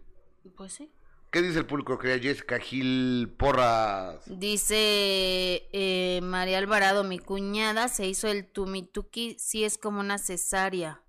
Pues 0.56 0.74
sí. 0.74 0.94
¿Qué 1.32 1.42
dice 1.42 1.58
el 1.58 1.66
público? 1.66 1.98
Crea 1.98 2.20
Jessica 2.20 2.60
Gil 2.60 3.34
Porras. 3.40 4.22
Dice 4.28 5.68
eh, 5.74 6.20
María 6.22 6.60
Alvarado, 6.60 7.04
mi 7.04 7.18
cuñada 7.18 7.88
se 7.88 8.06
hizo 8.06 8.28
el 8.28 8.46
tumituki, 8.46 9.36
sí 9.40 9.64
es 9.64 9.80
como 9.80 10.00
una 10.00 10.20
cesárea. 10.20 11.02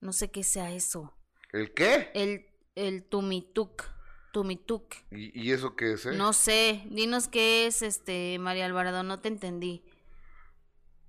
No 0.00 0.12
sé 0.12 0.30
qué 0.30 0.44
sea 0.44 0.72
eso. 0.72 1.12
¿El 1.50 1.74
qué? 1.74 2.12
El, 2.14 2.46
el 2.76 3.02
tumituk. 3.02 3.82
Tumituk. 4.32 4.94
¿Y, 5.10 5.50
eso 5.50 5.74
qué 5.74 5.94
es? 5.94 6.06
Eh? 6.06 6.12
No 6.12 6.32
sé. 6.32 6.84
Dinos 6.88 7.26
qué 7.26 7.66
es, 7.66 7.82
este, 7.82 8.38
María 8.38 8.66
Alvarado. 8.66 9.02
No 9.02 9.18
te 9.18 9.26
entendí. 9.26 9.82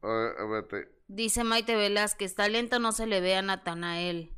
A 0.01 0.07
ver, 0.07 0.35
a 0.39 0.45
ver, 0.45 0.92
Dice 1.07 1.43
Maite 1.43 1.75
Velázquez, 1.75 2.35
talento 2.35 2.79
no 2.79 2.91
se 2.91 3.05
le 3.05 3.21
ve 3.21 3.35
a 3.35 3.41
Natanael. 3.41 4.35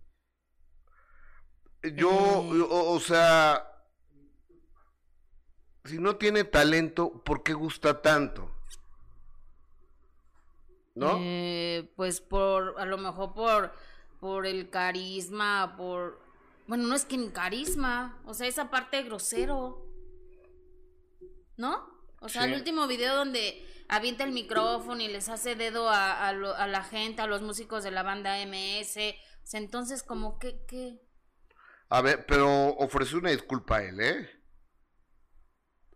Yo, 1.93 2.09
eh. 2.09 2.67
o, 2.69 2.99
sea, 2.99 3.71
si 5.83 5.99
no 5.99 6.15
tiene 6.15 6.43
talento, 6.43 7.23
¿por 7.23 7.43
qué 7.43 7.53
gusta 7.53 8.01
tanto? 8.01 8.51
¿No? 10.95 11.17
Eh, 11.19 11.91
pues 11.95 12.21
por, 12.21 12.75
a 12.79 12.85
lo 12.85 12.97
mejor 12.97 13.33
por, 13.33 13.73
por 14.19 14.45
el 14.45 14.69
carisma, 14.69 15.75
por... 15.77 16.23
Bueno, 16.67 16.87
no 16.87 16.95
es 16.95 17.05
que 17.05 17.17
ni 17.17 17.29
carisma, 17.29 18.19
o 18.25 18.33
sea, 18.33 18.47
esa 18.47 18.71
parte 18.71 19.03
grosero. 19.03 19.85
¿No? 21.57 21.95
O 22.21 22.29
sea, 22.29 22.45
el 22.45 22.55
último 22.55 22.87
video 22.87 23.15
donde 23.15 23.63
avienta 23.87 24.23
el 24.23 24.31
micrófono 24.31 25.01
y 25.01 25.07
les 25.07 25.29
hace 25.29 25.55
dedo 25.55 25.89
a, 25.89 26.29
a, 26.29 26.67
la 26.67 26.83
gente, 26.83 27.21
a 27.21 27.27
los 27.27 27.41
músicos 27.41 27.83
de 27.83 27.91
la 27.91 28.03
banda 28.03 28.37
MS. 28.45 28.97
O 29.43 29.47
sea, 29.47 29.59
entonces, 29.59 30.03
como 30.03 30.39
que, 30.39 30.65
que... 30.65 30.99
A 31.89 32.01
ver, 32.01 32.25
pero 32.25 32.69
ofreció 32.77 33.19
una 33.19 33.29
disculpa 33.29 33.77
a 33.77 33.83
él, 33.83 33.99
¿eh? 33.99 34.29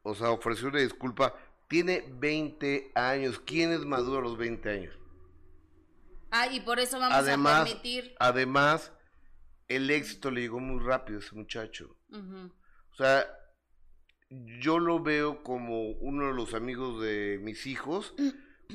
O 0.04 0.14
sea, 0.14 0.30
ofreció 0.32 0.68
una 0.70 0.80
disculpa. 0.80 1.34
Tiene 1.68 2.06
20 2.08 2.92
años. 2.96 3.40
¿Quién 3.40 3.72
es 3.72 3.82
maduro 3.86 4.20
a 4.20 4.22
los 4.22 4.38
20 4.38 4.70
años? 4.70 4.96
Ah, 6.32 6.48
y 6.48 6.60
por 6.60 6.80
eso 6.80 7.00
vamos 7.00 7.18
además, 7.18 7.62
a 7.62 7.66
permitir. 7.66 8.16
además, 8.20 8.92
el 9.68 9.90
éxito 9.90 10.30
le 10.30 10.42
llegó 10.42 10.60
muy 10.60 10.84
rápido 10.84 11.20
a 11.20 11.22
ese 11.22 11.36
muchacho. 11.36 11.96
Ujú. 12.10 12.52
O 12.92 12.96
sea, 12.96 13.26
yo 14.30 14.80
lo 14.80 15.00
veo 15.02 15.44
como 15.44 15.90
uno 15.92 16.28
de 16.28 16.34
los 16.34 16.54
amigos 16.54 17.02
de 17.02 17.40
mis 17.42 17.66
hijos, 17.66 18.14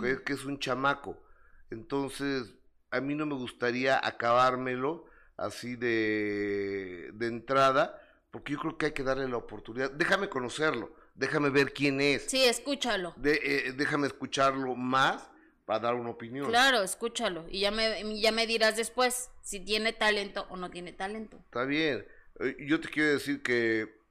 que 0.00 0.10
es, 0.12 0.20
que 0.20 0.32
es 0.32 0.44
un 0.44 0.58
chamaco. 0.58 1.22
Entonces, 1.70 2.54
a 2.90 3.00
mí 3.00 3.14
no 3.14 3.26
me 3.26 3.34
gustaría 3.34 4.00
acabármelo 4.04 5.06
así 5.36 5.76
de, 5.76 7.10
de 7.14 7.26
entrada, 7.26 8.00
porque 8.30 8.52
yo 8.54 8.58
creo 8.58 8.78
que 8.78 8.86
hay 8.86 8.92
que 8.92 9.02
darle 9.02 9.28
la 9.28 9.36
oportunidad. 9.36 9.90
Déjame 9.92 10.28
conocerlo, 10.28 10.94
déjame 11.14 11.50
ver 11.50 11.72
quién 11.72 12.00
es, 12.00 12.24
Sí, 12.24 12.44
escúchalo. 12.44 13.14
de- 13.16 13.40
eh, 13.42 13.72
déjame 13.72 14.06
escucharlo 14.08 14.74
más 14.74 15.30
para 15.64 15.80
dar 15.80 15.94
una 15.94 16.10
opinión. 16.10 16.46
Claro, 16.48 16.82
escúchalo. 16.82 17.46
Y 17.48 17.60
ya 17.60 17.70
me, 17.70 18.20
ya 18.20 18.32
me 18.32 18.46
dirás 18.46 18.76
después 18.76 19.30
si 19.42 19.60
tiene 19.60 19.92
talento 19.92 20.46
o 20.50 20.56
no 20.56 20.70
tiene 20.70 20.92
talento. 20.92 21.38
Está 21.44 21.64
bien. 21.64 22.06
Eh, 22.40 22.56
Yo 22.66 22.80
te 22.80 22.88
quiero 22.88 23.10
decir 23.12 23.42
que 23.42 24.02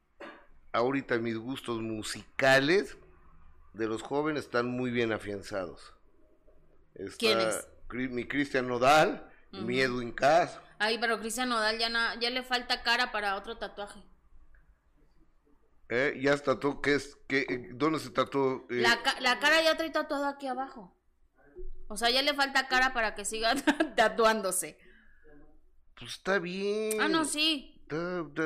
ahorita 0.74 1.18
mis 1.20 1.38
gustos 1.38 1.82
musicales 1.82 2.98
de 3.74 3.88
los 3.88 4.02
jóvenes 4.02 4.46
están 4.46 4.68
muy 4.68 4.92
bien 4.92 5.12
afianzados. 5.14 5.94
Está 6.96 7.18
¿Quiénes? 7.18 7.68
Mi 8.12 8.26
Cristian 8.28 8.68
Nodal, 8.68 9.30
mi 9.52 9.80
Edwin 9.80 10.12
Cass. 10.12 10.60
Ay, 10.80 10.98
pero 10.98 11.20
Cristian 11.20 11.50
Nodal 11.50 11.78
ya, 11.78 11.90
na- 11.90 12.16
ya 12.20 12.30
le 12.32 12.44
falta 12.44 12.82
cara 12.84 13.12
para 13.12 13.36
otro 13.36 13.58
tatuaje. 13.58 14.04
¿eh? 15.90 16.18
Ya 16.22 16.36
se 16.38 16.44
tatuó, 16.44 16.82
¿qué 16.82 16.96
es? 16.96 17.18
¿Qué, 17.28 17.42
eh, 17.48 17.70
¿Dónde 17.74 18.00
se 18.00 18.10
tatuó? 18.10 18.66
Eh, 18.70 18.82
La, 18.82 19.02
ca- 19.04 19.20
la 19.22 19.40
cara 19.40 19.62
ya 19.62 19.78
trae 19.78 19.92
tatuado 19.92 20.26
aquí 20.26 20.48
abajo. 20.48 20.96
O 21.88 21.98
sea, 21.98 22.10
ya 22.10 22.22
le 22.24 22.34
falta 22.34 22.68
cara 22.68 22.94
para 22.94 23.14
que 23.14 23.26
siga 23.26 23.54
tatuándose. 23.96 24.78
Pues 26.00 26.14
está 26.14 26.40
bien. 26.40 27.00
Ah, 27.00 27.08
no, 27.08 27.26
sí. 27.26 27.73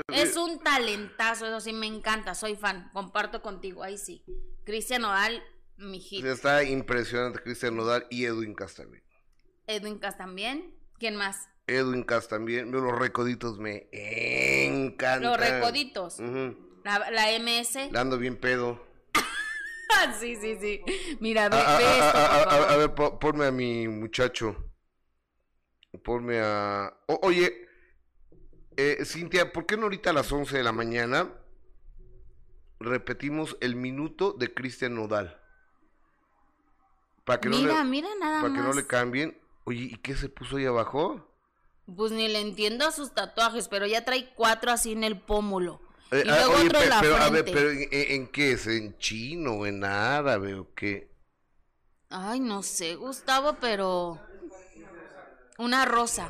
Es 0.10 0.36
un 0.36 0.60
talentazo, 0.60 1.46
eso 1.46 1.60
sí 1.62 1.74
me 1.74 1.88
encanta, 1.88 2.36
soy 2.36 2.56
fan, 2.56 2.90
comparto 2.94 3.42
contigo, 3.42 3.84
ahí 3.84 3.98
sí. 3.98 4.24
Cristian 4.66 5.02
Nodal, 5.04 5.44
mi 5.78 6.00
hit. 6.00 6.26
Está 6.26 6.64
impresionante 6.64 7.40
Cristian 7.42 7.76
Nodal 7.76 8.08
y 8.10 8.26
Edwin 8.26 8.54
Cass 8.56 8.76
también. 8.76 9.04
Edwin 9.68 10.00
Cass 10.00 10.18
también. 10.18 10.74
¿Quién 11.00 11.16
más? 11.16 11.48
Edwin 11.68 12.04
Cass 12.04 12.28
también. 12.28 12.72
Los 12.72 12.98
recoditos 12.98 13.60
me 13.60 13.88
encantan. 13.92 15.24
Los 15.24 15.38
recoditos. 15.38 16.20
La, 16.84 17.12
la 17.12 17.32
MS. 17.40 17.92
Le 17.92 18.00
ando 18.00 18.18
bien 18.18 18.38
pedo. 18.38 18.82
sí, 20.20 20.36
sí, 20.38 20.58
sí. 20.60 20.82
Mira, 21.20 21.50
ve, 21.50 21.58
Ah, 21.58 21.66
ah, 21.68 21.78
ve 21.78 21.84
ah, 21.86 21.94
esto, 21.98 22.18
ah, 22.20 22.44
por 22.44 22.52
favor. 22.52 22.72
a 22.72 22.78
ver, 22.78 22.96
po- 22.96 23.20
ponme 23.20 23.46
a 23.46 23.52
mi 23.52 23.88
muchacho. 23.88 24.72
Ponme 26.04 26.40
a... 26.42 26.94
o- 27.08 27.20
oye, 27.24 27.67
eh, 28.78 29.06
Cintia, 29.06 29.52
¿por 29.54 29.66
qué 29.66 29.78
no 29.78 29.84
ahorita 29.84 30.12
a 30.12 30.14
las 30.14 30.32
11 30.32 30.58
de 30.58 30.64
la 30.64 30.72
mañana 30.72 31.30
repetimos 32.80 33.56
el 33.62 33.76
minuto 33.76 34.34
de 34.34 34.54
Cristian 34.54 34.96
Nodal? 34.96 35.40
Para 37.26 37.42
que, 37.42 37.50
Mira, 37.50 37.84
no, 37.84 37.84
le, 37.84 37.90
mira 37.90 38.10
nada 38.20 38.42
para 38.42 38.54
que 38.54 38.62
no 38.62 38.74
le 38.74 38.88
cambien. 38.88 39.38
Oye, 39.66 39.84
¿y 39.92 39.98
qué 39.98 40.16
se 40.16 40.30
puso 40.30 40.58
ahí 40.58 40.66
abajo? 40.66 41.28
Pues 41.96 42.12
ni 42.12 42.28
le 42.28 42.40
entiendo 42.42 42.86
a 42.86 42.92
sus 42.92 43.14
tatuajes, 43.14 43.68
pero 43.68 43.86
ya 43.88 44.04
trae 44.06 44.34
cuatro 44.36 44.72
así 44.72 44.92
en 44.92 45.04
el 45.04 45.20
pómulo. 45.20 45.80
Eh, 46.12 46.24
y 46.26 46.30
ah, 46.30 46.36
luego 46.36 46.54
oye, 46.54 46.66
otro 46.66 46.80
pe- 46.80 46.84
en 46.84 46.90
la 46.90 47.00
pero, 47.02 47.16
a 47.18 47.30
ver, 47.30 47.44
pero 47.52 47.70
¿en, 47.72 47.82
en- 47.82 48.12
en 48.12 48.28
qué 48.28 48.52
es? 48.54 48.68
¿En 48.68 48.98
chino, 48.98 49.66
en 49.66 49.84
árabe 49.84 50.54
o 50.56 50.74
qué? 50.74 51.10
Ay, 52.10 52.40
no 52.42 52.64
sé, 52.64 52.96
Gustavo, 52.96 53.58
pero... 53.62 54.20
Una 55.58 55.86
rosa. 55.86 56.30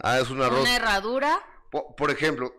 Ah, 0.00 0.18
es 0.20 0.30
una 0.30 0.48
Una 0.48 0.56
rosa. 0.58 0.76
herradura. 0.76 1.40
Po- 1.70 1.94
por 1.96 2.10
ejemplo, 2.10 2.54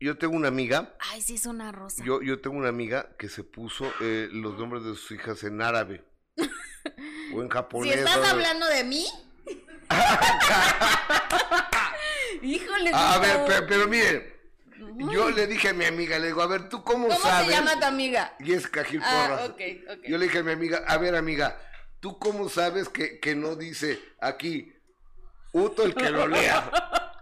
yo 0.00 0.16
tengo 0.18 0.34
una 0.36 0.48
amiga 0.48 0.94
Ay, 1.10 1.20
sí, 1.22 1.34
es 1.36 1.46
una 1.46 1.72
rosa. 1.72 2.02
Yo, 2.04 2.22
yo 2.22 2.40
tengo 2.40 2.56
una 2.56 2.68
amiga 2.68 3.14
que 3.18 3.28
se 3.28 3.44
puso 3.44 3.92
eh, 4.00 4.28
los 4.32 4.58
nombres 4.58 4.84
de 4.84 4.94
sus 4.94 5.10
hijas 5.12 5.42
en 5.44 5.60
árabe. 5.62 6.04
o 7.34 7.40
en 7.42 7.48
Si 7.48 7.52
japonés. 7.52 7.96
estás 7.96 8.16
o- 8.18 8.24
hablando 8.24 8.66
de 8.66 8.84
mí. 8.84 9.06
Híjole, 12.42 12.90
a 12.92 13.18
ver, 13.18 13.38
Gustavo. 13.38 13.46
pe- 13.46 13.62
pero, 13.68 13.88
miren, 13.88 14.32
yo 15.12 15.30
le 15.30 15.46
dije 15.46 15.68
a 15.68 15.72
mi 15.74 15.84
amiga, 15.84 16.18
le 16.18 16.28
digo, 16.28 16.42
a 16.42 16.46
ver, 16.46 16.68
¿tú 16.68 16.82
cómo, 16.82 17.08
¿Cómo 17.08 17.20
sabes? 17.20 17.48
se 17.48 17.52
llama 17.54 17.78
tu 17.78 17.86
amiga? 17.86 18.34
Jessica 18.40 18.84
Gil 18.84 19.00
Ah, 19.04 19.26
Porras. 19.28 19.50
ok, 19.50 19.60
ok. 19.98 20.04
Yo 20.08 20.18
le 20.18 20.26
dije 20.26 20.38
a 20.38 20.42
mi 20.42 20.52
amiga, 20.52 20.82
a 20.86 20.98
ver, 20.98 21.14
amiga, 21.14 21.58
¿tú 22.00 22.18
cómo 22.18 22.48
sabes 22.48 22.88
que, 22.88 23.20
que 23.20 23.36
no 23.36 23.54
dice 23.54 24.02
aquí, 24.20 24.72
Uto 25.52 25.82
el 25.84 25.94
que 25.94 26.10
lo 26.10 26.26
lea? 26.26 26.70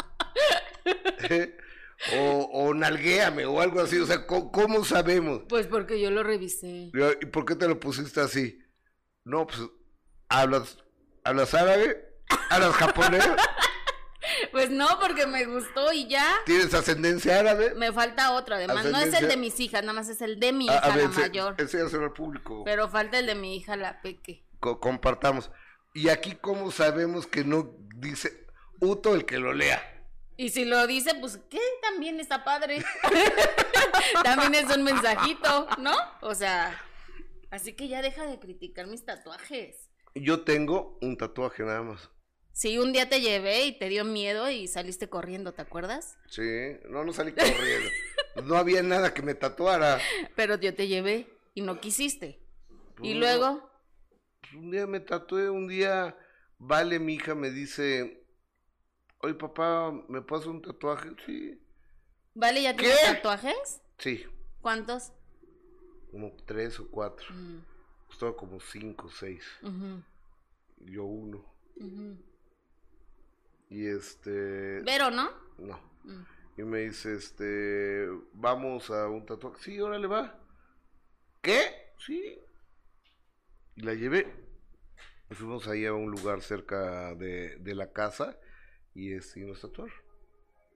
o, 2.18 2.48
o 2.52 2.74
nalguéame 2.74 3.44
o 3.46 3.60
algo 3.60 3.80
así, 3.80 3.98
o 3.98 4.06
sea, 4.06 4.26
¿cómo, 4.26 4.50
cómo 4.50 4.84
sabemos? 4.84 5.42
Pues 5.48 5.66
porque 5.66 6.00
yo 6.00 6.10
lo 6.10 6.22
revisé. 6.22 6.90
¿Y 7.20 7.26
por 7.26 7.44
qué 7.44 7.54
te 7.56 7.68
lo 7.68 7.78
pusiste 7.78 8.20
así? 8.20 8.58
No, 9.24 9.46
pues, 9.46 9.60
¿hablas, 10.28 10.78
¿hablas 11.24 11.52
árabe? 11.54 12.18
¿Hablas 12.50 12.72
japonés? 12.74 13.28
Pues 14.52 14.70
no, 14.70 14.86
porque 15.00 15.26
me 15.26 15.44
gustó 15.46 15.92
y 15.92 16.06
ya. 16.08 16.24
¿Tienes 16.44 16.72
ascendencia 16.74 17.38
árabe? 17.40 17.74
Me 17.74 17.92
falta 17.92 18.32
otro, 18.32 18.54
además. 18.54 18.84
No 18.86 18.98
es 18.98 19.12
el 19.14 19.28
de 19.28 19.36
mis 19.36 19.58
hijas, 19.60 19.82
nada 19.82 19.92
más 19.94 20.08
es 20.08 20.20
el 20.22 20.38
de 20.38 20.52
mi 20.52 20.68
A- 20.68 20.74
hija, 20.76 20.84
a 20.84 20.96
ver, 20.96 21.04
la 21.04 21.10
ense- 21.10 21.20
mayor. 21.20 21.54
enséñaselo 21.58 22.04
al 22.04 22.12
público. 22.12 22.62
Pero 22.64 22.88
falta 22.88 23.18
el 23.18 23.26
de 23.26 23.34
mi 23.34 23.56
hija, 23.56 23.76
la 23.76 24.00
peque. 24.02 24.46
Co- 24.60 24.78
compartamos. 24.78 25.50
Y 25.94 26.08
aquí, 26.08 26.36
¿cómo 26.40 26.70
sabemos 26.70 27.26
que 27.26 27.44
no 27.44 27.74
dice 27.96 28.46
Uto 28.80 29.14
el 29.14 29.24
que 29.26 29.38
lo 29.38 29.52
lea? 29.52 29.82
Y 30.36 30.50
si 30.50 30.64
lo 30.64 30.86
dice, 30.86 31.14
pues 31.20 31.38
¿qué? 31.50 31.60
También 31.82 32.18
está 32.18 32.44
padre. 32.44 32.82
También 34.24 34.54
es 34.54 34.74
un 34.74 34.82
mensajito, 34.84 35.68
¿no? 35.78 35.94
O 36.22 36.34
sea, 36.34 36.80
así 37.50 37.74
que 37.74 37.88
ya 37.88 38.00
deja 38.00 38.24
de 38.26 38.38
criticar 38.38 38.86
mis 38.86 39.04
tatuajes. 39.04 39.90
Yo 40.14 40.42
tengo 40.42 40.98
un 41.02 41.16
tatuaje 41.16 41.62
nada 41.62 41.82
más. 41.82 42.10
Sí, 42.52 42.78
un 42.78 42.92
día 42.92 43.08
te 43.08 43.20
llevé 43.20 43.64
y 43.66 43.78
te 43.78 43.88
dio 43.88 44.04
miedo 44.04 44.50
y 44.50 44.66
saliste 44.66 45.08
corriendo, 45.08 45.52
¿te 45.52 45.62
acuerdas? 45.62 46.16
Sí, 46.28 46.42
no, 46.88 47.04
no 47.04 47.12
salí 47.12 47.32
corriendo. 47.32 47.90
no 48.44 48.56
había 48.56 48.82
nada 48.82 49.14
que 49.14 49.22
me 49.22 49.34
tatuara. 49.34 50.00
Pero 50.36 50.56
yo 50.58 50.74
te 50.74 50.88
llevé 50.88 51.28
y 51.54 51.60
no 51.60 51.80
quisiste. 51.80 52.40
Y 53.02 53.14
No. 53.14 53.20
luego, 53.20 53.69
Un 54.54 54.70
día 54.70 54.86
me 54.86 55.00
tatué, 55.00 55.48
un 55.50 55.68
día, 55.68 56.16
Vale, 56.58 56.98
mi 56.98 57.14
hija, 57.14 57.34
me 57.34 57.50
dice, 57.50 58.22
oye 59.20 59.34
papá, 59.34 59.92
¿me 60.08 60.20
puedo 60.20 60.40
hacer 60.40 60.52
un 60.52 60.60
tatuaje? 60.62 61.10
Sí. 61.24 61.58
¿vale 62.34 62.62
ya 62.62 62.76
tienes 62.76 62.98
¿Qué? 63.00 63.14
tatuajes? 63.14 63.80
Sí, 63.98 64.24
¿Cuántos? 64.60 65.12
como 66.10 66.36
tres 66.44 66.78
o 66.80 66.90
cuatro. 66.90 67.26
Mm, 67.30 67.60
Costaba 68.08 68.36
como 68.36 68.60
cinco 68.60 69.06
o 69.06 69.10
seis. 69.10 69.44
Yo 70.80 71.04
uno. 71.04 71.44
Y 73.70 73.86
este... 73.86 74.80
Vero, 74.82 75.10
¿no? 75.10 75.30
No. 75.56 75.80
Mm. 76.04 76.24
Y 76.58 76.62
me 76.64 76.80
dice, 76.80 77.14
este, 77.14 78.08
vamos 78.34 78.90
a 78.90 79.08
un 79.08 79.24
tatuaje. 79.24 79.62
Sí, 79.62 79.80
órale, 79.80 80.08
va. 80.08 80.38
¿Qué? 81.40 81.94
Sí. 82.04 82.38
Y 83.80 83.82
la 83.82 83.94
llevé. 83.94 84.26
Y 85.30 85.34
fuimos 85.34 85.66
ahí 85.68 85.86
a 85.86 85.94
un 85.94 86.10
lugar 86.10 86.42
cerca 86.42 87.14
de, 87.14 87.56
de 87.56 87.74
la 87.74 87.92
casa 87.92 88.36
y, 88.94 89.14
este, 89.14 89.40
y 89.40 89.44
nos 89.44 89.60
tatuaron. 89.62 89.94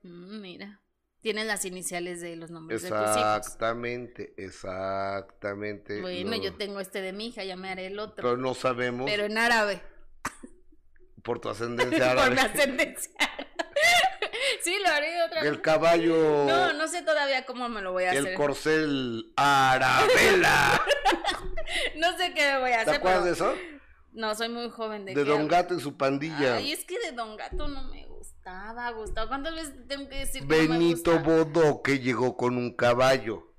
Mm, 0.01 0.41
mira. 0.41 0.81
Tienes 1.21 1.45
las 1.45 1.65
iniciales 1.65 2.19
de 2.21 2.35
los 2.35 2.49
nombres 2.49 2.81
de 2.81 2.89
tus 2.89 2.97
hijos. 2.97 3.15
Exactamente, 3.37 4.33
exactamente. 4.37 6.01
Bueno, 6.01 6.31
No, 6.31 6.35
yo 6.37 6.55
tengo 6.55 6.79
este 6.79 7.01
de 7.01 7.13
mi 7.13 7.27
hija, 7.27 7.43
ya 7.43 7.55
me 7.55 7.69
haré 7.69 7.87
el 7.87 7.99
otro. 7.99 8.15
Pero 8.23 8.37
no 8.37 8.53
sabemos 8.55 9.09
Pero 9.09 9.25
en 9.25 9.37
árabe. 9.37 9.81
por 11.23 11.39
tu 11.39 11.49
ascendencia 11.49 12.15
Por 12.15 12.31
mi 12.31 12.37
árabe. 12.39 12.41
ascendencia. 12.41 13.11
sí, 14.63 14.75
lo 14.83 14.89
haré 14.89 15.21
otra 15.23 15.41
vez. 15.41 15.51
El 15.51 15.61
caballo, 15.61 16.45
No, 16.47 16.73
no 16.73 16.87
sé 16.87 17.01
todavía 17.03 17.45
cómo 17.45 17.69
me 17.69 17.81
lo 17.81 17.91
voy 17.91 18.05
a 18.05 18.11
el 18.13 18.19
hacer. 18.25 18.33
corcel 18.35 19.31
Arabela. 19.35 20.81
No 21.97 22.17
sé 22.17 22.33
qué 22.33 22.53
me 22.53 22.59
voy 22.59 22.71
a 22.71 22.75
¿Te 22.75 22.81
hacer. 22.91 22.95
acuerdas 22.95 23.25
de 23.25 23.31
eso? 23.31 23.53
No, 24.13 24.33
soy 24.35 24.49
muy 24.49 24.69
joven 24.69 25.05
de 25.05 25.13
De 25.13 25.23
Don? 25.25 25.47
Gato 25.47 25.75
y 25.75 25.81
su 25.81 25.97
pandilla. 25.97 26.55
Ay, 26.55 26.71
es 26.71 26.85
que 26.85 26.97
de 26.99 27.11
Don 27.11 27.35
Gato 27.35 27.67
no 27.67 27.83
me 27.89 28.05
gustaba, 28.07 28.89
Gustavo. 28.91 29.27
¿Cuántas 29.27 29.55
veces 29.55 29.73
tengo 29.87 30.07
que 30.07 30.19
decir 30.19 30.47
que 30.47 30.47
no 30.47 30.61
me 30.63 30.67
Benito? 30.79 31.19
Bodó 31.19 31.81
que 31.81 31.99
llegó 31.99 32.37
con 32.37 32.57
un 32.57 32.73
caballo. 32.75 33.51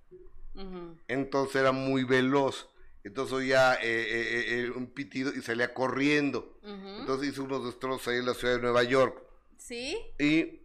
Entonces 1.08 1.56
era 1.56 1.72
muy 1.72 2.04
veloz. 2.04 2.68
Entonces 3.04 3.32
oía 3.34 3.74
eh, 3.74 3.78
eh, 3.82 4.44
eh, 4.48 4.70
un 4.74 4.86
pitido 4.92 5.30
y 5.34 5.42
salía 5.42 5.74
corriendo. 5.74 6.58
Entonces 6.64 7.28
hizo 7.28 7.44
unos 7.44 7.64
destrozos 7.66 8.08
ahí 8.08 8.18
en 8.18 8.26
la 8.26 8.34
ciudad 8.34 8.54
de 8.56 8.62
Nueva 8.62 8.82
York. 8.82 9.22
¿Sí? 9.58 9.96
Y, 10.18 10.62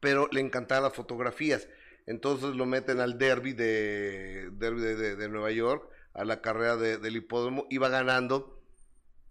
pero 0.00 0.28
le 0.30 0.40
encantaban 0.40 0.84
las 0.84 0.94
fotografías. 0.94 1.68
Entonces 2.06 2.54
lo 2.54 2.64
meten 2.66 3.00
al 3.00 3.18
derby 3.18 3.52
de, 3.52 4.48
derby 4.52 4.80
de, 4.80 4.94
de- 4.96 5.16
de 5.16 5.28
Nueva 5.28 5.50
York, 5.50 5.90
a 6.16 6.24
la 6.24 6.40
carrera 6.40 6.76
de- 6.76 6.98
del 6.98 7.16
hipódromo. 7.16 7.66
Iba 7.70 7.88
ganando 7.88 8.52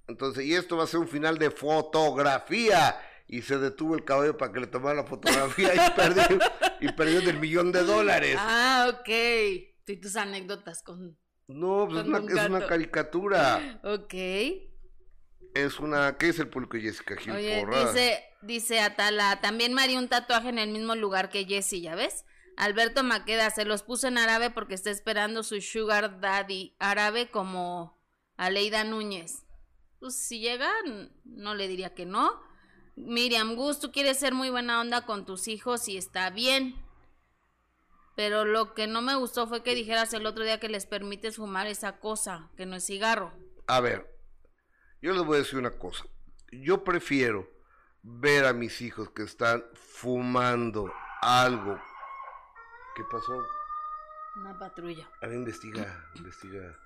Entonces, 0.07 0.45
y 0.45 0.53
esto 0.53 0.77
va 0.77 0.83
a 0.83 0.87
ser 0.87 0.99
un 0.99 1.07
final 1.07 1.39
de 1.39 1.49
fotografía. 1.49 2.95
Y 3.27 3.41
se 3.41 3.57
detuvo 3.57 3.95
el 3.95 4.03
caballo 4.05 4.37
para 4.37 4.53
que 4.53 4.59
le 4.59 4.67
tomara 4.67 4.93
la 4.95 5.03
fotografía 5.03 5.73
y 5.73 5.77
perdió, 5.95 6.39
y 6.79 6.91
perdió 6.91 7.21
del 7.21 7.39
millón 7.39 7.71
de 7.71 7.81
dólares. 7.83 8.37
Ah, 8.39 8.87
ok. 8.93 9.09
Tú 9.83 9.93
y 9.93 9.97
tus 9.97 10.15
anécdotas 10.15 10.83
con... 10.83 11.17
No, 11.47 11.87
pues 11.89 12.01
es 12.01 12.07
una, 12.07 12.19
un 12.19 12.37
es 12.37 12.49
una 12.49 12.67
caricatura. 12.67 13.79
Ok. 13.83 14.13
Es 15.55 15.79
una. 15.79 16.17
¿Qué 16.17 16.29
es 16.29 16.39
el 16.39 16.49
público 16.49 16.77
de 16.77 16.83
Jessica 16.83 17.15
Gil 17.17 17.33
Oye, 17.33 17.65
dice, 17.65 18.23
dice 18.41 18.79
Atala, 18.81 19.39
también 19.41 19.73
me 19.73 19.81
haría 19.81 19.97
un 19.99 20.09
tatuaje 20.09 20.49
en 20.49 20.59
el 20.59 20.69
mismo 20.69 20.95
lugar 20.95 21.29
que 21.29 21.45
Jessie, 21.45 21.81
¿ya 21.81 21.95
ves? 21.95 22.25
Alberto 22.57 23.03
Maqueda 23.03 23.49
se 23.49 23.65
los 23.65 23.83
puso 23.83 24.07
en 24.07 24.17
árabe 24.17 24.49
porque 24.49 24.75
está 24.75 24.89
esperando 24.89 25.43
su 25.43 25.59
sugar 25.61 26.19
daddy 26.19 26.75
árabe 26.79 27.29
como 27.29 28.01
Aleida 28.37 28.83
Núñez. 28.83 29.45
Pues 29.99 30.15
si 30.15 30.39
llega, 30.39 30.71
no 31.23 31.55
le 31.55 31.67
diría 31.67 31.93
que 31.93 32.05
no. 32.05 32.41
Miriam 32.95 33.55
Gus, 33.55 33.79
tú 33.79 33.91
quieres 33.91 34.19
ser 34.19 34.33
muy 34.33 34.49
buena 34.49 34.79
onda 34.79 35.05
con 35.05 35.25
tus 35.25 35.47
hijos 35.47 35.87
y 35.87 35.97
está 35.97 36.29
bien. 36.29 36.75
Pero 38.15 38.45
lo 38.45 38.73
que 38.73 38.87
no 38.87 39.01
me 39.01 39.15
gustó 39.15 39.47
fue 39.47 39.63
que 39.63 39.75
dijeras 39.75 40.13
el 40.13 40.25
otro 40.25 40.43
día 40.43 40.59
que 40.59 40.69
les 40.69 40.85
permites 40.85 41.35
fumar 41.35 41.67
esa 41.67 41.99
cosa, 41.99 42.49
que 42.55 42.65
no 42.65 42.77
es 42.77 42.85
cigarro. 42.85 43.33
A 43.67 43.81
ver, 43.81 44.09
yo 45.01 45.11
les 45.13 45.25
voy 45.25 45.35
a 45.35 45.39
decir 45.39 45.59
una 45.59 45.77
cosa. 45.77 46.05
Yo 46.51 46.85
prefiero 46.85 47.49
ver 48.01 48.45
a 48.45 48.53
mis 48.53 48.81
hijos 48.81 49.09
que 49.09 49.23
están 49.23 49.65
fumando 49.73 50.93
algo. 51.21 51.77
¿Qué 52.95 53.03
pasó? 53.11 53.37
Una 54.37 54.57
patrulla. 54.57 55.09
A 55.21 55.27
ver, 55.27 55.35
investiga, 55.37 56.09
investiga. 56.15 56.77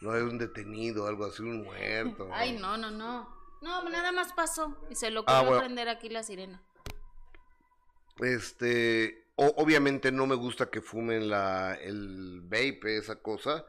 No 0.00 0.10
hay 0.12 0.22
un 0.22 0.38
detenido, 0.38 1.06
algo 1.06 1.24
así, 1.26 1.42
un 1.42 1.62
muerto. 1.64 2.28
Ay, 2.32 2.58
no, 2.58 2.76
no, 2.76 2.90
no. 2.90 3.40
No, 3.60 3.88
nada 3.88 4.10
más 4.12 4.32
pasó 4.32 4.76
y 4.90 4.94
se 4.96 5.10
lo 5.10 5.20
ocurrió 5.20 5.38
Ah, 5.38 5.42
bueno. 5.42 5.58
prender 5.60 5.88
aquí 5.88 6.08
la 6.08 6.22
sirena. 6.24 6.60
Este, 8.18 9.24
o- 9.36 9.54
obviamente 9.56 10.12
no 10.12 10.26
me 10.26 10.34
gusta 10.34 10.70
que 10.70 10.80
fumen 10.80 11.28
la, 11.28 11.74
el 11.74 12.40
vape, 12.42 12.96
esa 12.98 13.16
cosa, 13.16 13.64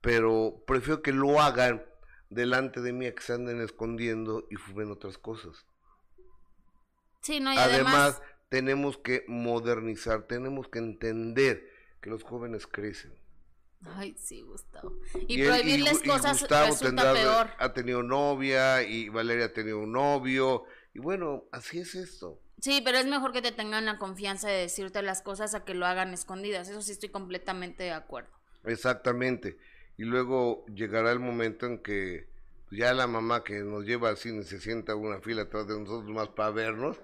pero 0.00 0.62
prefiero 0.66 1.02
que 1.02 1.12
lo 1.12 1.40
hagan 1.40 1.84
delante 2.30 2.80
de 2.80 2.92
mí 2.92 3.06
a 3.06 3.14
que 3.14 3.22
se 3.22 3.34
anden 3.34 3.60
escondiendo 3.60 4.46
y 4.50 4.56
fumen 4.56 4.90
otras 4.90 5.18
cosas. 5.18 5.66
Sí, 7.20 7.40
no, 7.40 7.52
y 7.52 7.56
Además, 7.58 7.94
además, 7.94 8.22
tenemos 8.48 8.98
que 8.98 9.24
modernizar, 9.28 10.22
tenemos 10.26 10.68
que 10.68 10.78
entender 10.78 11.68
que 12.00 12.10
los 12.10 12.22
jóvenes 12.22 12.66
crecen. 12.66 13.12
ay, 13.84 14.14
sí, 14.18 14.42
Gustavo. 14.42 14.92
Y, 15.28 15.40
él- 15.42 15.48
prohibirles 15.48 16.00
y 16.04 16.08
cosas 16.08 16.40
Gustavo 16.40 16.66
resulta 16.66 17.02
tendrá- 17.02 17.12
peor. 17.12 17.50
ha 17.58 17.72
tenido 17.72 18.02
novia 18.02 18.82
y 18.82 19.08
Valeria 19.08 19.46
ha 19.46 19.52
tenido 19.52 19.78
un 19.80 19.92
novio. 19.92 20.64
Y 20.94 20.98
bueno, 20.98 21.44
así 21.52 21.78
es 21.78 21.94
esto. 21.94 22.40
Sí, 22.60 22.80
pero 22.84 22.98
es 22.98 23.06
mejor 23.06 23.32
que 23.32 23.40
te 23.42 23.52
tengan 23.52 23.84
la 23.84 23.98
confianza 23.98 24.48
de 24.48 24.62
decirte 24.62 25.00
las 25.02 25.22
cosas 25.22 25.54
a 25.54 25.64
que 25.64 25.74
lo 25.74 25.86
hagan 25.86 26.12
escondidas. 26.12 26.68
Eso 26.68 26.82
sí 26.82 26.90
estoy 26.90 27.10
completamente 27.10 27.84
de 27.84 27.92
acuerdo. 27.92 28.30
Exactamente. 28.64 29.58
Y 29.96 30.02
luego 30.04 30.64
llegará 30.66 31.12
el 31.12 31.20
momento 31.20 31.66
en 31.66 31.78
que 31.78 32.26
ya 32.72 32.92
la 32.94 33.06
mamá 33.06 33.44
que 33.44 33.60
nos 33.60 33.84
lleva 33.84 34.08
al 34.08 34.16
cine 34.16 34.42
se 34.42 34.58
sienta 34.60 34.92
en 34.92 34.98
una 34.98 35.20
fila 35.20 35.42
atrás 35.42 35.68
de 35.68 35.78
nosotros 35.78 36.10
más 36.10 36.28
para 36.30 36.50
vernos, 36.50 37.00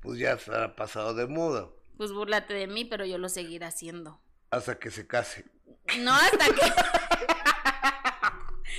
pues 0.00 0.18
ya 0.18 0.32
estará 0.32 0.74
pasado 0.76 1.14
de 1.14 1.26
moda. 1.26 1.68
Pues 1.96 2.12
búrlate 2.12 2.54
de 2.54 2.66
mí, 2.66 2.84
pero 2.84 3.04
yo 3.04 3.18
lo 3.18 3.28
seguiré 3.28 3.66
haciendo. 3.66 4.20
Hasta 4.50 4.78
que 4.78 4.90
se 4.90 5.06
case. 5.06 5.44
No 5.98 6.12
hasta 6.14 6.46
que... 6.46 6.60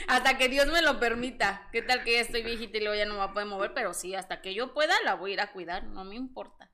hasta 0.08 0.38
que 0.38 0.50
Dios 0.50 0.68
me 0.68 0.82
lo 0.82 1.00
permita. 1.00 1.68
¿Qué 1.72 1.82
tal 1.82 2.04
que 2.04 2.14
ya 2.14 2.22
estoy 2.22 2.44
viejita 2.44 2.78
y 2.78 2.82
luego 2.82 2.96
ya 2.96 3.06
no 3.06 3.20
me 3.20 3.34
poder 3.34 3.48
mover? 3.48 3.74
Pero 3.74 3.94
sí, 3.94 4.16
hasta 4.16 4.42
que 4.42 4.54
yo 4.54 4.74
pueda 4.74 4.96
la 5.04 5.16
voy 5.16 5.32
a 5.32 5.34
ir 5.36 5.42
a 5.42 5.52
cuidar. 5.52 5.84
No 5.86 6.04
me 6.04 6.16
importa. 6.16 6.70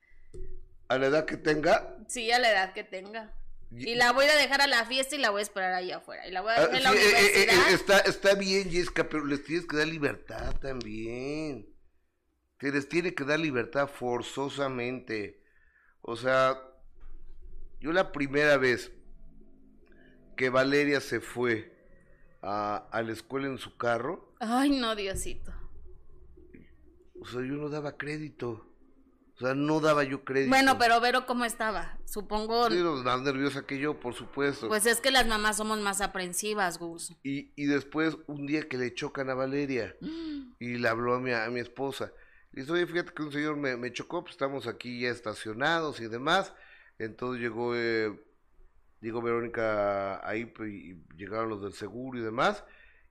A 0.88 0.98
la 0.98 1.08
edad 1.08 1.26
que 1.26 1.38
tenga. 1.38 1.96
Sí, 2.08 2.32
a 2.32 2.40
la 2.40 2.52
edad 2.52 2.74
que 2.74 2.84
tenga. 2.84 3.34
Y- 3.72 3.96
la 3.96 4.14
voy 4.14 4.26
a 4.28 4.36
dejar 4.36 4.62
a 4.62 4.68
la 4.68 4.86
fiesta 4.86 5.16
y 5.16 5.20
la 5.20 5.30
voy 5.30 5.40
a 5.40 5.44
esperar 5.44 5.74
ahí 5.74 5.92
afuera. 5.92 6.26
Y 6.28 6.32
la 6.32 6.42
voy 6.42 6.52
a 6.52 6.56
Ah, 6.56 6.60
dejar 6.68 6.76
en 6.78 6.84
la 6.84 6.92
sí, 6.92 6.98
eh, 6.98 7.02
eh, 7.02 7.12
eh, 7.12 7.44
universidad. 7.52 7.74
está, 7.74 8.00
está 8.00 8.34
bien, 8.36 8.72
Jessica, 8.72 9.10
pero 9.10 9.26
les 9.26 9.44
tienes 9.44 9.66
que 9.68 9.76
dar 9.76 9.88
libertad 9.88 10.56
también. 10.62 11.68
Te 12.58 12.72
les 12.72 12.90
tiene 12.90 13.14
que 13.14 13.24
dar 13.24 13.40
libertad 13.40 13.88
forzosamente. 13.88 15.44
O 16.02 16.16
sea, 16.16 16.60
yo 17.80 17.92
la 17.92 18.12
primera 18.12 18.58
vez 18.58 18.92
que 20.36 20.50
Valeria 20.50 21.02
se 21.02 21.20
fue 21.20 21.76
a, 22.42 22.88
a 22.92 23.02
la 23.02 23.12
escuela 23.12 23.48
en 23.48 23.58
su 23.58 23.76
carro, 23.78 24.34
Ay, 24.40 24.70
no, 24.70 24.96
Diosito. 24.96 25.52
o 27.20 27.26
sea, 27.26 27.42
yo 27.42 27.54
no 27.56 27.70
daba 27.70 27.98
crédito. 27.98 28.64
O 29.36 29.40
sea, 29.40 29.54
no 29.54 29.80
daba 29.80 30.04
yo 30.04 30.24
crédito. 30.24 30.50
Bueno, 30.50 30.80
pero 30.80 31.00
Vero, 31.00 31.28
¿cómo 31.28 31.46
estaba? 31.46 32.00
Supongo. 32.06 32.72
Sí, 32.72 32.78
más 32.78 33.22
nerviosa 33.22 33.68
que 33.68 33.78
yo, 33.78 34.00
por 34.00 34.16
supuesto. 34.16 34.68
Pues 34.68 34.88
es 34.88 35.00
que 35.00 35.12
las 35.12 35.28
mamás 35.28 35.58
somos 35.58 35.80
más 35.80 36.02
aprensivas, 36.02 36.80
Gus. 36.80 37.16
Y, 37.24 37.52
y 37.56 37.66
después, 37.68 38.18
un 38.26 38.48
día 38.48 38.68
que 38.68 38.78
le 38.80 38.96
chocan 38.96 39.30
a 39.30 39.36
Valeria, 39.36 39.96
y 40.60 40.78
le 40.78 40.88
habló 40.88 41.14
a 41.16 41.20
mi, 41.20 41.34
a 41.34 41.48
mi 41.52 41.60
esposa. 41.60 42.12
Le 42.58 42.64
dice, 42.64 42.74
oye, 42.74 42.88
fíjate 42.88 43.14
que 43.14 43.22
un 43.22 43.32
señor 43.32 43.56
me, 43.56 43.78
me 43.78 43.94
chocó, 43.94 44.24
pues 44.24 44.32
estamos 44.32 44.66
aquí 44.66 45.02
ya 45.02 45.10
estacionados 45.12 46.00
y 46.00 46.08
demás. 46.08 46.56
Entonces 46.98 47.40
llegó, 47.40 47.76
eh, 47.76 48.12
llegó 49.00 49.22
Verónica 49.22 50.28
ahí, 50.28 50.46
pues, 50.46 50.72
y 50.74 50.96
llegaron 51.16 51.50
los 51.50 51.62
del 51.62 51.74
seguro 51.74 52.18
y 52.18 52.24
demás. 52.24 52.64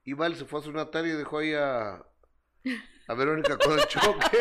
Y 0.03 0.15
Vale 0.15 0.35
se 0.35 0.47
fue 0.47 0.59
a 0.59 0.63
su 0.65 0.73
natalia 0.73 1.15
y 1.15 1.17
dejó 1.17 1.39
ahí 1.39 1.55
a, 1.55 2.05
a 3.07 3.15
Verónica 3.15 3.57
con 3.57 3.79
el 3.79 3.87
choque. 3.87 4.27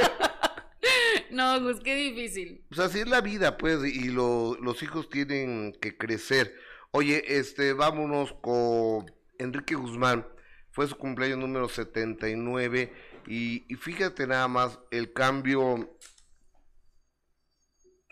No, 1.31 1.59
Gus, 1.61 1.81
qué 1.81 1.95
difícil. 1.95 2.63
Pues 2.69 2.79
así 2.79 2.99
es 2.99 3.07
la 3.07 3.19
vida, 3.21 3.57
pues, 3.57 3.83
y 3.83 4.09
lo- 4.09 4.55
los 4.61 4.81
hijos 4.83 5.09
tienen 5.09 5.73
que 5.81 5.97
crecer. 5.97 6.55
Oye, 6.91 7.23
este, 7.37 7.73
vámonos 7.73 8.33
con 8.41 9.05
Enrique 9.37 9.75
Guzmán. 9.75 10.25
Fue 10.71 10.87
su 10.87 10.95
cumpleaños 10.95 11.39
número 11.39 11.67
79 11.67 12.93
y, 13.27 13.65
y 13.71 13.75
fíjate 13.75 14.27
nada 14.27 14.47
más 14.47 14.79
el 14.91 15.13
cambio 15.13 15.97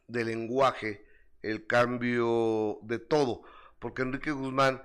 de 0.08 0.26
lenguaje, 0.26 1.06
el 1.42 1.66
cambio 1.68 2.80
de 2.84 3.00
todo. 3.00 3.44
Porque 3.80 4.02
Enrique 4.02 4.32
Guzmán, 4.32 4.82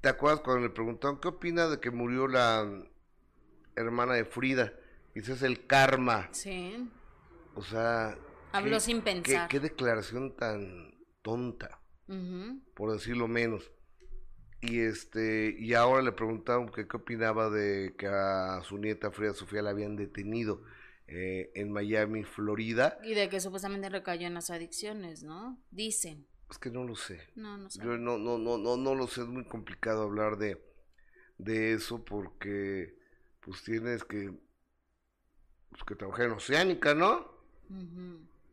¿te 0.00 0.08
acuerdas 0.08 0.40
cuando 0.40 0.62
le 0.66 0.70
preguntaron 0.72 1.20
qué 1.20 1.28
opina 1.28 1.68
de 1.68 1.80
que 1.80 1.90
murió 1.90 2.28
la 2.28 2.68
hermana 3.76 4.14
de 4.14 4.24
Frida? 4.24 4.72
Dice, 5.14 5.32
es 5.32 5.42
el 5.42 5.66
karma. 5.66 6.28
Sí. 6.32 6.88
O 7.54 7.62
sea. 7.62 8.16
Habló 8.52 8.76
qué- 8.76 8.80
sin 8.80 8.98
qué- 8.98 9.02
pensar. 9.04 9.48
Qué, 9.48 9.60
declaración 9.60 10.36
tan 10.36 10.94
tonta, 11.22 11.80
Ujú. 12.08 12.60
por 12.74 12.92
decirlo 12.92 13.26
menos. 13.28 13.70
Y 14.66 14.80
este, 14.80 15.54
y 15.58 15.74
ahora 15.74 16.02
le 16.02 16.12
preguntaron 16.12 16.70
que 16.70 16.88
qué 16.88 16.96
opinaba 16.96 17.50
de 17.50 17.94
que 17.98 18.06
a 18.06 18.62
su 18.62 18.78
nieta 18.78 19.10
Frida 19.10 19.34
Sofía 19.34 19.62
la 19.62 19.70
habían 19.70 19.96
detenido 19.96 20.62
eh, 21.06 21.50
en 21.54 21.70
Miami, 21.70 22.24
Florida. 22.24 22.98
Y 23.04 23.14
de 23.14 23.28
que 23.28 23.40
supuestamente 23.40 23.90
recayó 23.90 24.26
en 24.26 24.34
las 24.34 24.50
adicciones, 24.50 25.22
¿no? 25.22 25.62
Dicen. 25.70 26.26
Es 26.50 26.58
que 26.58 26.70
no 26.70 26.84
lo 26.84 26.96
sé. 26.96 27.20
No, 27.34 27.58
no 27.58 27.68
sé. 27.68 27.80
Yo 27.82 27.98
no, 27.98 28.16
no, 28.16 28.38
no, 28.38 28.56
no, 28.56 28.76
no 28.76 28.94
lo 28.94 29.06
sé, 29.06 29.20
es 29.22 29.26
muy 29.26 29.44
complicado 29.44 30.02
hablar 30.02 30.38
de, 30.38 30.62
de 31.36 31.74
eso 31.74 32.04
porque 32.04 32.96
pues 33.40 33.62
tienes 33.64 34.04
que, 34.04 34.32
pues, 35.70 35.84
que 35.84 35.94
trabajar 35.94 36.26
en 36.26 36.32
Oceánica, 36.32 36.94
¿no? 36.94 37.34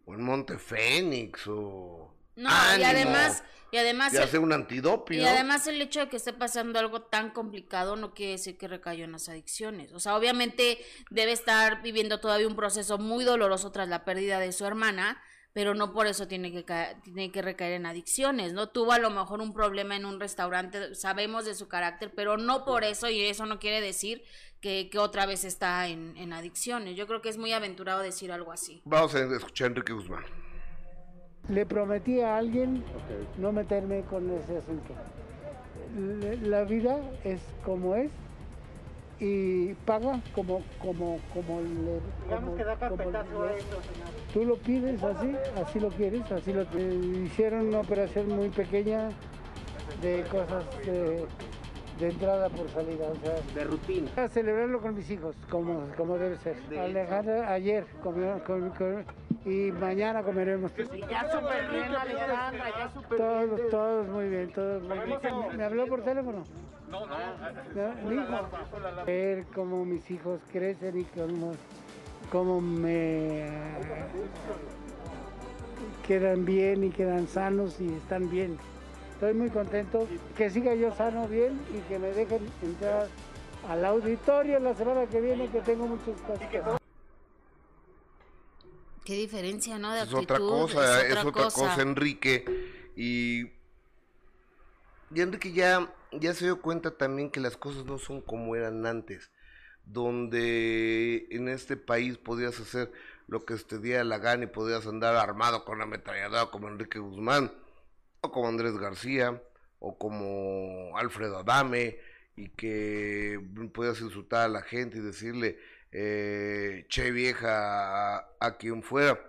O 0.06 0.14
en 0.14 0.24
Monte 0.24 0.58
Fénix, 0.58 1.48
o... 1.48 2.14
No, 2.36 2.50
y 2.80 2.84
además, 2.84 3.44
y 3.72 3.78
además, 3.78 4.14
Y 4.14 4.18
el- 4.18 4.24
hacer 4.24 4.40
un 4.40 4.54
antidopio. 4.54 5.22
y 5.22 5.26
además 5.26 5.68
el 5.68 5.82
hecho 5.82 6.00
de 6.02 6.10
que 6.10 6.18
esté 6.18 6.34
pasando 6.34 6.80
algo 6.80 7.02
tan 7.04 7.32
complicado 7.32 7.96
no 7.96 8.14
quiere 8.14 8.34
decir 8.34 8.58
que 8.58 8.68
recayó 8.68 9.04
en 9.06 9.12
las 9.14 9.30
adicciones. 9.30 9.92
O 9.94 10.00
sea, 10.00 10.16
obviamente 10.16 10.78
debe 11.10 11.32
estar 11.32 11.82
viviendo 11.82 12.20
todavía 12.20 12.48
un 12.48 12.56
proceso 12.56 12.98
muy 12.98 13.24
doloroso 13.26 13.72
tras 13.72 13.88
la 13.90 14.04
pérdida 14.06 14.40
de 14.40 14.52
su 14.52 14.66
hermana, 14.66 15.22
pero 15.54 15.76
no 15.76 15.92
por 15.94 16.08
eso 16.08 16.28
tiene 16.30 16.52
que 16.54 16.64
tiene 17.04 17.30
que 17.32 17.42
recaer 17.42 17.74
en 17.74 17.86
adicciones, 17.86 18.54
¿no? 18.54 18.70
Tuvo 18.70 18.94
a 18.94 19.00
lo 19.00 19.10
mejor 19.10 19.42
un 19.42 19.54
problema 19.54 19.98
en 19.98 20.06
un 20.06 20.20
restaurante, 20.20 20.96
sabemos 20.96 21.44
de 21.44 21.56
su 21.56 21.68
carácter, 21.68 22.14
pero 22.16 22.38
no 22.38 22.64
por 22.64 22.86
eso, 22.86 23.10
y 23.10 23.22
eso 23.26 23.46
no 23.46 23.60
quiere 23.60 23.82
decir 23.82 24.24
que, 24.62 24.90
que 24.90 24.98
otra 25.00 25.26
vez 25.26 25.44
está 25.44 25.88
en, 25.90 26.16
en 26.18 26.32
adicciones. 26.32 26.96
Yo 26.96 27.06
creo 27.08 27.22
que 27.22 27.28
es 27.30 27.38
muy 27.38 27.52
aventurado 27.52 28.00
decir 28.02 28.32
algo 28.32 28.52
así. 28.54 28.82
Vamos 28.86 29.14
a 29.16 29.20
escuchar 29.36 29.66
a 29.66 29.70
Enrique 29.72 29.92
Guzmán. 29.92 30.24
Le 31.50 31.66
prometí 31.66 32.22
a 32.22 32.38
alguien 32.38 32.84
no 33.38 33.52
meterme 33.52 34.02
con 34.04 34.30
ese 34.32 34.58
asunto. 34.58 34.94
La 36.44 36.64
vida 36.64 36.98
es 37.24 37.42
como 37.66 37.96
es 37.96 38.12
y 39.20 39.74
paga 39.86 40.20
como 40.34 40.62
como 40.82 41.20
como 41.34 41.62
le 41.62 42.00
como- 42.30 42.56
como 42.90 43.12
le- 43.12 43.64
Tú 44.34 44.46
lo 44.46 44.56
pides 44.56 45.04
así, 45.04 45.36
así 45.62 45.80
lo 45.80 45.90
quieres, 45.90 46.32
así 46.32 46.54
lo 46.54 46.64
hicieron 47.26 47.68
una 47.68 47.82
operación 47.82 48.30
muy 48.30 48.50
pequeña 48.50 49.10
de 50.02 50.24
cosas 50.32 50.64
de 50.86 51.26
de 52.00 52.10
entrada 52.10 52.50
por 52.50 52.68
salida, 52.70 53.06
o 53.12 53.16
sea, 53.24 53.36
De 53.54 53.64
rutina. 53.66 54.10
a 54.16 54.28
celebrarlo 54.28 54.82
con 54.82 54.96
mis 54.96 55.08
hijos, 55.12 55.36
como, 55.52 55.86
como 55.96 56.18
debe 56.18 56.36
ser. 56.38 56.56
Alejandra 56.80 57.52
ayer 57.52 57.86
comió, 58.02 58.42
com- 58.44 58.70
com- 58.72 59.04
y 59.46 59.72
mañana 59.72 60.24
comeremos. 60.24 60.72
Ya 60.76 61.32
súper 61.32 61.70
bien, 61.70 61.96
Alejandra, 61.96 62.66
ya 62.78 62.90
súper 62.94 63.18
Todos, 63.18 63.70
todos 63.70 64.08
muy 64.08 64.30
bien, 64.30 64.52
todos 64.52 64.84
muy 64.84 65.00
bien. 65.00 65.20
¿Me 65.58 65.64
habló 65.64 65.88
por 65.88 66.04
teléfono? 66.04 66.44
No, 66.90 67.06
no. 67.08 68.10
Mi 68.10 68.16
hijo. 68.16 69.06
Ver 69.06 69.46
cómo 69.56 69.86
mis 69.86 70.10
hijos 70.12 70.42
crecen 70.52 71.00
y 71.00 71.04
cómo, 71.06 71.54
cómo 72.32 72.62
me 72.62 73.48
quedan 76.08 76.46
bien 76.46 76.84
y 76.84 76.90
quedan 76.90 77.28
sanos 77.28 77.80
y 77.80 77.94
están 77.94 78.30
bien. 78.30 78.58
Estoy 79.14 79.34
muy 79.34 79.50
contento 79.50 80.08
que 80.36 80.50
siga 80.50 80.74
yo 80.76 80.92
sano 80.92 81.28
bien 81.28 81.60
y 81.74 81.80
que 81.88 82.00
me 82.00 82.12
dejen 82.12 82.42
entrar 82.62 83.08
al 83.70 83.86
auditorio 83.86 84.60
la 84.60 84.74
semana 84.74 85.06
que 85.06 85.22
viene 85.22 85.48
que 85.50 85.62
tengo 85.62 85.88
muchas 85.88 86.20
cosas. 86.22 86.81
Qué 89.04 89.16
diferencia, 89.16 89.80
¿no? 89.80 89.92
De 89.94 90.02
Es 90.02 90.14
otra 90.14 90.38
actitud, 90.38 90.50
cosa, 90.50 91.06
es 91.06 91.18
otra 91.18 91.50
cosa, 91.50 91.82
Enrique. 91.82 92.46
Y, 92.96 93.48
y 95.14 95.22
Enrique 95.22 95.52
ya, 95.52 95.92
ya 96.12 96.34
se 96.34 96.46
dio 96.46 96.62
cuenta 96.62 96.92
también 96.92 97.32
que 97.32 97.40
las 97.40 97.58
cosas 97.58 97.86
no 97.86 97.98
son 97.98 98.22
como 98.22 98.56
eran 98.56 98.86
antes, 98.86 99.32
donde 99.86 101.28
en 101.32 101.50
este 101.50 101.78
país 101.78 102.18
podías 102.18 102.60
hacer 102.60 102.92
lo 103.28 103.46
que 103.46 103.56
te 103.56 103.80
diera 103.80 104.04
la 104.04 104.20
gana 104.20 104.44
y 104.44 104.48
podías 104.48 104.86
andar 104.86 105.16
armado 105.16 105.66
con 105.66 105.76
una 105.76 105.86
ametralladora 105.86 106.52
como 106.52 106.68
Enrique 106.68 107.00
Guzmán, 107.00 107.52
o 108.22 108.32
como 108.32 108.50
Andrés 108.50 108.78
García, 108.78 109.42
o 109.80 109.98
como 109.98 110.96
Alfredo 110.96 111.40
Adame, 111.40 111.98
y 112.36 112.50
que 112.50 113.40
podías 113.74 114.00
insultar 114.02 114.42
a 114.42 114.50
la 114.50 114.62
gente 114.62 114.98
y 114.98 115.02
decirle, 115.02 115.58
eh, 115.92 116.86
che 116.90 117.12
vieja 117.12 118.18
a, 118.40 118.58
quien 118.58 118.84
fuera. 118.84 119.20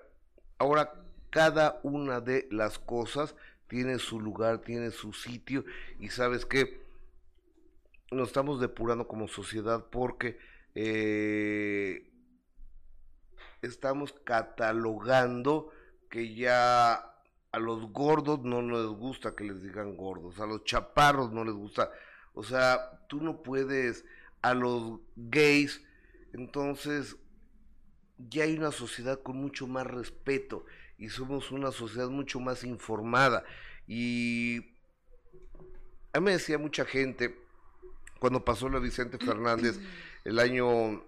Ahora 0.59 0.93
cada 1.31 1.81
una 1.83 2.21
de 2.21 2.47
las 2.51 2.79
cosas 2.79 3.35
tiene 3.69 3.99
su 3.99 4.21
lugar, 4.21 4.59
tiene 4.59 4.91
su 4.91 5.13
sitio 5.13 5.65
y 5.99 6.11
sabes 6.11 6.45
que 6.45 6.83
nos 8.11 8.29
estamos 8.29 8.61
depurando 8.61 9.09
como 9.09 9.29
sociedad 9.29 9.87
porque 9.91 10.39
eh, 10.75 12.11
estamos 13.63 14.13
catalogando 14.25 15.71
que 16.11 16.35
ya 16.35 17.13
a 17.53 17.59
los 17.59 17.91
gordos 17.93 18.43
no 18.43 18.63
les 18.63 18.87
gusta 18.87 19.35
que 19.35 19.45
les 19.45 19.63
digan 19.63 19.97
gordos, 19.97 20.39
a 20.41 20.47
los 20.47 20.65
chaparros 20.65 21.33
no 21.33 21.45
les 21.45 21.55
gusta, 21.55 21.91
o 22.35 22.43
sea, 22.43 23.07
tú 23.09 23.21
no 23.21 23.43
puedes 23.43 24.05
a 24.41 24.55
los 24.55 25.01
gays, 25.17 25.83
entonces 26.33 27.17
ya 28.19 28.45
hay 28.45 28.57
una 28.57 28.73
sociedad 28.73 29.21
con 29.23 29.37
mucho 29.37 29.67
más 29.67 29.87
respeto 29.87 30.65
y 30.99 31.09
somos 31.09 31.51
una 31.51 31.73
sociedad 31.73 32.09
mucho 32.09 32.41
más 32.41 32.65
informada 32.65 33.45
y 33.87 34.59
a 36.13 36.21
mí 36.21 36.27
me 36.27 36.33
decía 36.33 36.59
mucha 36.59 36.85
gente 36.85 37.37
cuando 38.21 38.45
pasó 38.45 38.69
la 38.69 38.79
Vicente 38.79 39.19
Fernández 39.19 39.81
el 40.25 40.39
año 40.39 41.03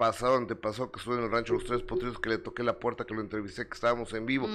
pasado, 0.00 0.36
antepasado, 0.36 0.90
que 0.90 0.98
estuve 0.98 1.18
en 1.18 1.24
el 1.24 1.30
rancho 1.30 1.52
Los 1.52 1.64
Tres 1.64 1.82
Potrillos, 1.82 2.18
que 2.20 2.30
le 2.30 2.38
toqué 2.38 2.62
la 2.62 2.78
puerta, 2.78 3.04
que 3.04 3.12
lo 3.12 3.20
entrevisté, 3.20 3.68
que 3.68 3.74
estábamos 3.74 4.14
en 4.14 4.24
vivo, 4.24 4.48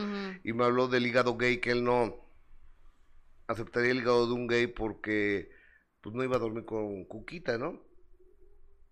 y 0.44 0.54
me 0.54 0.64
habló 0.64 0.88
del 0.88 1.06
hígado 1.06 1.38
gay, 1.38 1.60
que 1.60 1.70
él 1.70 1.84
no 1.84 2.16
aceptaría 3.46 3.92
el 3.92 4.00
hígado 4.00 4.26
de 4.26 4.34
un 4.34 4.48
gay 4.48 4.66
porque 4.66 5.52
pues 6.02 6.16
no 6.16 6.24
iba 6.24 6.38
a 6.38 6.40
dormir 6.40 6.66
con 6.66 7.06
Cuquita, 7.06 7.60
¿no? 7.60 7.80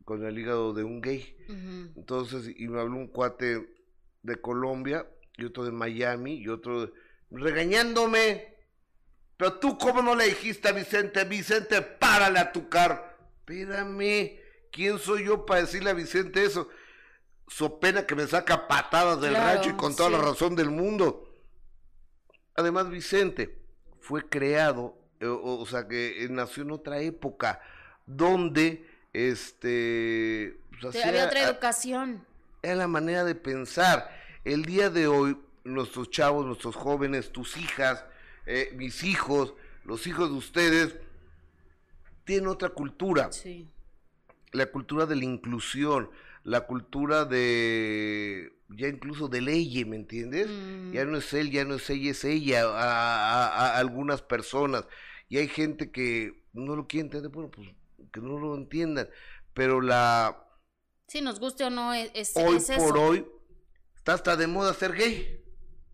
Con 0.05 0.25
el 0.25 0.37
hígado 0.37 0.73
de 0.73 0.83
un 0.83 1.01
gay. 1.01 1.35
Entonces, 1.95 2.51
y 2.57 2.67
me 2.67 2.79
habló 2.81 2.97
un 2.97 3.07
cuate 3.07 3.69
de 4.21 4.41
Colombia 4.41 5.07
y 5.37 5.45
otro 5.45 5.63
de 5.65 5.71
Miami 5.71 6.35
y 6.35 6.47
otro 6.49 6.85
de- 6.87 6.93
regañándome. 7.31 8.53
Pero 9.37 9.53
tú, 9.59 9.77
¿cómo 9.77 10.01
no 10.01 10.15
le 10.15 10.25
dijiste 10.25 10.67
a 10.69 10.71
Vicente, 10.73 11.23
Vicente, 11.25 11.81
párale 11.81 12.39
a 12.39 12.51
tu 12.51 12.69
carro? 12.69 13.01
Espérame, 13.39 14.39
¿quién 14.71 14.99
soy 14.99 15.25
yo 15.25 15.45
para 15.45 15.61
decirle 15.61 15.89
a 15.89 15.93
Vicente 15.93 16.43
eso? 16.43 16.69
So 17.47 17.79
pena 17.79 18.05
que 18.05 18.15
me 18.15 18.25
saca 18.27 18.67
patadas 18.67 19.19
del 19.21 19.31
Claro, 19.31 19.55
rancho 19.55 19.69
y 19.69 19.73
con 19.73 19.95
toda 19.95 20.09
la 20.09 20.19
razón 20.19 20.55
del 20.55 20.69
mundo. 20.69 21.29
Además, 22.55 22.89
Vicente 22.89 23.59
fue 23.99 24.27
creado, 24.29 24.97
eh, 25.19 25.25
o, 25.25 25.59
o 25.59 25.65
sea, 25.65 25.87
que 25.87 26.23
eh, 26.23 26.29
nació 26.29 26.63
en 26.63 26.71
otra 26.71 26.99
época 27.01 27.61
donde 28.05 28.85
este 29.13 30.57
pues, 30.81 30.95
había 31.05 31.25
otra 31.25 31.43
educación. 31.43 32.25
era 32.61 32.75
la 32.75 32.87
manera 32.87 33.23
de 33.23 33.35
pensar. 33.35 34.09
El 34.43 34.65
día 34.65 34.89
de 34.89 35.07
hoy, 35.07 35.37
nuestros 35.63 36.09
chavos, 36.09 36.45
nuestros 36.45 36.75
jóvenes, 36.75 37.31
tus 37.31 37.55
hijas, 37.57 38.03
eh, 38.45 38.73
mis 38.75 39.03
hijos, 39.03 39.53
los 39.85 40.05
hijos 40.07 40.29
de 40.29 40.35
ustedes, 40.37 40.95
tienen 42.25 42.47
otra 42.47 42.69
cultura. 42.69 43.31
Sí. 43.31 43.69
La 44.51 44.65
cultura 44.67 45.05
de 45.05 45.15
la 45.15 45.23
inclusión, 45.25 46.09
la 46.43 46.61
cultura 46.61 47.25
de, 47.25 48.53
ya 48.69 48.87
incluso 48.87 49.27
de 49.29 49.41
ley, 49.41 49.83
¿me 49.85 49.95
entiendes? 49.95 50.47
Mm. 50.49 50.91
Ya 50.91 51.05
no 51.05 51.17
es 51.17 51.33
él, 51.33 51.49
ya 51.51 51.63
no 51.65 51.75
es 51.75 51.89
ella, 51.89 52.11
es 52.11 52.23
ella, 52.23 52.63
a- 52.65 53.47
a 53.47 53.77
algunas 53.77 54.21
personas. 54.21 54.85
Y 55.29 55.37
hay 55.37 55.47
gente 55.47 55.91
que 55.91 56.43
no 56.53 56.75
lo 56.75 56.87
quiere 56.87 57.05
entender, 57.05 57.31
bueno, 57.31 57.49
pues 57.49 57.69
que 58.13 58.21
no 58.21 58.39
lo 58.39 58.55
entiendan. 58.55 59.09
Pero 59.53 59.81
la, 59.81 60.39
Sí, 61.07 61.21
nos 61.21 61.39
guste 61.39 61.65
o 61.65 61.69
no, 61.69 61.93
es, 61.93 62.09
es, 62.13 62.31
hoy 62.35 62.57
es 62.57 62.65
por 62.71 62.97
eso. 62.97 63.01
hoy 63.01 63.27
está 63.97 64.13
hasta 64.13 64.35
de 64.35 64.47
moda 64.47 64.73
ser 64.73 64.93
gay. 64.93 65.43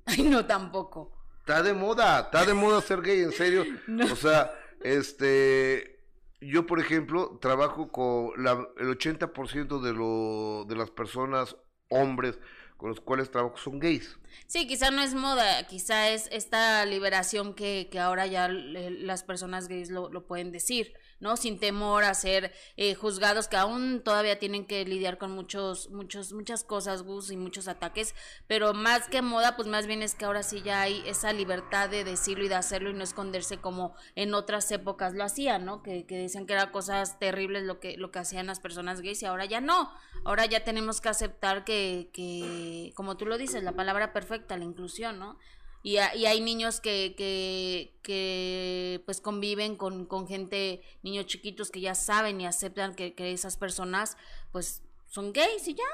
Ay, 0.06 0.24
no, 0.24 0.46
tampoco. 0.46 1.14
Está 1.40 1.64
de 1.64 1.74
moda, 1.74 2.20
está 2.22 2.46
de 2.46 2.54
moda 2.54 2.82
ser 2.82 3.02
gay, 3.02 3.22
en 3.22 3.32
serio. 3.32 3.66
O 4.12 4.16
sea, 4.16 4.54
este, 4.82 6.06
yo 6.40 6.66
por 6.66 6.80
ejemplo 6.80 7.38
trabajo 7.42 7.92
con 7.92 8.32
la, 8.42 8.52
el 8.78 8.98
80% 8.98 9.82
de, 9.82 9.94
lo, 9.94 10.66
de 10.66 10.76
las 10.76 10.92
personas, 10.92 11.56
hombres, 11.90 12.40
con 12.78 12.90
los 12.90 13.02
cuales 13.02 13.32
trabajo 13.32 13.58
son 13.58 13.80
gays. 13.80 14.18
Sí, 14.48 14.68
quizá 14.68 14.92
no 14.92 15.02
es 15.02 15.14
moda, 15.14 15.68
quizá 15.68 16.10
es 16.10 16.28
esta 16.32 16.86
liberación 16.86 17.54
que, 17.54 17.90
que 17.92 18.00
ahora 18.00 18.28
ya 18.28 18.48
las 18.48 19.24
personas 19.24 19.68
gays 19.68 19.90
lo, 19.90 20.10
lo 20.10 20.26
pueden 20.26 20.52
decir, 20.52 20.94
¿no? 21.20 21.38
Sin 21.38 21.60
temor 21.60 22.04
a 22.04 22.14
ser 22.14 22.54
eh, 22.78 22.96
juzgados, 22.96 23.48
que 23.48 23.58
aún 23.58 24.02
todavía 24.04 24.40
tienen 24.40 24.66
que 24.66 24.86
lidiar 24.86 25.18
con 25.18 25.32
muchos, 25.32 25.90
muchos, 25.90 26.34
muchas 26.34 26.64
cosas, 26.64 27.04
Gus, 27.04 27.32
y 27.32 27.38
muchos 27.38 27.68
ataques, 27.68 28.16
pero 28.48 28.74
más 28.74 29.08
que 29.08 29.22
moda, 29.22 29.56
pues 29.56 29.68
más 29.68 29.88
bien 29.88 30.02
es 30.02 30.16
que 30.16 30.26
ahora 30.26 30.44
sí 30.44 30.62
ya 30.64 30.82
hay 30.82 31.04
esa 31.06 31.34
libertad 31.34 31.90
de 31.90 32.04
decirlo 32.04 32.46
y 32.46 32.48
de 32.48 32.56
hacerlo 32.56 32.90
y 32.90 32.94
no 32.94 33.04
esconderse 33.04 33.58
como 33.58 33.96
en 34.16 34.34
otras 34.34 34.72
épocas 34.72 35.14
lo 35.14 35.24
hacían, 35.24 35.66
¿no? 35.66 35.84
Que, 35.84 36.06
que 36.06 36.18
decían 36.18 36.46
que 36.46 36.54
eran 36.54 36.72
cosas 36.72 37.20
terribles 37.20 37.64
lo 37.64 37.80
que, 37.80 37.98
lo 37.98 38.12
que 38.12 38.20
hacían 38.20 38.48
las 38.48 38.60
personas 38.60 39.02
gays 39.02 39.22
y 39.24 39.26
ahora 39.26 39.46
ya 39.46 39.62
no, 39.62 39.92
ahora 40.24 40.46
ya 40.46 40.64
tenemos 40.64 41.02
que 41.02 41.10
aceptar 41.10 41.64
que, 41.66 42.10
que 42.14 42.94
como 42.96 43.18
tú 43.18 43.26
lo 43.26 43.38
dices, 43.38 43.64
la 43.64 43.74
palabra 43.74 44.14
perfecta, 44.20 44.58
la 44.58 44.66
inclusión, 44.66 45.20
¿no? 45.20 45.38
Y, 45.82 45.98
ha- 45.98 46.14
y 46.16 46.26
hay 46.26 46.42
niños 46.42 46.82
que, 46.82 47.14
que, 47.18 47.98
que 48.04 49.02
pues 49.06 49.22
conviven 49.22 49.78
con, 49.78 50.06
con 50.06 50.28
gente, 50.28 50.82
niños 51.04 51.26
chiquitos 51.26 51.72
que 51.72 51.80
ya 51.80 51.96
saben 51.96 52.42
y 52.42 52.46
aceptan 52.46 52.96
que, 52.96 53.14
que 53.16 53.32
esas 53.32 53.56
personas 53.56 54.18
pues 54.52 54.82
son 55.08 55.32
gays 55.32 55.68
y 55.68 55.76
ya, 55.76 55.92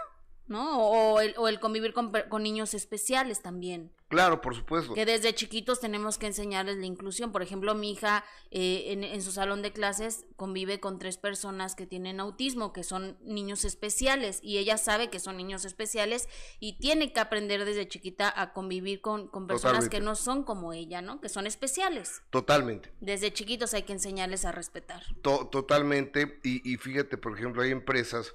¿no? 0.47 0.63
O 0.89 1.19
el, 1.21 1.35
o 1.37 1.47
el 1.47 1.59
convivir 1.59 1.93
con, 1.93 2.11
con 2.29 2.41
niños 2.43 2.73
especiales 2.73 3.41
también. 3.41 3.91
Claro, 4.15 4.41
por 4.41 4.55
supuesto. 4.55 4.93
Que 4.93 5.05
desde 5.05 5.35
chiquitos 5.35 5.79
tenemos 5.79 6.17
que 6.17 6.25
enseñarles 6.27 6.77
la 6.77 6.85
inclusión. 6.85 7.31
Por 7.31 7.41
ejemplo, 7.41 7.75
mi 7.75 7.91
hija 7.91 8.23
eh, 8.51 8.85
en, 8.93 9.03
en 9.03 9.21
su 9.21 9.31
salón 9.31 9.61
de 9.61 9.71
clases 9.73 10.25
convive 10.35 10.79
con 10.79 10.99
tres 10.99 11.17
personas 11.17 11.75
que 11.75 11.85
tienen 11.85 12.19
autismo, 12.19 12.71
que 12.73 12.83
son 12.83 13.17
niños 13.21 13.65
especiales, 13.65 14.39
y 14.41 14.57
ella 14.57 14.77
sabe 14.77 15.09
que 15.09 15.19
son 15.19 15.37
niños 15.37 15.65
especiales 15.65 16.27
y 16.59 16.77
tiene 16.79 17.11
que 17.13 17.19
aprender 17.19 17.65
desde 17.65 17.87
chiquita 17.87 18.33
a 18.35 18.53
convivir 18.53 19.01
con, 19.01 19.27
con 19.27 19.47
personas 19.47 19.73
Totalmente. 19.85 19.97
que 19.97 20.03
no 20.03 20.15
son 20.15 20.43
como 20.43 20.73
ella, 20.73 21.01
¿no? 21.01 21.19
Que 21.21 21.29
son 21.29 21.45
especiales. 21.45 22.21
Totalmente. 22.29 22.93
Desde 23.01 23.33
chiquitos 23.33 23.73
hay 23.73 23.83
que 23.83 23.93
enseñarles 23.93 24.45
a 24.45 24.51
respetar. 24.51 25.03
To- 25.21 25.47
totalmente. 25.47 26.39
Y, 26.43 26.73
y 26.73 26.77
fíjate, 26.77 27.17
por 27.17 27.37
ejemplo, 27.37 27.61
hay 27.61 27.71
empresas 27.71 28.33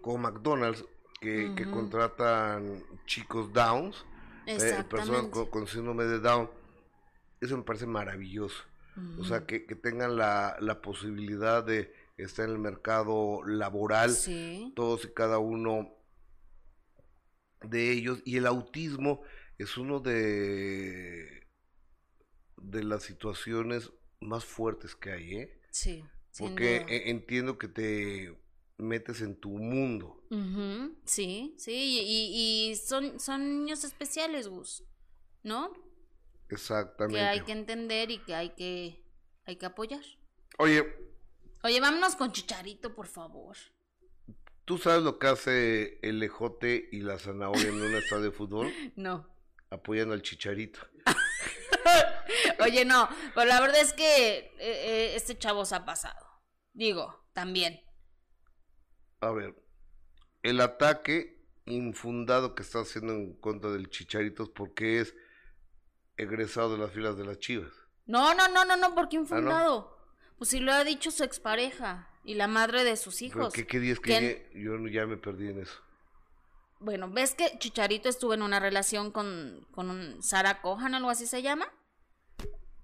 como 0.00 0.18
McDonald's 0.18 0.84
que, 1.20 1.52
contratan 1.72 2.84
chicos 3.06 3.52
Downs, 3.52 4.04
eh, 4.48 4.84
personas 4.88 5.26
con, 5.26 5.46
con 5.50 5.66
síndrome 5.66 6.04
de 6.04 6.18
Down. 6.20 6.50
Eso 7.40 7.56
me 7.56 7.62
parece 7.62 7.86
maravilloso. 7.86 8.64
O 9.20 9.24
sea, 9.24 9.46
que, 9.46 9.64
que 9.64 9.76
tengan 9.76 10.16
la, 10.16 10.56
la 10.60 10.80
posibilidad 10.82 11.62
de 11.62 11.92
estar 12.16 12.46
en 12.46 12.50
el 12.52 12.58
mercado 12.58 13.44
laboral, 13.46 14.10
Sí. 14.10 14.72
todos 14.74 15.04
y 15.04 15.12
cada 15.14 15.38
uno 15.38 15.94
de 17.62 17.92
ellos. 17.92 18.20
Y 18.24 18.36
el 18.38 18.46
autismo 18.46 19.22
es 19.56 19.76
uno 19.76 20.00
de, 20.00 21.46
de 22.56 22.82
las 22.82 23.04
situaciones 23.04 23.92
más 24.20 24.44
fuertes 24.44 24.96
que 24.96 25.12
hay, 25.12 25.34
¿eh? 25.36 25.60
Sí. 25.70 26.04
Porque 26.36 26.84
e- 26.88 27.10
entiendo 27.10 27.56
que 27.56 27.68
te 27.68 28.36
metes 28.78 29.20
en 29.22 29.36
tu 29.38 29.50
mundo. 29.50 30.24
Ujú, 30.30 30.67
Sí, 31.08 31.54
sí, 31.56 31.72
y, 31.72 32.70
y- 32.70 32.76
son, 32.76 33.18
son 33.18 33.40
niños 33.64 33.82
especiales, 33.82 34.46
Gus, 34.46 34.84
¿no? 35.42 35.72
Exactamente. 36.50 37.18
Que 37.18 37.24
hay 37.26 37.40
que 37.40 37.52
entender 37.52 38.10
y 38.10 38.18
que 38.18 38.34
hay 38.34 38.50
que, 38.50 39.02
hay 39.46 39.56
que 39.56 39.66
apoyar. 39.66 40.02
Oye, 40.58 40.84
Oye, 41.64 41.80
vámonos 41.80 42.14
con 42.14 42.30
Chicharito, 42.30 42.94
por 42.94 43.06
favor. 43.08 43.56
¿tú 44.66 44.76
sabes 44.76 45.02
lo 45.02 45.18
que 45.18 45.26
hace 45.28 45.98
el 46.02 46.22
ejote 46.22 46.90
y 46.92 47.00
la 47.00 47.18
zanahoria 47.18 47.68
en 47.68 47.80
un 47.80 47.94
estadio 47.96 48.24
de 48.24 48.30
fútbol? 48.32 48.70
No. 48.96 49.26
Apoyando 49.70 50.12
al 50.12 50.20
chicharito. 50.20 50.80
Oye, 52.60 52.84
no, 52.84 53.08
pero 53.34 53.46
la 53.46 53.60
verdad 53.62 53.80
es 53.80 53.94
que 53.94 54.36
eh, 54.36 54.52
eh, 54.58 55.12
este 55.16 55.38
chavo 55.38 55.64
se 55.64 55.74
ha 55.74 55.84
pasado. 55.86 56.26
Digo, 56.74 57.28
también. 57.32 57.80
A 59.20 59.30
ver, 59.30 59.54
el 60.42 60.60
ataque 60.60 61.38
infundado 61.66 62.54
que 62.54 62.62
está 62.62 62.80
haciendo 62.80 63.12
en 63.12 63.34
contra 63.34 63.70
del 63.70 63.90
chicharito 63.90 64.44
es 64.44 64.48
porque 64.48 65.00
es 65.00 65.14
egresado 66.16 66.72
de 66.72 66.78
las 66.78 66.92
filas 66.92 67.16
de 67.16 67.24
las 67.24 67.38
chivas. 67.38 67.72
No, 68.06 68.34
no, 68.34 68.48
no, 68.48 68.64
no, 68.64 68.76
no, 68.76 68.94
porque 68.94 69.16
Ah, 69.16 69.20
infundado. 69.20 69.96
Pues 70.38 70.50
si 70.50 70.60
lo 70.60 70.72
ha 70.72 70.84
dicho 70.84 71.10
su 71.10 71.24
expareja 71.24 72.08
y 72.28 72.34
la 72.34 72.46
madre 72.46 72.84
de 72.84 72.96
sus 72.96 73.22
hijos. 73.22 73.54
¿Qué, 73.54 73.66
qué 73.66 73.80
días 73.80 74.00
que 74.00 74.50
yo 74.54 74.76
ya 74.88 75.06
me 75.06 75.16
perdí 75.16 75.48
en 75.48 75.60
eso. 75.60 75.80
Bueno, 76.78 77.10
¿ves 77.10 77.34
que 77.34 77.58
Chicharito 77.58 78.08
estuvo 78.08 78.34
en 78.34 78.42
una 78.42 78.60
relación 78.60 79.10
con, 79.10 79.66
con 79.72 79.90
un 79.90 80.22
Sara 80.22 80.60
Cohan, 80.60 80.94
algo 80.94 81.10
así 81.10 81.26
se 81.26 81.40
llama? 81.40 81.72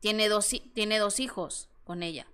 Tiene 0.00 0.30
dos, 0.30 0.48
tiene 0.74 0.98
dos 0.98 1.20
hijos 1.20 1.68
con 1.84 2.02
ella. 2.02 2.26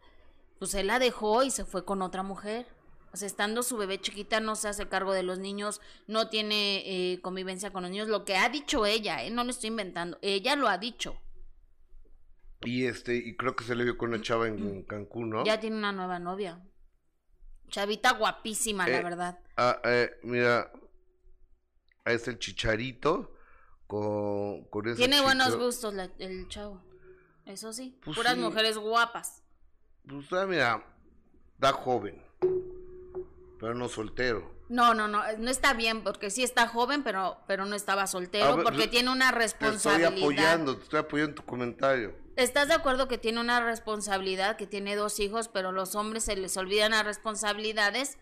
Pues 0.60 0.72
él 0.74 0.86
la 0.86 1.00
dejó 1.00 1.42
y 1.42 1.50
se 1.50 1.64
fue 1.64 1.84
con 1.84 2.00
otra 2.00 2.22
mujer. 2.22 2.66
O 3.12 3.16
sea, 3.16 3.26
estando 3.26 3.62
su 3.62 3.76
bebé 3.76 4.00
chiquita, 4.00 4.38
no 4.40 4.54
se 4.54 4.68
hace 4.68 4.88
cargo 4.88 5.12
de 5.12 5.22
los 5.24 5.38
niños, 5.38 5.80
no 6.06 6.28
tiene 6.28 6.82
eh, 7.12 7.20
convivencia 7.20 7.72
con 7.72 7.82
los 7.82 7.90
niños. 7.90 8.08
Lo 8.08 8.24
que 8.24 8.36
ha 8.36 8.48
dicho 8.48 8.86
ella, 8.86 9.24
¿eh? 9.24 9.30
no 9.30 9.42
lo 9.44 9.50
estoy 9.50 9.68
inventando. 9.68 10.18
Ella 10.22 10.54
lo 10.56 10.68
ha 10.68 10.78
dicho. 10.78 11.20
Y 12.62 12.84
este, 12.84 13.16
y 13.16 13.36
creo 13.36 13.56
que 13.56 13.64
se 13.64 13.74
le 13.74 13.84
vio 13.84 13.96
con 13.96 14.10
una 14.10 14.22
chava 14.22 14.46
en 14.46 14.82
Cancún, 14.84 15.30
¿no? 15.30 15.44
Ya 15.44 15.58
tiene 15.58 15.76
una 15.76 15.92
nueva 15.92 16.18
novia. 16.18 16.60
Chavita 17.68 18.12
guapísima, 18.12 18.86
la 18.86 18.98
Eh, 18.98 19.02
verdad. 19.02 19.38
Ah, 19.56 19.80
eh, 19.84 20.10
mira, 20.22 20.70
ahí 22.04 22.16
está 22.16 22.30
el 22.30 22.38
chicharito 22.38 23.32
con, 23.86 24.64
con 24.66 24.86
esa 24.88 24.96
Tiene 24.98 25.20
buenos 25.20 25.56
gustos 25.56 25.94
la- 25.94 26.10
el 26.18 26.48
chavo. 26.48 26.82
Eso 27.46 27.72
sí. 27.72 27.98
Pues 28.04 28.16
puras 28.16 28.34
sí. 28.34 28.40
mujeres 28.40 28.76
guapas. 28.76 29.42
Pues 30.06 30.32
ah, 30.32 30.46
mira, 30.46 30.84
da 31.58 31.72
joven, 31.72 32.22
pero 33.60 33.74
no 33.74 33.88
soltero. 33.88 34.58
No, 34.68 34.94
no, 34.94 35.08
no, 35.08 35.22
no 35.38 35.50
está 35.50 35.74
bien 35.74 36.02
porque 36.02 36.30
sí 36.30 36.42
está 36.44 36.66
joven, 36.68 37.02
pero, 37.02 37.38
pero 37.46 37.64
no 37.66 37.74
estaba 37.76 38.06
soltero 38.06 38.46
A 38.46 38.54
ver, 38.56 38.64
porque 38.64 38.86
tiene 38.88 39.10
una 39.10 39.32
Te 39.32 39.44
estoy 39.44 39.68
responsabilidad. 39.68 40.12
apoyando, 40.16 40.76
te 40.76 40.82
estoy 40.84 41.00
apoyando 41.00 41.30
en 41.30 41.34
tu 41.34 41.44
comentario. 41.44 42.14
¿Estás 42.36 42.68
de 42.68 42.74
acuerdo 42.74 43.08
que 43.08 43.18
tiene 43.18 43.40
una 43.40 43.60
responsabilidad, 43.60 44.56
que 44.56 44.66
tiene 44.66 44.94
dos 44.96 45.18
hijos, 45.20 45.48
pero 45.48 45.72
los 45.72 45.94
hombres 45.96 46.24
se 46.24 46.36
les 46.36 46.56
olvidan 46.56 46.92
las 46.92 47.04
responsabilidades 47.04 48.16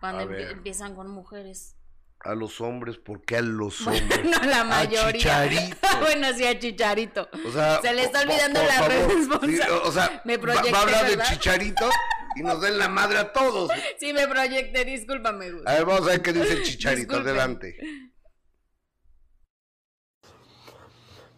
cuando 0.00 0.22
A 0.22 0.26
ver. 0.26 0.50
empiezan 0.52 0.94
con 0.94 1.08
mujeres? 1.08 1.76
A 2.22 2.34
los 2.34 2.60
hombres, 2.60 2.98
¿por 2.98 3.22
qué 3.22 3.38
a 3.38 3.40
los 3.40 3.80
hombres? 3.86 4.24
No, 4.24 4.38
la 4.44 4.60
A 4.60 4.64
mayoría. 4.64 5.12
Chicharito. 5.12 5.76
bueno, 6.00 6.28
sí, 6.36 6.46
a 6.46 6.58
Chicharito. 6.58 7.28
O 7.46 7.50
sea, 7.50 7.80
se 7.80 7.94
le 7.94 8.04
está 8.04 8.20
olvidando 8.20 8.60
por 8.60 8.68
la 8.68 8.74
favor. 8.74 8.92
responsabilidad. 9.16 9.66
Sí, 9.66 9.72
o 9.84 9.92
sea, 9.92 10.22
me 10.26 10.38
proyecté, 10.38 10.70
va 10.72 10.78
a 10.78 10.82
hablar 10.82 11.06
del 11.06 11.16
¿verdad? 11.16 11.32
chicharito 11.32 11.90
y 12.36 12.42
nos 12.42 12.60
den 12.60 12.78
la 12.78 12.88
madre 12.88 13.18
a 13.18 13.32
todos. 13.32 13.70
Sí, 13.98 14.12
me 14.12 14.26
proyecté, 14.28 14.84
discúlpame, 14.84 15.50
Gus. 15.50 15.66
A 15.66 15.74
ver, 15.74 15.84
vamos 15.84 16.02
a 16.02 16.10
ver 16.12 16.22
qué 16.22 16.32
dice 16.32 16.52
el 16.52 16.62
chicharito. 16.62 17.16
Adelante. 17.16 17.76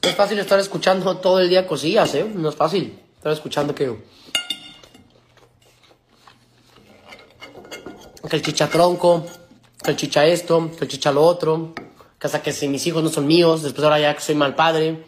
No 0.02 0.08
es 0.08 0.16
fácil 0.16 0.38
estar 0.38 0.58
escuchando 0.58 1.16
todo 1.18 1.38
el 1.40 1.48
día 1.48 1.66
cosillas, 1.66 2.14
¿eh? 2.14 2.24
No 2.24 2.48
es 2.48 2.56
fácil 2.56 2.98
estar 3.16 3.32
escuchando 3.32 3.74
que... 3.74 3.96
Que 8.28 8.36
el 8.36 8.42
chichatronco, 8.42 9.26
que 9.82 9.90
el 9.90 9.96
chicha 9.96 10.24
esto, 10.26 10.70
que 10.76 10.84
el 10.84 10.90
chicha 10.90 11.12
lo 11.12 11.22
otro, 11.22 11.74
que 12.18 12.26
hasta 12.26 12.42
que 12.42 12.52
si 12.52 12.68
mis 12.68 12.86
hijos 12.86 13.02
no 13.02 13.10
son 13.10 13.26
míos, 13.26 13.62
después 13.62 13.84
ahora 13.84 13.98
ya 13.98 14.14
que 14.14 14.20
soy 14.20 14.34
mal 14.34 14.54
padre, 14.54 15.04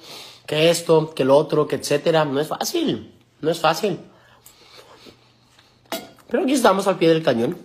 que 0.46 0.68
esto, 0.68 1.14
que 1.14 1.24
lo 1.24 1.36
otro, 1.36 1.66
que 1.66 1.76
etcétera. 1.76 2.24
No 2.24 2.40
es 2.40 2.48
fácil, 2.48 3.18
no 3.40 3.50
es 3.50 3.60
fácil. 3.60 3.98
Pero 6.34 6.42
aquí 6.42 6.54
estamos 6.54 6.88
al 6.88 6.98
pie 6.98 7.10
del 7.10 7.22
cañón. 7.22 7.56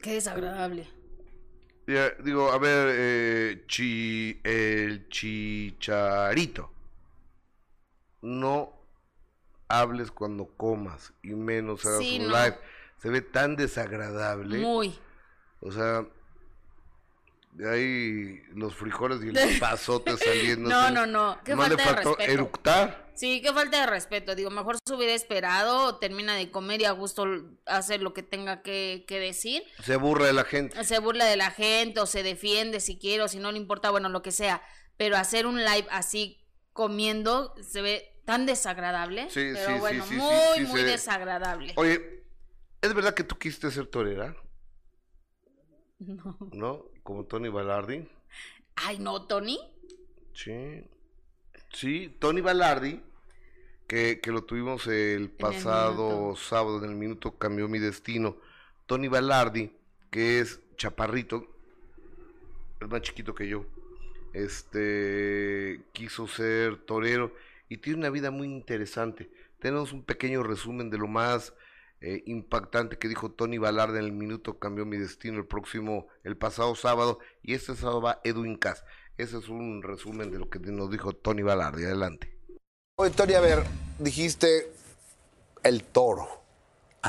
Qué 0.00 0.14
desagradable. 0.14 0.88
Ya, 1.86 2.08
digo, 2.24 2.50
a 2.50 2.56
ver, 2.56 2.88
eh, 2.90 3.64
chi- 3.68 4.40
el 4.44 5.06
chicharito. 5.10 6.70
No 8.22 8.72
hables 9.68 10.10
cuando 10.10 10.46
comas 10.56 11.12
y 11.22 11.34
menos 11.34 11.84
hagas 11.84 11.98
Sí, 11.98 12.16
un 12.18 12.28
no. 12.28 12.34
live. 12.42 12.58
Se 13.02 13.10
ve 13.10 13.20
tan 13.20 13.54
desagradable. 13.54 14.56
Muy. 14.60 14.98
O 15.60 15.70
sea, 15.70 16.06
de 17.52 17.70
ahí 17.70 18.42
los 18.54 18.74
frijoles 18.74 19.22
y 19.22 19.28
el 19.28 19.34
pasote 19.60 20.16
saliendo. 20.16 20.70
No, 20.70 20.90
no, 20.90 21.04
no. 21.04 21.38
Qué 21.44 21.50
le 21.54 21.58
falta 21.58 21.76
de 21.76 21.82
faltó 21.82 22.08
respeto. 22.16 22.32
eructar. 22.32 23.03
Sí, 23.14 23.40
qué 23.40 23.52
falta 23.52 23.80
de 23.80 23.86
respeto. 23.86 24.34
Digo, 24.34 24.50
mejor 24.50 24.76
se 24.84 24.94
hubiera 24.94 25.14
esperado, 25.14 25.96
termina 25.96 26.34
de 26.34 26.50
comer 26.50 26.80
y 26.80 26.84
a 26.84 26.92
gusto 26.92 27.26
hacer 27.66 28.02
lo 28.02 28.12
que 28.12 28.22
tenga 28.22 28.62
que, 28.62 29.04
que 29.06 29.20
decir. 29.20 29.62
Se 29.82 29.96
burla 29.96 30.26
de 30.26 30.32
la 30.32 30.44
gente. 30.44 30.82
Se 30.84 30.98
burla 30.98 31.24
de 31.24 31.36
la 31.36 31.50
gente 31.50 32.00
o 32.00 32.06
se 32.06 32.22
defiende 32.22 32.80
si 32.80 32.98
quiere 32.98 33.22
o 33.22 33.28
si 33.28 33.38
no 33.38 33.52
le 33.52 33.58
importa, 33.58 33.90
bueno, 33.90 34.08
lo 34.08 34.22
que 34.22 34.32
sea. 34.32 34.62
Pero 34.96 35.16
hacer 35.16 35.46
un 35.46 35.64
live 35.64 35.86
así 35.90 36.44
comiendo 36.72 37.54
se 37.62 37.82
ve 37.82 38.20
tan 38.24 38.46
desagradable. 38.46 39.30
Sí, 39.30 39.52
pero 39.54 39.66
sí, 39.66 39.80
bueno, 39.80 40.04
sí, 40.06 40.14
muy, 40.14 40.66
muy 40.66 40.82
desagradable. 40.82 41.72
Oye, 41.76 42.24
¿es 42.80 42.94
verdad 42.94 43.14
que 43.14 43.24
tú 43.24 43.38
quisiste 43.38 43.70
ser 43.70 43.86
torera? 43.86 44.36
No. 46.00 46.36
¿No? 46.52 46.84
Como 47.02 47.24
Tony 47.24 47.48
Ballardi. 47.48 48.06
Ay, 48.74 48.98
no, 48.98 49.26
Tony. 49.26 49.58
Sí. 50.34 50.84
Sí, 51.74 52.14
Tony 52.20 52.40
Ballardi, 52.40 53.02
que, 53.88 54.20
que 54.20 54.30
lo 54.30 54.44
tuvimos 54.44 54.86
el 54.86 55.28
pasado 55.28 56.36
sábado 56.36 56.78
en 56.78 56.88
el 56.88 56.96
minuto 56.96 57.36
cambió 57.36 57.66
mi 57.66 57.80
destino. 57.80 58.36
Tony 58.86 59.08
Ballardi, 59.08 59.72
que 60.08 60.38
es 60.38 60.60
chaparrito, 60.76 61.48
es 62.80 62.88
más 62.88 63.02
chiquito 63.02 63.34
que 63.34 63.48
yo. 63.48 63.66
Este 64.32 65.80
quiso 65.92 66.28
ser 66.28 66.76
torero 66.76 67.34
y 67.68 67.78
tiene 67.78 67.98
una 67.98 68.10
vida 68.10 68.30
muy 68.30 68.46
interesante. 68.46 69.28
Tenemos 69.58 69.92
un 69.92 70.04
pequeño 70.04 70.44
resumen 70.44 70.90
de 70.90 70.98
lo 70.98 71.08
más 71.08 71.54
eh, 72.00 72.22
impactante 72.26 72.98
que 72.98 73.08
dijo 73.08 73.32
Tony 73.32 73.58
Ballardi 73.58 73.98
en 73.98 74.04
el 74.04 74.12
minuto 74.12 74.60
cambió 74.60 74.86
mi 74.86 74.96
destino 74.96 75.38
el 75.38 75.46
próximo, 75.46 76.06
el 76.22 76.36
pasado 76.36 76.76
sábado, 76.76 77.18
y 77.42 77.54
este 77.54 77.74
sábado 77.74 78.00
va 78.00 78.20
Edwin 78.22 78.56
Cass. 78.56 78.84
Ese 79.16 79.38
es 79.38 79.48
un 79.48 79.82
resumen 79.82 80.30
de 80.30 80.38
lo 80.38 80.50
que 80.50 80.58
nos 80.58 80.90
dijo 80.90 81.12
Tony 81.12 81.42
Ballardi. 81.42 81.84
Adelante. 81.84 82.36
Oye, 82.96 83.10
Tony, 83.10 83.34
a 83.34 83.40
ver, 83.40 83.64
dijiste 83.98 84.72
el 85.62 85.84
toro. 85.84 86.28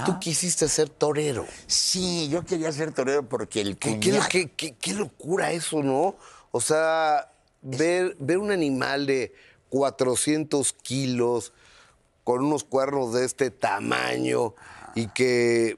Tú 0.06 0.20
quisiste 0.20 0.68
ser 0.68 0.90
torero. 0.90 1.46
Sí, 1.68 2.28
yo 2.28 2.44
quería 2.44 2.70
ser 2.74 2.92
torero 2.92 3.24
porque 3.30 3.62
el 3.62 3.78
¿Qué, 3.78 3.98
qué, 3.98 4.10
cuñado- 4.12 4.28
qué- 4.30 4.52
qué- 4.52 4.76
qué 4.76 4.94
locura 4.94 5.54
eso, 5.54 5.82
¿no? 5.82 6.18
O 6.52 6.60
sea, 6.60 7.32
ver, 7.62 8.18
ver 8.20 8.38
un 8.40 8.52
animal 8.52 9.06
de 9.06 9.34
400 9.70 10.74
kilos 10.74 11.54
con 12.26 12.44
unos 12.44 12.66
cuernos 12.66 13.14
de 13.14 13.24
este 13.24 13.52
tamaño 13.52 14.54
y 14.96 15.08
que 15.08 15.78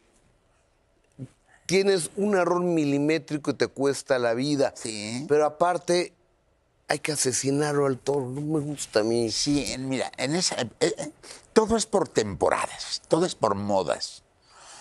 tienes 1.68 2.10
un 2.16 2.36
error 2.36 2.62
milimétrico 2.64 3.52
y 3.52 3.54
te 3.54 3.68
cuesta 3.68 4.18
la 4.18 4.34
vida. 4.34 4.74
Sí. 4.76 5.26
Pero 5.30 5.46
aparte, 5.46 6.14
hay 6.88 7.00
que 7.00 7.12
asesinarlo 7.12 7.86
al 7.86 8.00
toro. 8.00 8.28
No 8.28 8.42
me 8.42 8.60
gusta 8.60 9.02
a 9.02 9.04
mí. 9.04 9.32
Sí, 9.32 9.76
mira, 9.80 10.12
en 10.18 10.36
esa, 10.36 10.60
eh, 10.62 10.70
eh, 10.80 11.12
todo 11.54 11.76
es 11.78 11.86
por 11.86 12.08
temporadas, 12.08 13.02
todo 13.08 13.26
es 13.26 13.36
por 13.36 13.56
modas. 13.56 14.24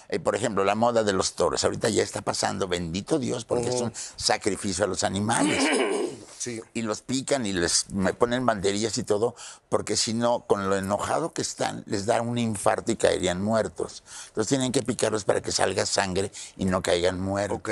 Eh, 0.08 0.20
por 0.20 0.36
ejemplo, 0.36 0.62
la 0.64 0.76
moda 0.76 1.02
de 1.02 1.12
los 1.12 1.34
toros, 1.34 1.64
ahorita 1.64 1.88
ya 1.88 2.02
está 2.02 2.22
pasando, 2.22 2.68
bendito 2.68 3.18
Dios, 3.18 3.44
porque 3.44 3.68
es 3.68 3.80
un 3.80 3.92
sacrificio 4.16 4.84
a 4.84 4.88
los 4.88 5.04
animales. 5.04 5.62
Sí. 6.38 6.62
Y 6.74 6.82
los 6.82 7.00
pican 7.00 7.44
y 7.44 7.52
les 7.52 7.90
me 7.90 8.14
ponen 8.14 8.46
banderillas 8.46 8.98
y 8.98 9.02
todo, 9.02 9.34
porque 9.68 9.96
si 9.96 10.14
no, 10.14 10.44
con 10.46 10.70
lo 10.70 10.76
enojado 10.76 11.32
que 11.32 11.42
están, 11.42 11.82
les 11.86 12.06
da 12.06 12.22
un 12.22 12.38
infarto 12.38 12.92
y 12.92 12.96
caerían 12.96 13.42
muertos. 13.42 14.04
Entonces 14.28 14.50
tienen 14.50 14.70
que 14.70 14.82
picarlos 14.82 15.24
para 15.24 15.40
que 15.40 15.50
salga 15.50 15.86
sangre 15.86 16.30
y 16.56 16.66
no 16.66 16.82
caigan 16.82 17.20
muertos. 17.20 17.58
Ok. 17.58 17.70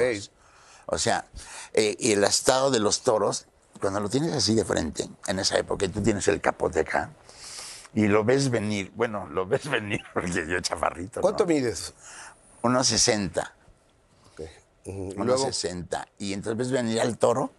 O 0.86 0.98
sea, 0.98 1.26
eh, 1.72 1.94
y 2.00 2.12
el 2.12 2.24
estado 2.24 2.72
de 2.72 2.80
los 2.80 3.02
toros, 3.02 3.46
cuando 3.84 4.00
lo 4.00 4.08
tienes 4.08 4.32
así 4.32 4.54
de 4.54 4.64
frente, 4.64 5.06
en 5.26 5.38
esa 5.38 5.58
época, 5.58 5.84
y 5.84 5.90
tú 5.90 6.02
tienes 6.02 6.26
el 6.28 6.40
capote 6.40 6.80
acá, 6.80 7.10
Y 7.92 8.08
lo 8.08 8.24
ves 8.24 8.48
venir, 8.48 8.90
bueno, 8.94 9.26
lo 9.26 9.46
ves 9.46 9.68
venir 9.70 10.00
porque 10.14 10.46
yo 10.48 10.58
chafarrito. 10.62 11.20
¿Cuánto 11.20 11.44
¿no? 11.44 11.48
mides? 11.48 11.92
Unos 12.62 12.86
60. 12.86 13.54
Ujú, 14.86 15.10
y 15.10 15.14
unos 15.16 15.26
luego, 15.26 15.44
60. 15.44 16.08
Y 16.16 16.32
entonces 16.32 16.56
ves 16.56 16.70
venir 16.70 16.98
al 16.98 17.18
toro. 17.18 17.52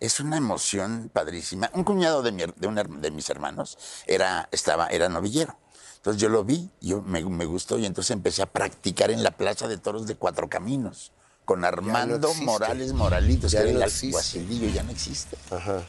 Es 0.00 0.18
una 0.18 0.36
emoción 0.36 1.12
padrísima. 1.12 1.70
Un 1.72 1.84
cuñado 1.84 2.22
de, 2.22 2.32
mi 2.32 2.42
de, 2.42 2.84
de 2.88 3.10
mis 3.12 3.30
hermanos 3.30 3.78
era, 4.08 4.48
estaba, 4.50 4.88
era 4.88 5.08
novillero. 5.08 5.56
Entonces 5.98 6.20
yo 6.20 6.28
lo 6.28 6.42
vi, 6.42 6.72
yo 6.80 7.02
me, 7.02 7.24
me 7.24 7.44
gustó 7.44 7.78
y 7.78 7.86
entonces 7.86 8.10
empecé 8.10 8.42
a 8.42 8.46
practicar 8.46 9.12
en 9.12 9.22
la 9.22 9.30
Plaza 9.30 9.68
de 9.68 9.78
Toros 9.78 10.08
de 10.08 10.16
Cuatro 10.16 10.48
Caminos 10.48 11.12
con 11.46 11.64
Armando. 11.64 12.34
Morales 12.42 12.92
Moralitos, 12.92 13.52
Ya 13.52 13.62
que 13.62 13.70
era 13.70 13.78
el 13.78 13.82
existe. 13.84 14.08
alguacilillo, 14.08 14.68
ya 14.68 14.82
no 14.82 14.90
existe. 14.90 15.38
Ajá. 15.50 15.82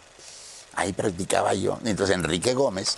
Ahí 0.75 0.93
practicaba 0.93 1.53
yo. 1.55 1.79
Entonces 1.83 2.15
Enrique 2.15 2.53
Gómez, 2.53 2.97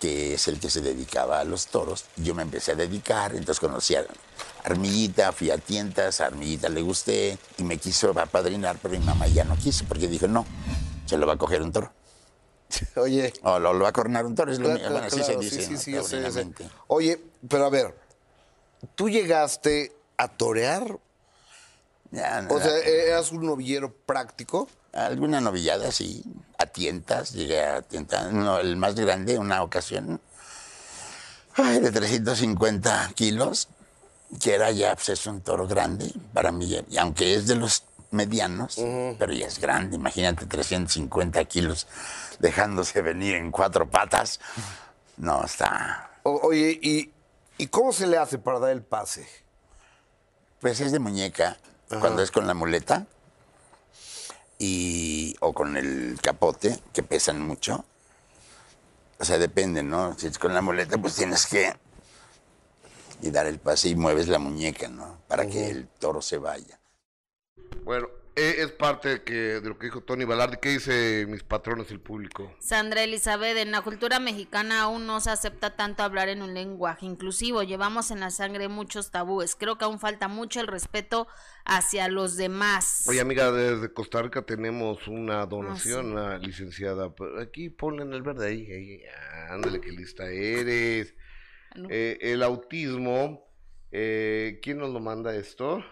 que 0.00 0.34
es 0.34 0.48
el 0.48 0.58
que 0.60 0.70
se 0.70 0.80
dedicaba 0.80 1.40
a 1.40 1.44
los 1.44 1.66
toros, 1.66 2.04
yo 2.16 2.34
me 2.34 2.42
empecé 2.42 2.72
a 2.72 2.74
dedicar, 2.76 3.32
entonces 3.34 3.58
conocí 3.60 3.96
a 3.96 4.06
Armillita, 4.64 5.32
fui 5.32 5.50
a 5.50 5.58
tientas, 5.58 6.20
a 6.20 6.26
Armillita 6.26 6.68
le 6.68 6.80
gusté 6.82 7.36
y 7.58 7.64
me 7.64 7.76
quiso 7.78 8.10
apadrinar, 8.18 8.78
pero 8.80 8.98
mi 8.98 9.04
mamá 9.04 9.26
ya 9.26 9.44
no 9.44 9.56
quiso 9.56 9.84
porque 9.86 10.06
dijo, 10.08 10.28
no, 10.28 10.46
se 11.06 11.18
lo 11.18 11.26
va 11.26 11.34
a 11.34 11.36
coger 11.38 11.60
un 11.62 11.72
toro. 11.72 11.92
Oye, 12.96 13.32
O 13.42 13.58
lo, 13.58 13.72
lo 13.72 13.82
va 13.84 13.88
a 13.90 13.92
coronar 13.92 14.24
un 14.26 14.34
toro, 14.34 14.52
es 14.52 14.58
lo 14.58 14.66
Claro, 14.66 14.78
mismo. 14.80 14.92
Bueno, 14.92 15.06
así 15.08 15.18
se 15.18 15.24
claro, 15.24 15.40
dice, 15.40 15.62
sí, 15.62 15.76
sí, 15.76 15.98
sí. 16.08 16.64
Oye, 16.88 17.20
pero 17.48 17.66
a 17.66 17.70
ver, 17.70 17.96
¿tú 18.94 19.08
llegaste 19.08 19.92
a 20.16 20.28
torear? 20.28 20.98
Ya, 22.16 22.46
O 22.48 22.58
sea, 22.58 22.78
¿eras 22.78 23.30
un 23.30 23.44
novillero 23.44 23.92
práctico? 23.94 24.68
Alguna 24.94 25.40
novillada, 25.42 25.92
sí. 25.92 26.24
A 26.58 26.64
tientas, 26.64 27.32
llegué 27.32 27.62
a 27.62 27.82
tientas. 27.82 28.32
No, 28.32 28.58
el 28.58 28.76
más 28.76 28.94
grande, 28.94 29.38
una 29.38 29.62
ocasión, 29.62 30.18
ay, 31.56 31.80
de 31.80 31.90
350 31.92 33.10
kilos, 33.14 33.68
que 34.40 34.54
era 34.54 34.70
ya, 34.70 34.94
pues 34.94 35.10
es 35.10 35.26
un 35.26 35.42
toro 35.42 35.66
grande 35.68 36.10
para 36.32 36.52
mí. 36.52 36.82
Y 36.88 36.96
aunque 36.96 37.34
es 37.34 37.46
de 37.46 37.56
los 37.56 37.82
medianos, 38.10 38.76
pero 39.18 39.34
ya 39.34 39.46
es 39.46 39.58
grande. 39.58 39.96
Imagínate 39.96 40.46
350 40.46 41.44
kilos 41.44 41.86
dejándose 42.38 43.02
venir 43.02 43.34
en 43.34 43.50
cuatro 43.50 43.90
patas. 43.90 44.40
No, 45.18 45.44
está. 45.44 46.12
O- 46.22 46.40
oye, 46.44 46.78
¿y, 46.82 47.12
¿y 47.58 47.66
cómo 47.66 47.92
se 47.92 48.06
le 48.06 48.16
hace 48.16 48.38
para 48.38 48.58
dar 48.58 48.70
el 48.70 48.82
pase? 48.82 49.28
Pues 50.60 50.80
es 50.80 50.90
de 50.92 50.98
muñeca, 50.98 51.58
cuando 51.88 52.22
es 52.22 52.30
con 52.30 52.46
la 52.46 52.54
muleta 52.54 53.06
y, 54.58 55.36
o 55.40 55.52
con 55.52 55.76
el 55.76 56.18
capote, 56.22 56.80
que 56.92 57.02
pesan 57.02 57.40
mucho. 57.40 57.84
O 59.18 59.24
sea, 59.24 59.38
depende, 59.38 59.82
¿no? 59.82 60.18
Si 60.18 60.26
es 60.26 60.38
con 60.38 60.52
la 60.52 60.62
muleta, 60.62 60.98
pues 60.98 61.14
tienes 61.14 61.46
que 61.46 61.74
y 63.22 63.30
dar 63.30 63.46
el 63.46 63.58
pase 63.58 63.88
y 63.88 63.94
mueves 63.94 64.28
la 64.28 64.38
muñeca, 64.38 64.88
¿no? 64.88 65.18
Para 65.28 65.46
que 65.46 65.70
el 65.70 65.88
toro 65.88 66.20
se 66.20 66.38
vaya. 66.38 66.78
Bueno, 67.84 68.08
es 68.36 68.70
parte 68.70 69.08
de, 69.08 69.22
que, 69.22 69.34
de 69.34 69.68
lo 69.68 69.78
que 69.78 69.86
dijo 69.86 70.02
Tony 70.02 70.24
Balardi. 70.24 70.58
¿Qué 70.60 70.68
dice 70.68 71.26
mis 71.26 71.42
patrones 71.42 71.90
y 71.90 71.94
el 71.94 72.00
público? 72.00 72.54
Sandra 72.60 73.02
Elizabeth, 73.02 73.56
en 73.56 73.72
la 73.72 73.80
cultura 73.80 74.20
mexicana 74.20 74.82
aún 74.82 75.06
no 75.06 75.20
se 75.20 75.30
acepta 75.30 75.74
tanto 75.74 76.02
hablar 76.02 76.28
en 76.28 76.42
un 76.42 76.52
lenguaje 76.52 77.06
inclusivo. 77.06 77.62
Llevamos 77.62 78.10
en 78.10 78.20
la 78.20 78.30
sangre 78.30 78.68
muchos 78.68 79.10
tabúes. 79.10 79.56
Creo 79.56 79.78
que 79.78 79.86
aún 79.86 79.98
falta 79.98 80.28
mucho 80.28 80.60
el 80.60 80.66
respeto 80.66 81.26
hacia 81.64 82.08
los 82.08 82.36
demás. 82.36 83.04
Oye, 83.08 83.20
amiga, 83.20 83.50
desde 83.50 83.92
Costa 83.92 84.20
Rica 84.20 84.42
tenemos 84.42 85.08
una 85.08 85.46
donación, 85.46 86.12
una 86.12 86.36
licenciada. 86.36 87.14
Aquí 87.40 87.70
ponle 87.70 88.02
en 88.02 88.12
el 88.12 88.22
verde 88.22 88.48
ahí, 88.48 88.70
ahí, 88.70 89.02
ándale, 89.48 89.80
qué 89.80 89.92
lista 89.92 90.28
eres. 90.28 91.14
No. 91.74 91.88
Eh, 91.90 92.18
el 92.20 92.42
autismo, 92.42 93.50
eh, 93.92 94.60
¿quién 94.62 94.76
nos 94.78 94.90
lo 94.90 95.00
manda 95.00 95.34
esto? 95.34 95.82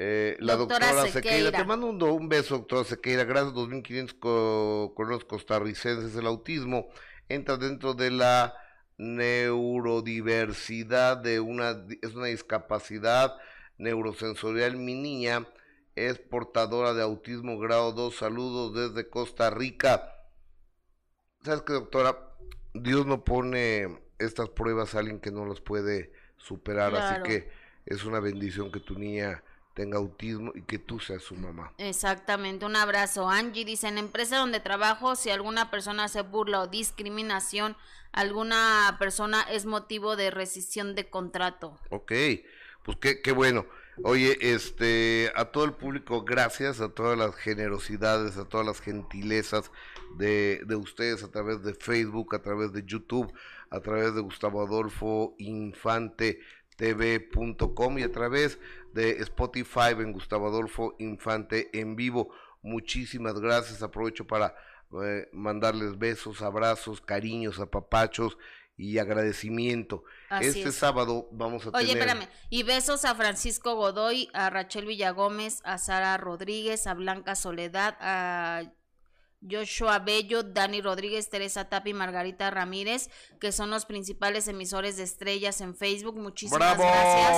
Eh, 0.00 0.36
la 0.38 0.54
Doctora 0.54 0.92
doctora, 0.92 1.10
Sequeira. 1.12 1.36
Sequeira. 1.36 1.58
Te 1.58 1.64
mando 1.64 1.88
un, 1.88 2.00
un 2.00 2.28
beso, 2.28 2.58
doctora 2.58 2.84
Sequeira. 2.84 3.24
Gracias, 3.24 3.52
2.500 3.52 4.16
co- 4.20 4.92
colonos 4.94 5.24
costarricenses. 5.24 6.14
El 6.14 6.26
autismo 6.26 6.88
entra 7.28 7.56
dentro 7.56 7.94
de 7.94 8.12
la 8.12 8.54
neurodiversidad 8.96 11.16
de 11.16 11.40
una, 11.40 11.84
es 12.02 12.14
una 12.14 12.26
discapacidad 12.26 13.36
neurosensorial. 13.78 14.76
Mi 14.76 14.94
niña 14.94 15.48
es 15.96 16.18
portadora 16.18 16.94
de 16.94 17.02
autismo 17.02 17.58
grado 17.58 17.90
2. 17.92 18.14
Saludos 18.16 18.74
desde 18.74 19.08
Costa 19.10 19.50
Rica. 19.50 20.14
¿Sabes 21.42 21.62
qué, 21.62 21.72
doctora? 21.72 22.16
Dios 22.74 23.04
no 23.06 23.24
pone 23.24 23.98
estas 24.18 24.48
pruebas 24.50 24.94
a 24.94 25.00
alguien 25.00 25.18
que 25.20 25.30
no 25.32 25.44
las 25.46 25.60
puede 25.60 26.12
superar, 26.36 26.90
Claro. 26.90 27.06
así 27.06 27.22
que 27.24 27.48
es 27.86 28.04
una 28.04 28.20
bendición 28.20 28.70
que 28.70 28.78
tu 28.80 28.96
niña 28.98 29.42
tenga 29.78 29.98
autismo 29.98 30.50
y 30.56 30.62
que 30.62 30.80
tú 30.80 30.98
seas 30.98 31.22
su 31.22 31.36
mamá. 31.36 31.72
Exactamente, 31.78 32.66
un 32.66 32.74
abrazo. 32.74 33.30
Angie 33.30 33.64
dice, 33.64 33.86
en 33.86 33.96
empresa 33.96 34.38
donde 34.38 34.58
trabajo, 34.58 35.14
si 35.14 35.30
alguna 35.30 35.70
persona 35.70 36.04
hace 36.04 36.22
burla 36.22 36.62
o 36.62 36.66
discriminación, 36.66 37.76
alguna 38.10 38.96
persona 38.98 39.42
es 39.42 39.66
motivo 39.66 40.16
de 40.16 40.32
rescisión 40.32 40.96
de 40.96 41.08
contrato. 41.08 41.78
Ok, 41.90 42.12
pues 42.82 42.98
qué, 43.00 43.22
qué 43.22 43.30
bueno. 43.30 43.66
Oye, 44.02 44.36
este, 44.40 45.30
a 45.36 45.44
todo 45.44 45.64
el 45.64 45.74
público, 45.74 46.24
gracias 46.24 46.80
a 46.80 46.88
todas 46.88 47.16
las 47.16 47.36
generosidades, 47.36 48.36
a 48.36 48.46
todas 48.46 48.66
las 48.66 48.80
gentilezas 48.80 49.70
de, 50.16 50.60
de 50.66 50.74
ustedes 50.74 51.22
a 51.22 51.30
través 51.30 51.62
de 51.62 51.74
Facebook, 51.74 52.34
a 52.34 52.42
través 52.42 52.72
de 52.72 52.82
YouTube, 52.84 53.32
a 53.70 53.78
través 53.78 54.12
de 54.14 54.22
Gustavo 54.22 54.60
Adolfo 54.60 55.36
Infante 55.38 56.40
tv.com 56.78 57.98
y 57.98 58.02
a 58.04 58.12
través 58.12 58.58
de 58.92 59.22
Spotify 59.22 59.90
en 59.98 60.12
Gustavo 60.12 60.48
Adolfo 60.48 60.94
Infante 60.98 61.70
en 61.78 61.96
vivo. 61.96 62.30
Muchísimas 62.62 63.38
gracias. 63.40 63.82
Aprovecho 63.82 64.26
para 64.26 64.54
eh, 65.04 65.28
mandarles 65.32 65.98
besos, 65.98 66.42
abrazos, 66.42 67.00
cariños, 67.00 67.60
apapachos 67.60 68.36
y 68.76 68.98
agradecimiento. 68.98 70.04
Así 70.30 70.46
este 70.46 70.68
es. 70.68 70.76
sábado 70.76 71.28
vamos 71.32 71.66
a 71.66 71.70
Oye, 71.70 71.88
tener 71.88 72.08
espérame. 72.08 72.28
Y 72.48 72.62
besos 72.62 73.04
a 73.04 73.14
Francisco 73.14 73.74
Godoy, 73.74 74.30
a 74.32 74.50
Rachel 74.50 74.86
Villagómez, 74.86 75.60
a 75.64 75.78
Sara 75.78 76.16
Rodríguez, 76.16 76.86
a 76.86 76.94
Blanca 76.94 77.34
Soledad, 77.34 77.96
a 78.00 78.72
Joshua 79.40 79.98
Bello, 80.00 80.42
Dani 80.42 80.80
Rodríguez, 80.80 81.30
Teresa 81.30 81.68
Tapi, 81.68 81.94
Margarita 81.94 82.50
Ramírez, 82.50 83.10
que 83.40 83.52
son 83.52 83.70
los 83.70 83.86
principales 83.86 84.48
emisores 84.48 84.96
de 84.96 85.04
estrellas 85.04 85.60
en 85.60 85.74
Facebook. 85.76 86.16
Muchísimas 86.16 86.58
¡Bravo! 86.58 86.82
gracias 86.82 87.36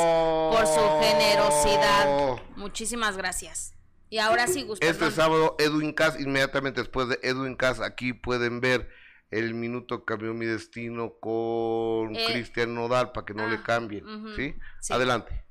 por 0.55 0.67
su 0.67 0.81
generosidad. 1.05 2.39
Muchísimas 2.57 3.17
gracias. 3.17 3.75
Y 4.09 4.19
ahora 4.19 4.47
sí, 4.47 4.63
Gustavo. 4.63 4.91
Este 4.91 5.11
sábado, 5.11 5.57
Edwin 5.59 5.93
Cass, 5.93 6.19
inmediatamente 6.19 6.81
después 6.81 7.09
de 7.09 7.19
Edwin 7.23 7.55
Cass, 7.55 7.81
aquí 7.81 8.13
pueden 8.13 8.61
ver 8.61 8.89
el 9.31 9.55
minuto 9.55 10.05
cambió 10.05 10.35
mi 10.35 10.47
destino 10.47 11.13
con 11.21 12.17
Eh, 12.17 12.27
Cristian 12.33 12.75
Nodal 12.75 13.13
para 13.13 13.25
que 13.25 13.35
no 13.35 13.47
le 13.47 13.57
ah, 13.57 13.63
cambien. 13.65 14.05
¿sí? 14.35 14.57
sí. 14.81 14.93
Adelante. 14.93 15.45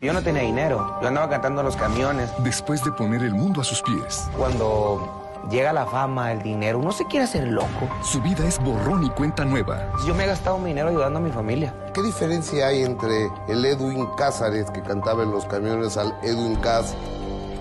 Yo 0.00 0.12
no 0.12 0.22
tenía 0.22 0.42
dinero, 0.42 0.98
yo 1.00 1.08
andaba 1.08 1.30
cantando 1.30 1.62
en 1.62 1.66
los 1.66 1.76
camiones. 1.76 2.28
Después 2.40 2.84
de 2.84 2.92
poner 2.92 3.22
el 3.22 3.32
mundo 3.32 3.62
a 3.62 3.64
sus 3.64 3.80
pies, 3.80 4.28
Cuando 4.36 5.23
llega 5.50 5.72
la 5.72 5.86
fama, 5.86 6.32
el 6.32 6.42
dinero, 6.42 6.78
uno 6.78 6.92
se 6.92 7.04
quiere 7.06 7.24
hacer 7.24 7.48
loco. 7.48 7.88
su 8.02 8.20
vida 8.20 8.46
es 8.46 8.58
borrón 8.58 9.04
y 9.04 9.10
cuenta 9.10 9.44
nueva. 9.44 9.90
Yo 10.06 10.14
me 10.14 10.24
he 10.24 10.26
gastado 10.26 10.58
mi 10.58 10.68
dinero 10.68 10.88
ayudando 10.88 11.18
a 11.18 11.22
mi 11.22 11.30
familia. 11.30 11.74
¿Qué 11.92 12.02
diferencia 12.02 12.68
hay 12.68 12.82
entre 12.82 13.28
el 13.48 13.64
Edwin 13.64 14.06
Cázares 14.16 14.70
que 14.70 14.82
cantaba 14.82 15.22
en 15.22 15.30
los 15.30 15.44
camiones 15.46 15.96
al 15.96 16.14
Edwin 16.22 16.56
Cass, 16.56 16.94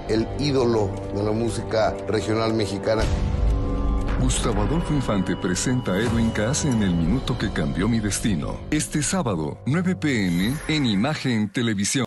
el 0.10 0.28
ídolo 0.40 0.90
de 1.14 1.24
la 1.24 1.32
música 1.32 1.94
regional 2.08 2.54
mexicana? 2.54 3.04
Gustavo 4.24 4.62
Adolfo 4.62 4.94
Infante 4.94 5.36
presenta 5.36 5.92
a 5.92 5.98
Edwin 5.98 6.30
Cass 6.30 6.64
en 6.64 6.82
El 6.82 6.96
Minuto 6.96 7.38
que 7.38 7.52
Cambió 7.52 7.90
Mi 7.90 8.00
Destino. 8.00 8.58
Este 8.72 9.04
sábado, 9.04 9.58
9 9.66 9.98
pm, 9.98 10.56
en 10.70 10.86
Imagen 10.86 11.50
Televisión. 11.50 12.02